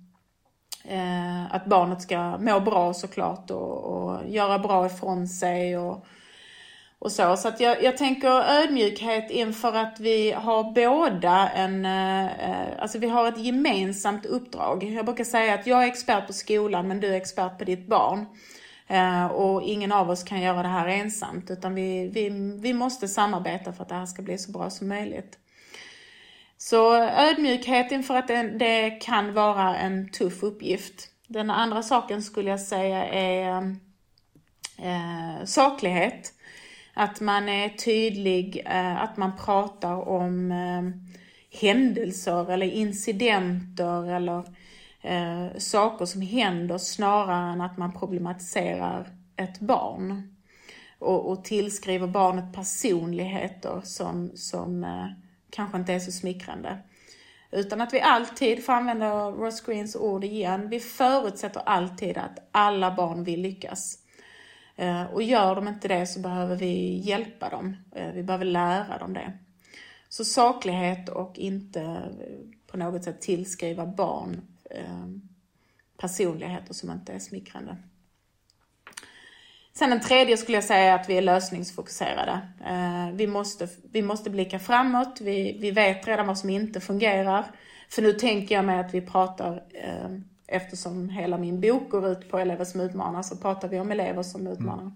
Eh, 0.87 1.55
att 1.55 1.65
barnet 1.65 2.01
ska 2.01 2.37
må 2.37 2.59
bra 2.59 2.93
såklart 2.93 3.51
och, 3.51 3.83
och 3.83 4.29
göra 4.29 4.59
bra 4.59 4.85
ifrån 4.85 5.27
sig 5.27 5.77
och, 5.77 6.05
och 6.99 7.11
så. 7.11 7.37
Så 7.37 7.47
att 7.47 7.59
jag, 7.59 7.83
jag 7.83 7.97
tänker 7.97 8.29
ödmjukhet 8.29 9.31
inför 9.31 9.73
att 9.73 9.99
vi 9.99 10.31
har 10.31 10.71
båda 10.71 11.49
en, 11.49 11.85
eh, 11.85 12.25
eh, 12.25 12.67
alltså 12.79 12.99
vi 12.99 13.07
har 13.07 13.27
ett 13.27 13.37
gemensamt 13.39 14.25
uppdrag. 14.25 14.83
Jag 14.83 15.05
brukar 15.05 15.23
säga 15.23 15.53
att 15.53 15.67
jag 15.67 15.83
är 15.83 15.87
expert 15.87 16.27
på 16.27 16.33
skolan 16.33 16.87
men 16.87 16.99
du 16.99 17.07
är 17.07 17.17
expert 17.17 17.57
på 17.57 17.63
ditt 17.63 17.87
barn. 17.87 18.25
Eh, 18.87 19.25
och 19.25 19.63
ingen 19.63 19.91
av 19.91 20.09
oss 20.09 20.23
kan 20.23 20.41
göra 20.41 20.61
det 20.61 20.67
här 20.67 20.87
ensamt 20.87 21.51
utan 21.51 21.75
vi, 21.75 22.07
vi, 22.07 22.29
vi 22.61 22.73
måste 22.73 23.07
samarbeta 23.07 23.73
för 23.73 23.83
att 23.83 23.89
det 23.89 23.95
här 23.95 24.05
ska 24.05 24.21
bli 24.21 24.37
så 24.37 24.51
bra 24.51 24.69
som 24.69 24.87
möjligt. 24.87 25.39
Så 26.57 26.95
ödmjukhet 26.97 27.91
inför 27.91 28.15
att 28.15 28.27
det, 28.27 28.43
det 28.43 28.89
kan 28.89 29.33
vara 29.33 29.77
en 29.77 30.09
tuff 30.09 30.43
uppgift. 30.43 31.09
Den 31.27 31.49
andra 31.49 31.83
saken 31.83 32.23
skulle 32.23 32.49
jag 32.49 32.59
säga 32.59 33.05
är 33.05 33.75
eh, 34.77 35.45
saklighet. 35.45 36.33
Att 36.93 37.21
man 37.21 37.49
är 37.49 37.69
tydlig, 37.69 38.61
eh, 38.65 39.03
att 39.03 39.17
man 39.17 39.31
pratar 39.37 40.09
om 40.09 40.51
eh, 40.51 40.81
händelser 41.61 42.51
eller 42.51 42.65
incidenter 42.65 44.11
eller 44.15 44.43
eh, 45.01 45.57
saker 45.57 46.05
som 46.05 46.21
händer 46.21 46.77
snarare 46.77 47.53
än 47.53 47.61
att 47.61 47.77
man 47.77 47.93
problematiserar 47.93 49.07
ett 49.35 49.59
barn. 49.59 50.35
Och, 50.99 51.29
och 51.31 51.43
tillskriver 51.43 52.07
barnet 52.07 52.53
personligheter 52.53 53.81
som, 53.83 54.31
som 54.35 54.83
eh, 54.83 55.07
kanske 55.55 55.77
inte 55.77 55.93
är 55.93 55.99
så 55.99 56.11
smickrande. 56.11 56.77
Utan 57.51 57.81
att 57.81 57.93
vi 57.93 58.01
alltid, 58.01 58.65
för 58.65 58.73
att 58.73 58.79
använda 58.79 59.31
Ross 59.31 59.61
Greens 59.61 59.95
ord 59.95 60.23
igen, 60.23 60.69
vi 60.69 60.79
förutsätter 60.79 61.61
alltid 61.65 62.17
att 62.17 62.47
alla 62.51 62.95
barn 62.95 63.23
vill 63.23 63.41
lyckas. 63.41 63.99
Eh, 64.75 65.03
och 65.03 65.23
gör 65.23 65.55
de 65.55 65.67
inte 65.67 65.87
det 65.87 66.07
så 66.07 66.19
behöver 66.19 66.55
vi 66.55 67.01
hjälpa 67.03 67.49
dem. 67.49 67.77
Eh, 67.91 68.11
vi 68.11 68.23
behöver 68.23 68.45
lära 68.45 68.97
dem 68.97 69.13
det. 69.13 69.33
Så 70.09 70.25
saklighet 70.25 71.09
och 71.09 71.37
inte 71.39 71.81
eh, 71.81 72.01
på 72.67 72.77
något 72.77 73.03
sätt 73.03 73.21
tillskriva 73.21 73.85
barn 73.85 74.41
personligheter 75.97 76.73
som 76.73 76.91
inte 76.91 77.13
är 77.13 77.19
smickrande. 77.19 77.77
Sen 79.77 79.89
den 79.89 80.01
tredje 80.01 80.37
skulle 80.37 80.57
jag 80.57 80.63
säga 80.63 80.95
att 80.95 81.09
vi 81.09 81.17
är 81.17 81.21
lösningsfokuserade. 81.21 82.39
Vi 83.13 83.27
måste, 83.27 83.67
vi 83.91 84.01
måste 84.01 84.29
blicka 84.29 84.59
framåt. 84.59 85.21
Vi, 85.21 85.57
vi 85.61 85.71
vet 85.71 86.07
redan 86.07 86.27
vad 86.27 86.37
som 86.37 86.49
inte 86.49 86.79
fungerar. 86.79 87.45
För 87.89 88.01
nu 88.01 88.13
tänker 88.13 88.55
jag 88.55 88.65
mig 88.65 88.79
att 88.79 88.93
vi 88.93 89.01
pratar 89.01 89.63
Eftersom 90.47 91.09
hela 91.09 91.37
min 91.37 91.61
bok 91.61 91.89
går 91.89 92.07
ut 92.07 92.29
på 92.29 92.37
elever 92.39 92.65
som 92.65 92.81
utmanar 92.81 93.21
så 93.21 93.37
pratar 93.37 93.67
vi 93.67 93.79
om 93.79 93.91
elever 93.91 94.23
som 94.23 94.47
utmanar. 94.47 94.81
Mm. 94.81 94.93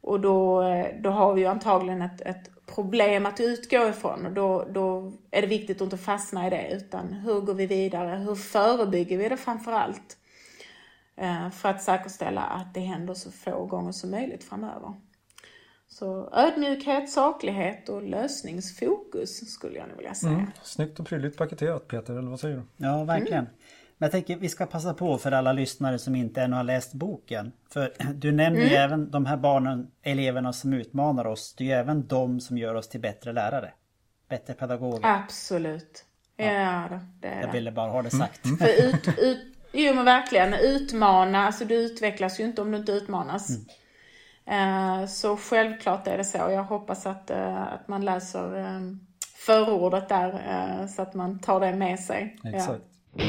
Och 0.00 0.20
då, 0.20 0.64
då 1.00 1.10
har 1.10 1.34
vi 1.34 1.40
ju 1.40 1.46
antagligen 1.46 2.02
ett, 2.02 2.20
ett 2.20 2.66
problem 2.66 3.26
att 3.26 3.40
utgå 3.40 3.88
ifrån 3.88 4.26
och 4.26 4.32
då, 4.32 4.66
då 4.70 5.12
är 5.30 5.40
det 5.40 5.46
viktigt 5.46 5.76
att 5.76 5.82
inte 5.82 5.98
fastna 5.98 6.46
i 6.46 6.50
det 6.50 6.68
utan 6.72 7.12
hur 7.12 7.40
går 7.40 7.54
vi 7.54 7.66
vidare? 7.66 8.16
Hur 8.16 8.34
förebygger 8.34 9.18
vi 9.18 9.28
det 9.28 9.36
framför 9.36 9.72
allt? 9.72 10.16
Eh, 11.22 11.50
för 11.50 11.68
att 11.68 11.82
säkerställa 11.82 12.40
att 12.40 12.74
det 12.74 12.80
händer 12.80 13.14
så 13.14 13.30
få 13.30 13.64
gånger 13.66 13.92
som 13.92 14.10
möjligt 14.10 14.44
framöver. 14.44 14.94
Så 15.88 16.28
ödmjukhet, 16.32 17.10
saklighet 17.10 17.88
och 17.88 18.02
lösningsfokus 18.02 19.50
skulle 19.50 19.78
jag 19.78 19.88
nog 19.88 19.96
vilja 19.96 20.14
säga. 20.14 20.32
Mm. 20.32 20.46
Snyggt 20.62 21.00
och 21.00 21.06
prydligt 21.06 21.36
paketerat 21.36 21.88
Peter, 21.88 22.18
eller 22.18 22.30
vad 22.30 22.40
säger 22.40 22.56
du? 22.56 22.62
Ja, 22.76 23.04
verkligen. 23.04 23.38
Mm. 23.38 23.52
Men 23.98 24.06
jag 24.06 24.12
tänker 24.12 24.36
vi 24.36 24.48
ska 24.48 24.66
passa 24.66 24.94
på 24.94 25.18
för 25.18 25.32
alla 25.32 25.52
lyssnare 25.52 25.98
som 25.98 26.14
inte 26.14 26.42
ännu 26.42 26.56
har 26.56 26.64
läst 26.64 26.94
boken. 26.94 27.52
För 27.70 27.92
du 28.14 28.32
nämner 28.32 28.60
mm. 28.60 28.72
ju 28.72 28.76
även 28.76 29.10
de 29.10 29.26
här 29.26 29.36
barnen, 29.36 29.90
eleverna 30.02 30.52
som 30.52 30.72
utmanar 30.72 31.26
oss. 31.26 31.54
Det 31.58 31.64
är 31.64 31.66
ju 31.66 31.72
även 31.72 32.06
de 32.06 32.40
som 32.40 32.58
gör 32.58 32.74
oss 32.74 32.88
till 32.88 33.00
bättre 33.00 33.32
lärare. 33.32 33.72
Bättre 34.28 34.54
pedagoger. 34.54 35.00
Absolut. 35.02 36.04
Ja, 36.36 36.44
ja 36.44 37.00
det 37.20 37.28
är 37.28 37.40
Jag 37.40 37.48
det. 37.48 37.52
ville 37.52 37.72
bara 37.72 37.90
ha 37.90 38.02
det 38.02 38.10
sagt. 38.10 38.44
Mm. 38.44 38.56
För 38.58 38.66
ut, 38.66 39.18
ut, 39.18 39.51
jo 39.72 39.94
men 39.94 40.04
verkligen, 40.04 40.54
utmana, 40.54 41.46
alltså 41.46 41.64
du 41.64 41.74
utvecklas 41.74 42.40
ju 42.40 42.44
inte 42.44 42.62
om 42.62 42.70
du 42.70 42.78
inte 42.78 42.92
utmanas. 42.92 43.48
Mm. 43.50 45.00
Uh, 45.00 45.06
så 45.06 45.36
självklart 45.36 46.06
är 46.06 46.18
det 46.18 46.24
så. 46.24 46.38
Jag 46.38 46.64
hoppas 46.64 47.06
att, 47.06 47.30
uh, 47.30 47.72
att 47.72 47.88
man 47.88 48.04
läser 48.04 48.76
um, 48.76 49.06
förordet 49.36 50.08
där 50.08 50.86
så 50.86 51.02
att 51.02 51.14
man 51.14 51.38
tar 51.38 51.60
det 51.60 51.72
med 51.72 52.00
sig. 52.00 52.36
Exakt. 52.44 52.82
Ja. 53.14 53.24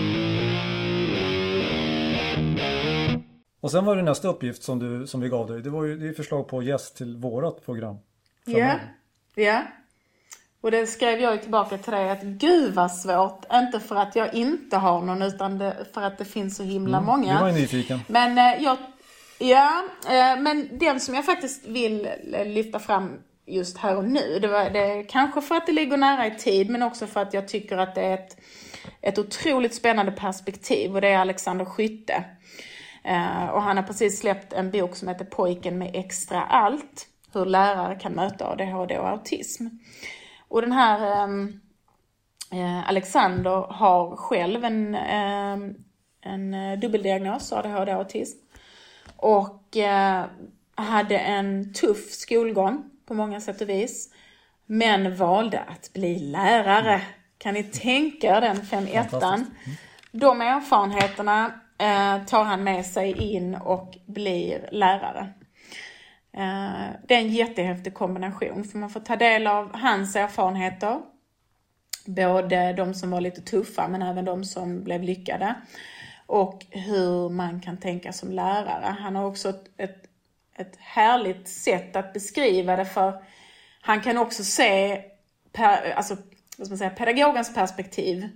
Och 3.64 3.72
sen 3.72 3.86
var 3.86 3.96
det 3.96 4.02
nästa 4.02 4.28
uppgift 4.28 4.64
som, 4.64 4.80
du, 4.80 5.08
som 5.08 5.22
vi 5.22 5.30
gav 5.30 5.48
dig. 5.48 5.62
Det 5.62 5.70
var 5.70 5.84
ju 5.84 5.98
det 5.98 6.08
är 6.08 6.14
förslag 6.14 6.48
på 6.48 6.64
gäst 6.64 6.98
till 6.98 7.18
vårat 7.18 7.66
program. 7.66 7.98
Ja, 8.46 8.80
ja. 9.36 9.62
Och 10.64 10.72
det 10.72 10.88
skrev 10.88 11.22
jag 11.22 11.34
ju 11.34 11.40
tillbaka 11.40 11.78
till 11.78 11.94
dig 11.94 12.10
att 12.10 12.22
gud 12.22 12.74
vad 12.74 12.92
svårt. 12.92 13.46
Inte 13.54 13.80
för 13.80 13.96
att 13.96 14.16
jag 14.16 14.34
inte 14.34 14.78
har 14.78 15.02
någon 15.02 15.22
utan 15.22 15.58
det, 15.58 15.86
för 15.94 16.02
att 16.02 16.18
det 16.18 16.26
finns 16.26 16.58
så 16.58 16.64
himla 16.64 16.98
mm, 16.98 17.08
många. 17.08 17.34
Du 17.34 17.40
var 17.40 17.48
ju 17.48 17.54
nyfiken. 17.54 18.00
Men 18.08 18.38
eh, 18.38 18.64
jag, 18.64 18.78
ja, 19.40 19.84
eh, 20.06 20.42
men 20.42 20.70
den 20.72 21.00
som 21.00 21.16
jag 21.16 21.26
faktiskt 21.26 21.66
vill 21.66 22.10
lyfta 22.46 22.80
fram 22.80 23.20
just 23.46 23.78
här 23.78 23.98
och 23.98 24.04
nu. 24.04 24.40
Det 24.40 24.48
var 24.48 24.70
det, 24.70 25.04
kanske 25.04 25.42
för 25.42 25.56
att 25.56 25.66
det 25.66 25.72
ligger 25.72 25.98
nära 25.98 26.28
i 26.28 26.36
tid 26.36 26.70
men 26.70 26.84
också 26.84 27.08
för 27.08 27.22
att 27.22 27.34
jag 27.34 27.48
tycker 27.48 27.78
att 27.78 27.96
det 27.96 28.02
är 28.02 28.14
ett, 28.14 28.38
ett 29.02 29.20
otroligt 29.20 29.76
spännande 29.76 30.12
perspektiv 30.12 30.96
och 30.96 31.02
det 31.02 31.08
är 31.08 31.18
Alexander 31.18 31.66
Skytte. 31.66 32.24
Eh, 33.04 33.46
och 33.46 33.62
han 33.62 33.78
har 33.78 33.84
precis 33.84 34.20
släppt 34.20 34.54
en 34.54 34.72
bok 34.72 34.96
som 34.96 35.08
heter 35.08 35.26
Pojken 35.26 35.78
med 35.78 35.92
extra 35.94 36.44
allt. 36.44 37.08
Hur 37.34 37.46
lärare 37.46 37.96
kan 37.96 38.12
möta 38.12 38.48
ADHD 38.48 38.98
och 38.98 39.10
autism. 39.10 39.68
Och 40.54 40.62
den 40.62 40.72
här 40.72 41.24
ehm, 41.24 41.60
eh, 42.52 42.90
Alexander 42.90 43.66
har 43.70 44.16
själv 44.16 44.66
en, 44.66 44.96
ehm, 44.96 45.76
en 46.22 46.54
eh, 46.54 46.80
dubbeldiagnos, 46.80 47.54
ADHD 47.54 47.94
och 47.94 48.00
autism. 48.00 48.38
Och 49.18 49.78
eh, 49.78 50.26
hade 50.76 51.18
en 51.18 51.74
tuff 51.74 52.12
skolgång 52.12 52.84
på 53.06 53.14
många 53.14 53.42
sätt 53.42 53.62
och 53.62 53.70
vis. 53.70 54.14
Men 54.66 55.16
valde 55.16 55.60
att 55.60 55.94
bli 55.94 56.20
lärare. 56.20 57.02
Kan 57.38 57.54
ni 57.54 57.64
tänka 57.64 58.38
er 58.38 58.42
den 58.42 58.66
5 58.66 58.88
ettan 58.88 59.46
De 60.12 60.42
erfarenheterna 60.42 61.46
eh, 61.78 62.26
tar 62.26 62.44
han 62.44 62.64
med 62.64 62.86
sig 62.86 63.34
in 63.34 63.56
och 63.56 63.98
blir 64.06 64.70
lärare. 64.72 65.34
Eh, 66.34 66.90
det 67.08 67.16
är 67.16 67.20
en 67.20 67.32
jättehäftig 67.32 67.94
kombination 67.94 68.64
för 68.64 68.78
man 68.78 68.90
får 68.90 69.00
ta 69.00 69.16
del 69.16 69.48
av 69.48 69.76
hans 69.76 70.16
erfarenheter. 70.16 71.02
Både 72.06 72.74
de 72.74 72.94
som 72.94 73.12
var 73.12 73.22
lite 73.22 73.42
tuffa 73.42 73.88
men 73.88 74.02
även 74.02 74.26
de 74.26 74.44
som 74.44 74.84
blev 74.84 75.04
lyckade. 75.04 75.56
Och 76.26 76.66
hur 76.70 77.30
man 77.30 77.62
kan 77.62 77.78
tänka 77.78 78.14
som 78.14 78.32
lärare. 78.32 78.96
Han 79.00 79.16
har 79.16 79.26
också 79.26 79.50
ett, 79.50 79.64
ett, 79.78 80.04
ett 80.56 80.76
härligt 80.80 81.48
sätt 81.48 81.96
att 81.96 82.14
beskriva 82.14 82.76
det 82.76 82.86
för 82.86 83.24
han 83.86 84.02
kan 84.02 84.18
också 84.18 84.44
se 84.44 85.02
per, 85.52 85.92
alltså, 85.92 86.16
vad 86.58 86.68
ska 86.68 86.72
man 86.72 86.78
säga, 86.78 86.90
pedagogens 86.90 87.54
perspektiv 87.54 88.30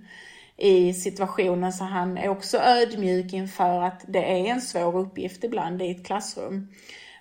i 0.56 0.94
situationen 0.94 1.72
så 1.72 1.84
han 1.84 2.18
är 2.18 2.28
också 2.28 2.58
ödmjuk 2.58 3.32
inför 3.32 3.82
att 3.82 4.04
det 4.08 4.24
är 4.24 4.46
en 4.46 4.60
svår 4.60 4.96
uppgift 4.96 5.44
ibland 5.44 5.82
i 5.82 5.90
ett 5.90 6.06
klassrum. 6.06 6.68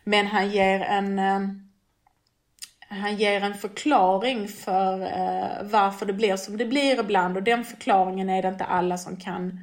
Men 0.07 0.27
han 0.27 0.49
ger 0.49 0.79
en 0.79 1.19
eh, 1.19 1.39
han 2.89 3.15
ger 3.15 3.41
en 3.41 3.53
förklaring 3.53 4.47
för 4.47 5.01
eh, 5.01 5.63
varför 5.63 6.05
det 6.05 6.13
blir 6.13 6.35
som 6.35 6.57
det 6.57 6.65
blir 6.65 6.99
ibland 6.99 7.37
och 7.37 7.43
den 7.43 7.65
förklaringen 7.65 8.29
är 8.29 8.41
det 8.41 8.47
inte 8.47 8.63
alla 8.63 8.97
som 8.97 9.17
kan, 9.17 9.59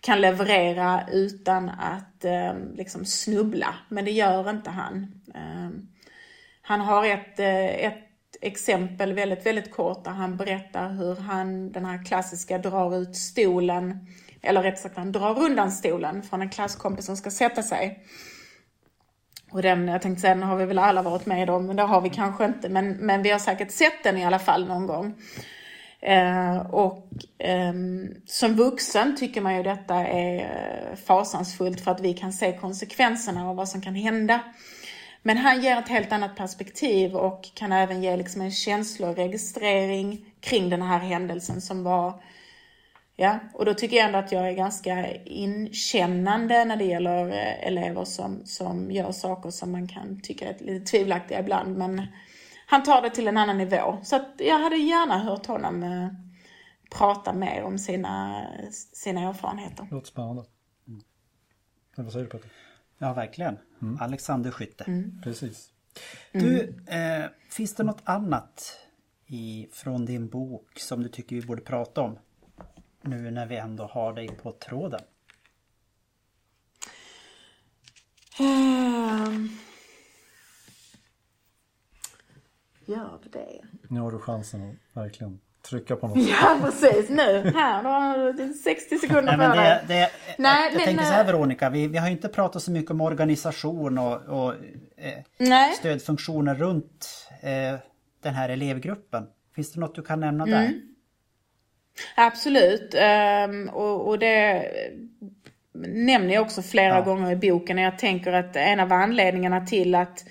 kan 0.00 0.20
leverera 0.20 1.04
utan 1.12 1.68
att 1.68 2.24
eh, 2.24 2.52
liksom 2.74 3.04
snubbla. 3.04 3.74
Men 3.88 4.04
det 4.04 4.10
gör 4.10 4.50
inte 4.50 4.70
han. 4.70 5.22
Eh, 5.34 5.70
han 6.62 6.80
har 6.80 7.06
ett, 7.06 7.38
eh, 7.38 7.84
ett 7.86 8.06
exempel 8.40 9.12
väldigt, 9.12 9.46
väldigt 9.46 9.70
kort 9.70 10.04
där 10.04 10.12
han 10.12 10.36
berättar 10.36 10.88
hur 10.88 11.16
han, 11.16 11.72
den 11.72 11.84
här 11.84 12.04
klassiska, 12.04 12.58
drar 12.58 12.96
ut 12.96 13.16
stolen, 13.16 14.06
eller 14.42 14.62
rätt 14.62 14.78
sagt 14.78 14.96
han 14.96 15.12
drar 15.12 15.38
undan 15.38 15.72
stolen 15.72 16.22
från 16.22 16.42
en 16.42 16.50
klasskompis 16.50 17.06
som 17.06 17.16
ska 17.16 17.30
sätta 17.30 17.62
sig. 17.62 18.04
Och 19.50 19.62
den, 19.62 19.88
jag 19.88 20.02
tänkte 20.02 20.20
säga, 20.20 20.34
den 20.34 20.42
har 20.42 20.56
vi 20.56 20.64
väl 20.64 20.78
alla 20.78 21.02
varit 21.02 21.26
med 21.26 21.50
om, 21.50 21.66
men 21.66 21.76
det 21.76 21.82
har 21.82 22.00
vi 22.00 22.10
kanske 22.10 22.44
inte. 22.44 22.68
Men, 22.68 22.92
men 22.92 23.22
vi 23.22 23.30
har 23.30 23.38
säkert 23.38 23.70
sett 23.70 24.04
den 24.04 24.16
i 24.16 24.24
alla 24.24 24.38
fall 24.38 24.66
någon 24.66 24.86
gång. 24.86 25.14
Eh, 26.00 26.58
och 26.58 27.08
eh, 27.38 27.72
som 28.26 28.54
vuxen 28.54 29.16
tycker 29.16 29.40
man 29.40 29.56
ju 29.56 29.62
detta 29.62 29.94
är 29.94 30.36
eh, 30.36 30.96
fasansfullt 30.96 31.80
för 31.80 31.90
att 31.90 32.00
vi 32.00 32.14
kan 32.14 32.32
se 32.32 32.56
konsekvenserna 32.56 33.48
av 33.48 33.56
vad 33.56 33.68
som 33.68 33.80
kan 33.80 33.94
hända 33.94 34.40
men 35.22 35.36
han 35.36 35.60
ger 35.60 35.76
ett 35.76 35.88
helt 35.88 36.12
annat 36.12 36.36
perspektiv 36.36 37.16
och 37.16 37.44
kan 37.54 37.72
även 37.72 38.02
ge 38.02 38.16
liksom 38.16 38.42
en 38.42 38.50
känsloregistrering 38.50 40.24
kring 40.40 40.70
den 40.70 40.82
här 40.82 40.98
händelsen 40.98 41.60
som 41.60 41.84
var 41.84 42.22
Ja, 43.20 43.38
och 43.54 43.64
då 43.64 43.74
tycker 43.74 43.96
jag 43.96 44.06
ändå 44.06 44.18
att 44.18 44.32
jag 44.32 44.48
är 44.48 44.52
ganska 44.52 45.16
inkännande 45.16 46.64
när 46.64 46.76
det 46.76 46.84
gäller 46.84 47.28
eh, 47.28 47.66
elever 47.66 48.04
som, 48.04 48.46
som 48.46 48.90
gör 48.90 49.12
saker 49.12 49.50
som 49.50 49.72
man 49.72 49.88
kan 49.88 50.20
tycka 50.20 50.48
är 50.48 50.64
lite 50.64 50.86
tvivelaktiga 50.86 51.40
ibland. 51.40 51.78
Men 51.78 52.06
han 52.66 52.82
tar 52.82 53.02
det 53.02 53.10
till 53.10 53.28
en 53.28 53.36
annan 53.36 53.58
nivå. 53.58 53.98
Så 54.02 54.16
att 54.16 54.34
jag 54.38 54.58
hade 54.58 54.76
gärna 54.76 55.18
hört 55.18 55.46
honom 55.46 55.82
eh, 55.82 56.08
prata 56.98 57.32
mer 57.32 57.62
om 57.62 57.78
sina, 57.78 58.46
sina 58.92 59.20
erfarenheter. 59.28 59.88
Låter 59.90 60.06
spännande. 60.06 60.44
Mm. 60.88 61.02
Vad 61.96 62.12
säger 62.12 62.24
du 62.24 62.30
Peter? 62.30 62.50
Ja, 62.98 63.12
verkligen. 63.12 63.58
Mm. 63.82 63.98
Alexander 64.00 64.50
Skytte. 64.50 64.84
Mm. 64.84 65.20
Precis. 65.22 65.68
Du, 66.32 66.74
eh, 66.86 67.24
finns 67.50 67.74
det 67.74 67.82
något 67.82 68.02
annat 68.04 68.78
i, 69.26 69.68
från 69.72 70.06
din 70.06 70.28
bok 70.28 70.78
som 70.78 71.02
du 71.02 71.08
tycker 71.08 71.36
vi 71.36 71.42
borde 71.42 71.62
prata 71.62 72.00
om? 72.00 72.18
Nu 73.02 73.30
när 73.30 73.46
vi 73.46 73.56
ändå 73.56 73.84
har 73.84 74.12
dig 74.12 74.28
på 74.28 74.52
tråden. 74.52 75.00
Um, 78.40 79.58
gör 82.84 83.18
det 83.22 83.28
det? 83.38 83.60
Nu 83.88 84.00
har 84.00 84.12
du 84.12 84.18
chansen 84.18 84.70
att 84.70 84.96
verkligen 84.96 85.40
trycka 85.62 85.96
på 85.96 86.08
något. 86.08 86.18
Ja 86.28 86.58
precis, 86.62 87.10
nu 87.10 87.52
här, 87.54 87.82
då 87.82 87.88
har 87.88 88.32
du 88.32 88.54
60 88.54 88.98
sekunder 88.98 89.32
på 89.32 89.56
dig. 89.56 89.80
Nej, 89.88 90.10
jag 90.36 90.74
men, 90.74 90.84
tänker 90.84 91.04
så 91.04 91.12
här 91.12 91.20
eh, 91.20 91.26
Veronica, 91.26 91.70
vi, 91.70 91.86
vi 91.86 91.98
har 91.98 92.06
ju 92.06 92.12
inte 92.12 92.28
pratat 92.28 92.62
så 92.62 92.70
mycket 92.70 92.90
om 92.90 93.00
organisation 93.00 93.98
och, 93.98 94.22
och 94.22 94.54
eh, 94.96 95.72
stödfunktioner 95.78 96.54
runt 96.54 97.28
eh, 97.42 97.78
den 98.22 98.34
här 98.34 98.48
elevgruppen. 98.48 99.26
Finns 99.54 99.72
det 99.72 99.80
något 99.80 99.94
du 99.94 100.02
kan 100.02 100.20
nämna 100.20 100.44
Mm. 100.44 100.58
där? 100.58 100.89
Absolut. 102.14 102.94
Ehm, 102.98 103.68
och, 103.68 104.18
det 104.18 104.64
nämner 105.86 106.34
jag 106.34 106.42
också 106.42 106.62
flera 106.62 106.94
Ja. 106.94 107.00
gånger 107.00 107.32
i 107.32 107.36
boken. 107.36 107.78
Jag 107.78 107.98
tänker 107.98 108.32
att 108.32 108.56
en 108.56 108.80
av 108.80 108.92
anledningarna 108.92 109.66
till 109.66 109.94
att 109.94 110.24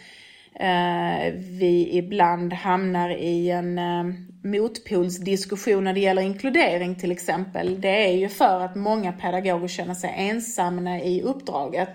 eh, 0.59 1.34
vi 1.34 1.89
ibland 1.91 2.53
hamnar 2.53 3.09
i 3.09 3.49
en 3.49 3.78
eh, 3.78 4.03
motpolsdiskussion 4.43 5.84
när 5.84 5.93
det 5.93 5.99
gäller 5.99 6.22
inkludering 6.22 6.95
till 6.95 7.11
exempel. 7.11 7.82
Det 7.82 8.07
är 8.07 8.13
ju 8.13 8.30
för 8.30 8.65
att 8.65 8.76
många 8.76 9.11
pedagoger 9.11 9.67
känner 9.67 9.93
sig 9.93 10.13
ensamma 10.17 10.99
i 10.99 11.22
uppdraget. 11.22 11.89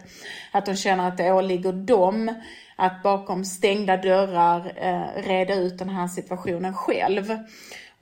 Att 0.52 0.66
de 0.66 0.76
känner 0.76 1.08
att 1.08 1.16
det 1.16 1.32
åligger 1.32 1.72
dem 1.72 2.34
att 2.76 3.02
bakom 3.02 3.44
stängda 3.44 3.96
dörrar 3.96 4.72
eh, 4.76 5.22
reda 5.22 5.54
ut 5.54 5.78
den 5.78 5.88
här 5.88 6.08
situationen 6.08 6.74
själv. 6.74 7.38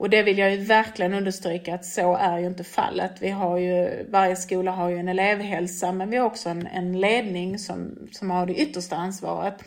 Och 0.03 0.09
det 0.09 0.23
vill 0.23 0.37
jag 0.37 0.51
ju 0.51 0.57
verkligen 0.57 1.13
understryka 1.13 1.75
att 1.75 1.85
så 1.85 2.15
är 2.15 2.39
ju 2.39 2.47
inte 2.47 2.63
fallet. 2.63 3.11
Vi 3.19 3.29
har 3.29 3.57
ju, 3.57 4.05
varje 4.09 4.35
skola 4.35 4.71
har 4.71 4.89
ju 4.89 4.97
en 4.97 5.07
elevhälsa 5.07 5.91
men 5.91 6.09
vi 6.09 6.17
har 6.17 6.25
också 6.25 6.49
en, 6.49 6.67
en 6.67 6.99
ledning 6.99 7.59
som, 7.59 8.07
som 8.11 8.31
har 8.31 8.45
det 8.45 8.61
yttersta 8.61 8.95
ansvaret. 8.95 9.63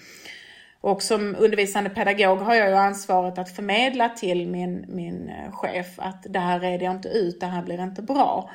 Och 0.81 1.03
som 1.03 1.37
undervisande 1.39 1.91
pedagog 1.91 2.39
har 2.39 2.55
jag 2.55 2.69
ju 2.69 2.75
ansvaret 2.75 3.39
att 3.39 3.57
förmedla 3.57 4.09
till 4.09 4.49
min, 4.49 4.85
min 4.89 5.29
eh, 5.29 5.53
chef 5.53 5.87
att 5.97 6.27
det 6.29 6.39
här 6.39 6.61
reder 6.61 6.85
jag 6.85 6.95
inte 6.95 7.09
ut, 7.09 7.41
det 7.41 7.47
här 7.47 7.63
blir 7.63 7.83
inte 7.83 8.03
bra. 8.03 8.51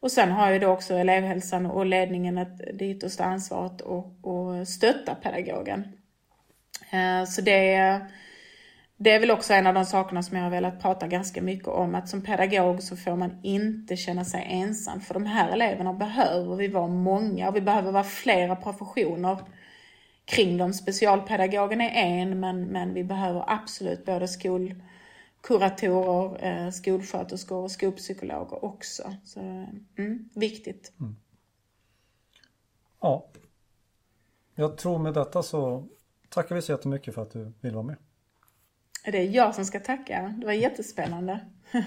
Och 0.00 0.12
sen 0.12 0.32
har 0.32 0.50
ju 0.50 0.58
då 0.58 0.68
också 0.68 0.94
elevhälsan 0.94 1.66
och 1.66 1.86
ledningen 1.86 2.38
ett, 2.38 2.78
det 2.78 2.90
yttersta 2.90 3.24
ansvaret 3.24 3.82
att, 3.82 4.68
stötta 4.68 5.14
pedagogen. 5.14 5.84
Eh, 6.90 7.24
så 7.24 7.40
det, 7.40 8.00
det 8.98 9.10
är 9.10 9.20
väl 9.20 9.30
också 9.30 9.52
en 9.52 9.66
av 9.66 9.74
de 9.74 9.84
sakerna 9.84 10.22
som 10.22 10.36
jag 10.36 10.44
har 10.44 10.50
velat 10.50 10.82
prata 10.82 11.06
ganska 11.06 11.42
mycket 11.42 11.68
om. 11.68 11.94
Att 11.94 12.08
som 12.08 12.22
pedagog 12.22 12.82
så 12.82 12.96
får 12.96 13.16
man 13.16 13.40
inte 13.42 13.96
känna 13.96 14.24
sig 14.24 14.46
ensam. 14.50 15.00
För 15.00 15.14
de 15.14 15.26
här 15.26 15.50
eleverna 15.50 15.92
behöver 15.92 16.56
vi 16.56 16.68
vara 16.68 16.86
många 16.86 17.48
och 17.48 17.56
vi 17.56 17.60
behöver 17.60 17.92
vara 17.92 18.04
flera 18.04 18.56
professioner 18.56 19.38
kring 20.24 20.58
dem. 20.58 20.72
Specialpedagogen 20.72 21.80
är 21.80 22.22
en 22.22 22.40
men, 22.40 22.64
men 22.64 22.94
vi 22.94 23.04
behöver 23.04 23.44
absolut 23.46 24.04
både 24.04 24.28
skolkuratorer, 24.28 26.44
eh, 26.44 26.70
skolsköterskor 26.70 27.64
och 27.64 27.70
skolpsykologer 27.70 28.64
också. 28.64 29.14
Så 29.24 29.40
mm, 29.98 30.28
viktigt. 30.34 30.92
Mm. 31.00 31.16
Ja. 33.00 33.26
Jag 34.54 34.76
tror 34.76 34.98
med 34.98 35.14
detta 35.14 35.42
så 35.42 35.86
tackar 36.28 36.54
vi 36.54 36.62
så 36.62 36.72
jättemycket 36.72 37.14
för 37.14 37.22
att 37.22 37.30
du 37.30 37.52
vill 37.60 37.74
vara 37.74 37.84
med. 37.84 37.96
Det 39.12 39.18
är 39.18 39.30
jag 39.30 39.54
som 39.54 39.64
ska 39.64 39.80
tacka. 39.80 40.34
Det 40.38 40.46
var 40.46 40.52
jättespännande. 40.52 41.40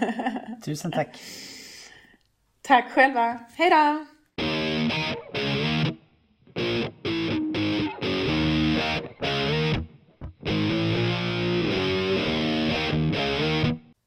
Tusen 0.66 0.92
tack. 0.92 1.18
Tack 2.62 2.92
själva. 2.92 3.40
Hej 3.54 3.70
då! 3.70 4.06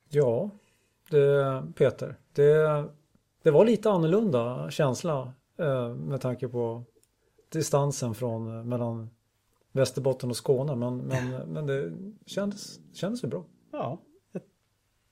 Ja, 0.08 0.50
det, 1.10 1.62
Peter. 1.76 2.16
Det, 2.32 2.84
det 3.42 3.50
var 3.50 3.64
lite 3.64 3.90
annorlunda 3.90 4.70
känsla 4.70 5.32
eh, 5.58 5.88
med 5.88 6.20
tanke 6.20 6.48
på 6.48 6.84
distansen 7.52 8.14
från 8.14 8.58
eh, 8.58 8.64
mellan 8.64 9.10
Västerbotten 9.72 10.30
och 10.30 10.36
Skåne. 10.36 10.76
Men, 10.76 10.96
men, 10.96 11.30
men 11.52 11.66
det 11.66 11.92
kändes, 12.26 12.78
kändes 12.94 13.24
ju 13.24 13.28
bra. 13.28 13.44
Ja, 13.72 13.98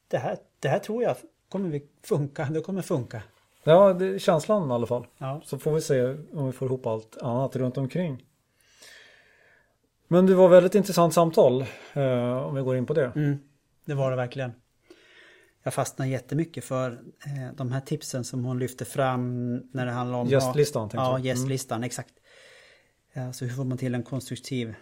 det 0.09 0.19
här, 0.19 0.39
det 0.61 0.69
här 0.69 0.79
tror 0.79 1.03
jag 1.03 1.17
kommer 1.49 1.69
vi 1.69 1.87
funka. 2.03 2.45
Det 2.45 2.61
kommer 2.61 2.83
funka. 2.83 3.23
Ja, 3.65 3.93
det 3.93 4.07
är 4.07 4.19
känslan 4.19 4.71
i 4.71 4.73
alla 4.73 4.87
fall. 4.87 5.07
Ja. 5.19 5.41
Så 5.45 5.59
får 5.59 5.73
vi 5.73 5.81
se 5.81 6.17
om 6.33 6.47
vi 6.47 6.53
får 6.53 6.69
ihop 6.69 6.87
allt 6.87 7.17
annat 7.23 7.57
runt 7.57 7.79
omkring. 7.79 8.27
Men 10.09 10.27
det 10.27 10.35
var 10.35 10.49
väldigt 10.49 10.75
intressant 10.75 11.15
samtal 11.15 11.65
eh, 11.93 12.37
om 12.37 12.55
vi 12.55 12.63
går 12.63 12.77
in 12.77 12.87
på 12.87 12.95
det. 12.95 13.13
Mm, 13.17 13.39
det 13.85 13.95
var 13.95 14.11
det 14.11 14.17
verkligen. 14.17 14.53
Jag 15.63 15.75
fastnar 15.75 16.07
jättemycket 16.07 16.65
för 16.65 16.91
eh, 17.27 17.55
de 17.57 17.73
här 17.73 17.81
tipsen 17.81 18.25
som 18.25 18.45
hon 18.45 18.59
lyfter 18.59 18.85
fram 18.85 19.57
när 19.57 19.87
det 19.87 19.93
handlar 19.93 20.19
om 20.19 20.27
Gästlistan, 20.27 20.91
Ja, 20.93 21.19
gästlistan, 21.19 21.85
exakt. 21.85 22.15
Alltså 23.15 23.45
hur 23.45 23.57
får 23.57 23.65
man 23.65 23.79
till 23.79 23.95
en 23.95 24.03
konstruktiv 24.03 24.75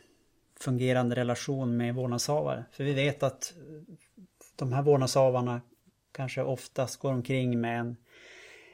fungerande 0.61 1.17
relation 1.17 1.77
med 1.77 1.95
vårdnadshavare? 1.95 2.65
För 2.73 2.85
vi 2.85 2.93
vet 2.93 3.23
att 3.23 3.55
de 4.57 4.73
här 4.73 4.83
vårdnadshavarna 4.83 5.61
kanske 6.13 6.43
oftast 6.43 6.97
går 6.97 7.13
omkring 7.13 7.61
med 7.61 7.81
en, 7.81 7.97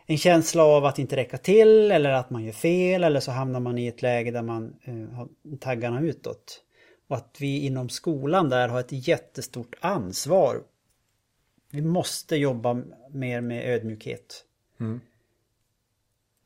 en 0.07 0.19
känsla 0.19 0.65
av 0.65 0.85
att 0.85 0.99
inte 0.99 1.17
räcka 1.17 1.39
till 1.39 1.91
eller 1.93 2.11
att 2.11 2.31
man 2.31 2.45
gör 2.45 2.53
fel 2.53 3.05
eller 3.05 3.21
så 3.21 3.31
hamnar 3.31 3.61
man 3.61 3.79
i 3.79 3.87
ett 3.87 4.03
läge 4.03 4.31
där 4.31 4.43
man 4.43 4.77
eh, 4.83 5.15
har 5.17 5.29
taggarna 5.61 6.01
utåt. 6.01 6.63
Och 7.09 7.17
att 7.17 7.37
vi 7.41 7.67
inom 7.67 7.89
skolan 7.89 8.49
där 8.49 8.69
har 8.69 8.81
ett 8.81 9.09
jättestort 9.09 9.75
ansvar. 9.81 10.63
Vi 11.71 11.83
måste 11.83 12.37
jobba 12.37 12.83
mer 13.11 13.41
med 13.41 13.75
ödmjukhet. 13.75 14.45
Mm. 14.81 15.01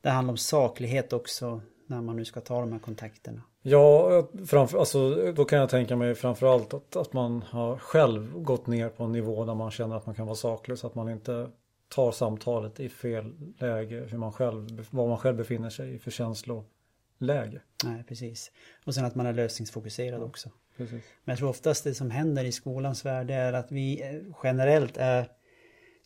Det 0.01 0.09
handlar 0.09 0.31
om 0.31 0.37
saklighet 0.37 1.13
också 1.13 1.61
när 1.89 2.01
man 2.01 2.15
nu 2.15 2.25
ska 2.25 2.41
ta 2.41 2.59
de 2.59 2.71
här 2.71 2.79
kontakterna. 2.79 3.41
Ja, 3.61 4.27
framför, 4.47 4.79
alltså, 4.79 5.31
då 5.31 5.45
kan 5.45 5.59
jag 5.59 5.69
tänka 5.69 5.95
mig 5.95 6.15
framförallt 6.15 6.73
att, 6.73 6.95
att 6.95 7.13
man 7.13 7.41
har 7.41 7.77
själv 7.77 8.39
gått 8.41 8.67
ner 8.67 8.89
på 8.89 9.03
en 9.03 9.11
nivå 9.11 9.45
där 9.45 9.55
man 9.55 9.71
känner 9.71 9.95
att 9.95 10.05
man 10.05 10.15
kan 10.15 10.25
vara 10.25 10.35
saklig 10.35 10.77
så 10.77 10.87
att 10.87 10.95
man 10.95 11.09
inte 11.09 11.49
tar 11.87 12.11
samtalet 12.11 12.79
i 12.79 12.89
fel 12.89 13.33
läge, 13.59 14.07
hur 14.09 14.17
man 14.17 14.31
själv, 14.31 14.87
var 14.91 15.07
man 15.07 15.17
själv 15.17 15.37
befinner 15.37 15.69
sig 15.69 15.95
i 15.95 15.99
för 15.99 16.11
känsloläge. 16.11 17.61
Nej, 17.83 18.03
precis. 18.07 18.51
Och 18.85 18.95
sen 18.95 19.05
att 19.05 19.15
man 19.15 19.25
är 19.25 19.33
lösningsfokuserad 19.33 20.23
också. 20.23 20.49
Precis. 20.77 21.03
Men 21.23 21.31
jag 21.33 21.37
tror 21.37 21.49
oftast 21.49 21.83
det 21.83 21.93
som 21.93 22.11
händer 22.11 22.43
i 22.43 22.51
skolans 22.51 23.05
värld 23.05 23.31
är 23.31 23.53
att 23.53 23.71
vi 23.71 24.01
eh, 24.01 24.35
generellt 24.43 24.97
är 24.97 25.29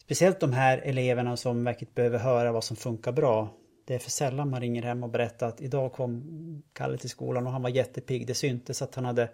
Speciellt 0.04 0.40
de 0.40 0.54
här 0.54 0.78
eleverna 0.78 1.38
som 1.38 1.64
verkligen 1.64 1.94
behöver 1.94 2.20
höra 2.20 2.52
vad 2.52 2.64
som 2.64 2.78
funkar 2.78 3.12
bra. 3.12 3.50
Det 3.86 3.96
är 3.96 4.00
för 4.00 4.12
sällan 4.12 4.50
man 4.50 4.62
ringer 4.62 4.82
hem 4.82 5.04
och 5.04 5.10
berättar 5.10 5.48
att 5.48 5.62
idag 5.62 5.94
kom 5.94 6.64
Kalle 6.74 6.98
till 6.98 7.10
skolan 7.10 7.48
och 7.48 7.54
han 7.54 7.62
var 7.62 7.70
jättepigg. 7.70 8.28
Det 8.28 8.34
syntes 8.34 8.82
att 8.82 8.96
han 8.96 9.06
hade 9.06 9.30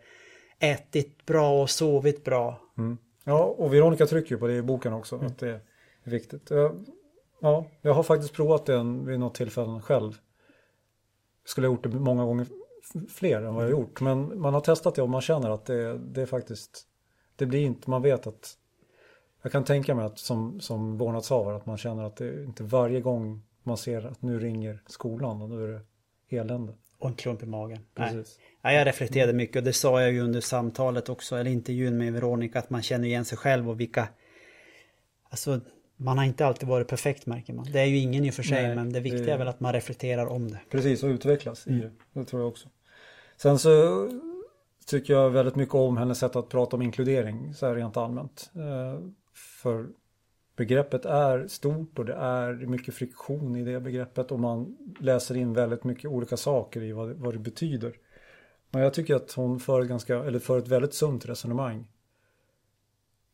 ätit 0.59 1.25
bra 1.25 1.61
och 1.61 1.69
sovit 1.69 2.23
bra. 2.23 2.61
Mm. 2.77 2.97
Ja, 3.23 3.43
och 3.43 3.73
Veronica 3.73 4.05
trycker 4.05 4.31
ju 4.31 4.39
på 4.39 4.47
det 4.47 4.53
i 4.53 4.61
boken 4.61 4.93
också, 4.93 5.15
att 5.15 5.37
det 5.37 5.49
är 5.49 5.61
viktigt. 6.03 6.49
Jag, 6.49 6.85
ja, 7.39 7.65
jag 7.81 7.93
har 7.93 8.03
faktiskt 8.03 8.33
provat 8.33 8.65
det 8.65 8.83
vid 9.05 9.19
något 9.19 9.35
tillfälle 9.35 9.81
själv. 9.81 10.17
Skulle 11.45 11.67
ha 11.67 11.73
gjort 11.73 11.83
det 11.83 11.89
många 11.89 12.25
gånger 12.25 12.47
fler 13.09 13.41
än 13.41 13.53
vad 13.53 13.63
jag 13.63 13.71
gjort. 13.71 14.01
Men 14.01 14.41
man 14.41 14.53
har 14.53 14.61
testat 14.61 14.95
det 14.95 15.01
och 15.01 15.09
man 15.09 15.21
känner 15.21 15.49
att 15.49 15.65
det, 15.65 15.97
det 15.97 16.21
är 16.21 16.25
faktiskt, 16.25 16.87
det 17.35 17.45
blir 17.45 17.59
inte, 17.59 17.89
man 17.89 18.01
vet 18.01 18.27
att 18.27 18.57
jag 19.41 19.51
kan 19.51 19.63
tänka 19.63 19.95
mig 19.95 20.05
att 20.05 20.19
som, 20.19 20.59
som 20.59 20.97
vårdnadshavare 20.97 21.55
att 21.55 21.65
man 21.65 21.77
känner 21.77 22.03
att 22.03 22.15
det 22.15 22.43
inte 22.43 22.63
varje 22.63 23.01
gång 23.01 23.43
man 23.69 23.77
ser 23.77 24.05
att 24.05 24.21
nu 24.21 24.39
ringer 24.39 24.81
skolan 24.87 25.41
och 25.41 25.49
nu 25.49 25.63
är 25.63 25.67
det 26.29 26.37
elände. 26.37 26.73
Och 26.97 27.09
en 27.09 27.15
klump 27.15 27.43
i 27.43 27.45
magen. 27.45 27.79
Nej. 27.95 28.13
Precis. 28.15 28.39
Ja, 28.61 28.71
jag 28.73 28.87
reflekterade 28.87 29.33
mycket 29.33 29.55
och 29.55 29.63
det 29.63 29.73
sa 29.73 30.01
jag 30.01 30.11
ju 30.11 30.21
under 30.21 30.41
samtalet 30.41 31.09
också, 31.09 31.35
eller 31.35 31.51
intervjun 31.51 31.97
med 31.97 32.13
Veronica, 32.13 32.59
att 32.59 32.69
man 32.69 32.81
känner 32.81 33.07
igen 33.07 33.25
sig 33.25 33.37
själv 33.37 33.69
och 33.69 33.79
vilka... 33.79 34.07
Alltså, 35.29 35.59
man 35.97 36.17
har 36.17 36.25
inte 36.25 36.45
alltid 36.45 36.69
varit 36.69 36.87
perfekt 36.87 37.25
märker 37.25 37.53
man. 37.53 37.65
Det 37.71 37.79
är 37.79 37.85
ju 37.85 37.97
ingen 37.97 38.25
i 38.25 38.29
och 38.29 38.33
för 38.33 38.43
sig 38.43 38.63
Nej, 38.67 38.75
men 38.75 38.93
det 38.93 38.99
viktiga 38.99 39.25
det- 39.25 39.31
är 39.31 39.37
väl 39.37 39.47
att 39.47 39.59
man 39.59 39.73
reflekterar 39.73 40.25
om 40.25 40.51
det. 40.51 40.59
Precis, 40.69 41.03
och 41.03 41.07
utvecklas 41.07 41.67
Mm. 41.67 41.79
i 41.79 41.83
det. 41.83 41.91
Det 42.19 42.25
tror 42.25 42.41
jag 42.41 42.49
också. 42.49 42.69
Sen 43.37 43.59
så 43.59 43.69
tycker 44.85 45.13
jag 45.13 45.29
väldigt 45.29 45.55
mycket 45.55 45.75
om 45.75 45.97
hennes 45.97 46.19
sätt 46.19 46.35
att 46.35 46.49
prata 46.49 46.75
om 46.75 46.81
inkludering, 46.81 47.53
så 47.53 47.65
här 47.67 47.75
rent 47.75 47.97
allmänt. 47.97 48.51
Eh, 48.55 49.01
För 49.61 49.87
begreppet 50.59 51.05
är 51.05 51.47
stort 51.47 51.99
och 51.99 52.05
det 52.05 52.13
är 52.13 52.53
mycket 52.53 52.93
friktion 52.93 53.55
i 53.55 53.63
det 53.63 53.79
begreppet 53.79 54.31
och 54.31 54.39
man 54.39 54.77
läser 54.99 55.37
in 55.37 55.53
väldigt 55.53 55.83
mycket 55.83 56.11
olika 56.11 56.37
saker 56.37 56.81
i 56.81 56.91
vad, 56.91 57.09
vad 57.09 57.33
det 57.33 57.39
betyder. 57.39 57.93
Men 58.69 58.81
jag 58.81 58.93
tycker 58.93 59.15
att 59.15 59.31
hon 59.31 59.59
för, 59.59 59.81
ett 59.81 59.87
ganska, 59.87 60.23
eller 60.23 60.39
för 60.39 60.57
ett 60.57 60.67
väldigt 60.67 60.93
sunt 60.93 61.25
resonemang 61.25 61.87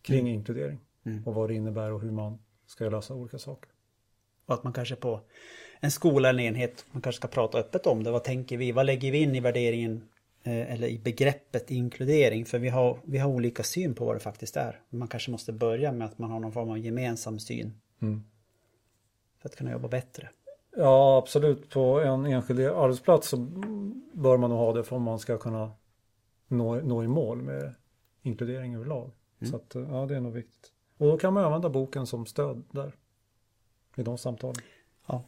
kring 0.01 0.29
inkludering 0.29 0.79
Mm. 1.05 1.23
och 1.25 1.33
vad 1.33 1.49
det 1.49 1.53
innebär 1.53 1.91
och 1.91 2.01
hur 2.01 2.11
man 2.11 2.39
ska 2.65 2.89
lösa 2.89 3.13
olika 3.13 3.37
saker. 3.37 3.69
Och 4.45 4.53
att 4.53 4.63
man 4.63 4.73
kanske 4.73 4.95
på 4.95 5.21
en 5.79 5.91
skola 5.91 6.29
eller 6.29 6.43
en 6.43 6.55
enhet, 6.55 6.85
man 6.91 7.01
kanske 7.01 7.17
ska 7.19 7.27
prata 7.27 7.57
öppet 7.57 7.87
om 7.87 8.03
det. 8.03 8.11
Vad 8.11 8.23
tänker 8.23 8.57
vi? 8.57 8.71
Vad 8.71 8.85
lägger 8.85 9.11
vi 9.11 9.17
in 9.17 9.35
i 9.35 9.39
värderingen 9.39 10.09
eller 10.51 10.87
i 10.87 10.99
begreppet 10.99 11.71
inkludering? 11.71 12.45
För 12.45 12.59
vi 12.59 12.69
har, 12.69 12.99
vi 13.03 13.17
har 13.17 13.29
olika 13.29 13.63
syn 13.63 13.95
på 13.95 14.05
vad 14.05 14.15
det 14.15 14.19
faktiskt 14.19 14.57
är. 14.57 14.81
Man 14.89 15.07
kanske 15.07 15.31
måste 15.31 15.53
börja 15.53 15.91
med 15.91 16.07
att 16.07 16.17
man 16.17 16.31
har 16.31 16.39
någon 16.39 16.51
form 16.51 16.69
av 16.69 16.77
gemensam 16.77 17.39
syn. 17.39 17.73
Mm. 18.01 18.23
För 19.41 19.49
att 19.49 19.55
kunna 19.55 19.71
jobba 19.71 19.87
bättre. 19.87 20.29
Ja, 20.77 21.17
absolut. 21.17 21.69
På 21.69 21.99
en 21.99 22.25
enskild 22.25 22.59
arbetsplats 22.59 23.27
så 23.29 23.37
bör 24.13 24.37
man 24.37 24.49
nog 24.49 24.59
ha 24.59 24.73
det 24.73 24.83
för 24.83 24.95
om 24.95 25.03
man 25.03 25.19
ska 25.19 25.37
kunna 25.37 25.71
nå, 26.47 26.75
nå 26.75 27.03
i 27.03 27.07
mål 27.07 27.41
med 27.41 27.73
inkludering 28.21 28.75
överlag. 28.75 29.11
Så 29.49 29.55
att, 29.55 29.75
ja, 29.75 30.05
det 30.05 30.15
är 30.15 30.19
nog 30.19 30.33
viktigt. 30.33 30.71
Och 30.97 31.07
då 31.07 31.17
kan 31.17 31.33
man 31.33 31.43
använda 31.43 31.69
boken 31.69 32.07
som 32.07 32.25
stöd 32.25 32.63
där. 32.71 32.95
I 33.95 34.03
de 34.03 34.17
samtalen. 34.17 34.61
Ja. 35.05 35.23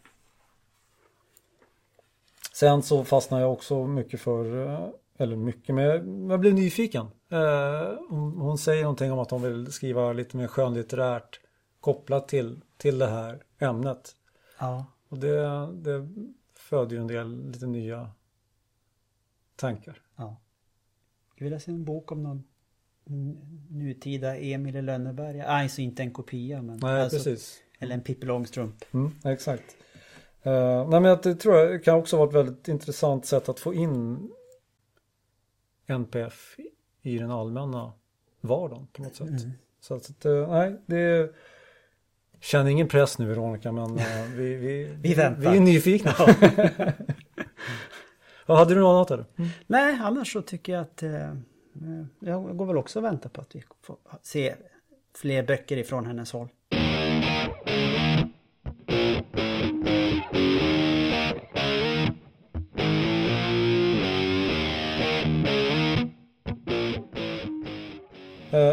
Sen 2.53 2.83
så 2.83 3.03
fastnar 3.03 3.41
jag 3.41 3.53
också 3.53 3.87
mycket 3.87 4.21
för, 4.21 4.67
eh, 4.67 4.89
eller 5.17 5.35
mycket, 5.35 5.75
men 5.75 5.83
jag- 6.29 6.39
blev 6.39 6.53
nyfiken. 6.53 7.05
Eh, 7.29 7.93
Hon, 8.09 8.57
säger 8.57 8.83
någonting 8.83 9.11
om 9.11 9.19
att 9.19 9.31
hon 9.31 9.41
vill 9.41 9.71
skriva 9.71 10.13
lite 10.13 10.37
mer 10.37 10.47
skönlitterärt 10.47 11.39
kopplat 11.79 12.27
till, 12.27 12.61
till 12.77 12.97
det 12.99 13.07
här 13.07 13.43
ämnet. 13.59 14.15
Ja. 14.59 14.85
Och 15.09 15.17
det, 15.17 15.41
det 15.73 16.07
föder 16.55 16.95
ju 16.95 17.01
en 17.01 17.07
del 17.07 17.51
lite 17.51 17.65
nya 17.67 18.09
tankar. 19.55 20.01
ja. 20.15 20.37
Jag 21.35 21.43
vill 21.45 21.53
läsa 21.53 21.71
en 21.71 21.85
bok 21.85 22.11
om 22.11 22.23
någon 22.23 22.43
nutida 23.69 24.37
Emil 24.37 24.75
i 24.75 24.81
Lönneberga. 24.81 25.43
Nej, 25.47 25.63
alltså 25.63 25.81
inte 25.81 26.03
en 26.03 26.11
kopia 26.11 26.61
men. 26.61 26.79
Nej, 26.81 27.01
alltså, 27.01 27.17
precis. 27.17 27.57
Eller 27.79 27.93
en 27.95 28.01
Pippi 28.01 28.25
Långstrump. 28.25 28.75
Mm, 28.93 29.11
exakt. 29.25 29.75
Uh, 30.47 30.53
nej, 30.89 31.01
men 31.01 31.03
jag 31.03 31.39
tror 31.39 31.55
jag 31.55 31.83
kan 31.83 31.95
också 31.95 32.17
vara 32.17 32.29
ett 32.29 32.35
väldigt 32.35 32.67
intressant 32.67 33.25
sätt 33.25 33.49
att 33.49 33.59
få 33.59 33.73
in 33.73 34.29
NPF 35.87 36.55
i 37.01 37.17
den 37.17 37.31
allmänna 37.31 37.93
vardagen 38.41 38.87
på 38.93 39.03
något 39.03 39.15
sätt. 39.15 39.27
Mm. 39.27 39.51
Så 39.79 39.95
att, 39.95 40.25
eh, 40.25 40.49
nej, 40.49 40.81
det 40.85 41.33
Känner 42.39 42.71
ingen 42.71 42.87
press 42.87 43.19
nu 43.19 43.25
Veronica 43.25 43.71
men 43.71 43.97
eh, 43.97 44.23
vi, 44.35 44.55
vi, 44.55 44.97
Vi 45.01 45.13
väntar. 45.13 45.51
Vi 45.51 45.57
är 45.57 45.61
nyfikna. 45.61 46.13
ja, 48.45 48.55
hade 48.55 48.73
du 48.73 48.79
något 48.79 48.95
annat 48.95 49.11
eller? 49.11 49.25
Nej, 49.67 49.99
annars 50.01 50.33
så 50.33 50.41
tycker 50.41 50.73
jag 50.73 50.81
att 50.81 51.03
eh, 51.03 51.33
jag 52.19 52.57
går 52.57 52.65
väl 52.65 52.77
också 52.77 52.99
och 52.99 53.05
väntar 53.05 53.29
på 53.29 53.41
att 53.41 53.55
vi 53.55 53.63
får 53.81 53.97
se 54.21 54.55
fler 55.15 55.43
böcker 55.43 55.77
ifrån 55.77 56.05
hennes 56.05 56.31
håll. 56.31 56.49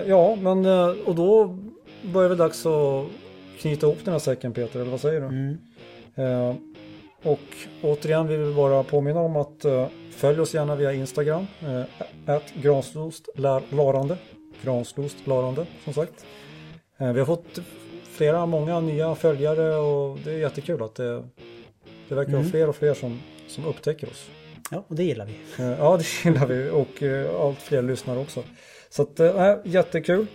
Ja, 0.07 0.37
men 0.37 0.65
eh, 0.65 0.89
och 1.05 1.15
då 1.15 1.59
börjar 2.03 2.31
det 2.31 2.37
dags 2.37 2.67
att 2.67 3.05
knyta 3.61 3.87
ihop 3.87 3.99
den 4.05 4.13
här 4.13 4.19
säcken 4.19 4.53
Peter, 4.53 4.81
eller 4.81 4.91
vad 4.91 5.01
säger 5.01 5.21
du? 5.21 5.27
Mm. 5.27 5.59
Eh, 6.15 6.55
och 7.23 7.41
återigen 7.83 8.27
vill 8.29 8.39
vi 8.41 8.55
bara 8.55 8.83
påminna 8.83 9.21
om 9.21 9.37
att 9.37 9.65
eh, 9.65 9.87
följ 10.11 10.41
oss 10.41 10.55
gärna 10.55 10.77
via 10.77 10.93
Instagram. 10.93 11.47
Eh, 12.27 12.39
granslostlarande. 12.55 14.17
Granslostlarande 14.63 15.67
som 15.85 15.93
sagt. 15.95 16.27
Eh, 16.99 17.13
vi 17.13 17.19
har 17.19 17.27
fått 17.27 17.59
flera, 18.11 18.47
många 18.47 18.81
nya 18.81 19.15
följare 19.15 19.77
och 19.77 20.19
det 20.25 20.33
är 20.33 20.39
jättekul 20.39 20.83
att 20.83 20.95
det, 20.95 21.23
det 22.09 22.15
verkar 22.15 22.33
vara 22.33 22.41
Mm. 22.41 22.51
fler 22.51 22.69
och 22.69 22.77
fler 22.77 22.95
som, 22.95 23.21
som 23.49 23.67
upptäcker 23.67 24.07
oss. 24.07 24.31
Ja, 24.71 24.85
och 24.89 24.97
det 24.97 25.05
gillar 25.05 25.27
vi. 25.27 25.63
Eh, 25.63 25.79
ja, 25.79 25.97
det 25.97 26.25
gillar 26.25 26.47
vi 26.47 26.71
och 26.71 27.03
eh, 27.03 27.41
allt 27.41 27.59
fler 27.59 27.83
lyssnar 27.83 28.19
också. 28.19 28.43
Så 28.97 29.03
att, 29.03 29.21
eh, 29.21 29.57
jättekul. 29.65 30.27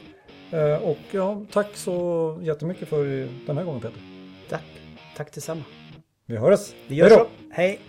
Eh, 0.52 0.84
och 0.84 0.98
ja, 1.12 1.46
tack 1.52 1.76
så 1.76 2.40
jättemycket 2.42 2.88
för 2.88 3.06
den 3.46 3.58
här 3.58 3.66
gången 3.66 3.82
Peter. 3.82 4.02
Tack. 4.50 4.64
Tack 5.18 5.34
detsamma. 5.34 5.62
Vi 6.26 6.38
hörs. 6.38 6.74
Vi 6.88 6.96
gör 6.96 7.10
så. 7.10 7.28
Hej. 7.52 7.80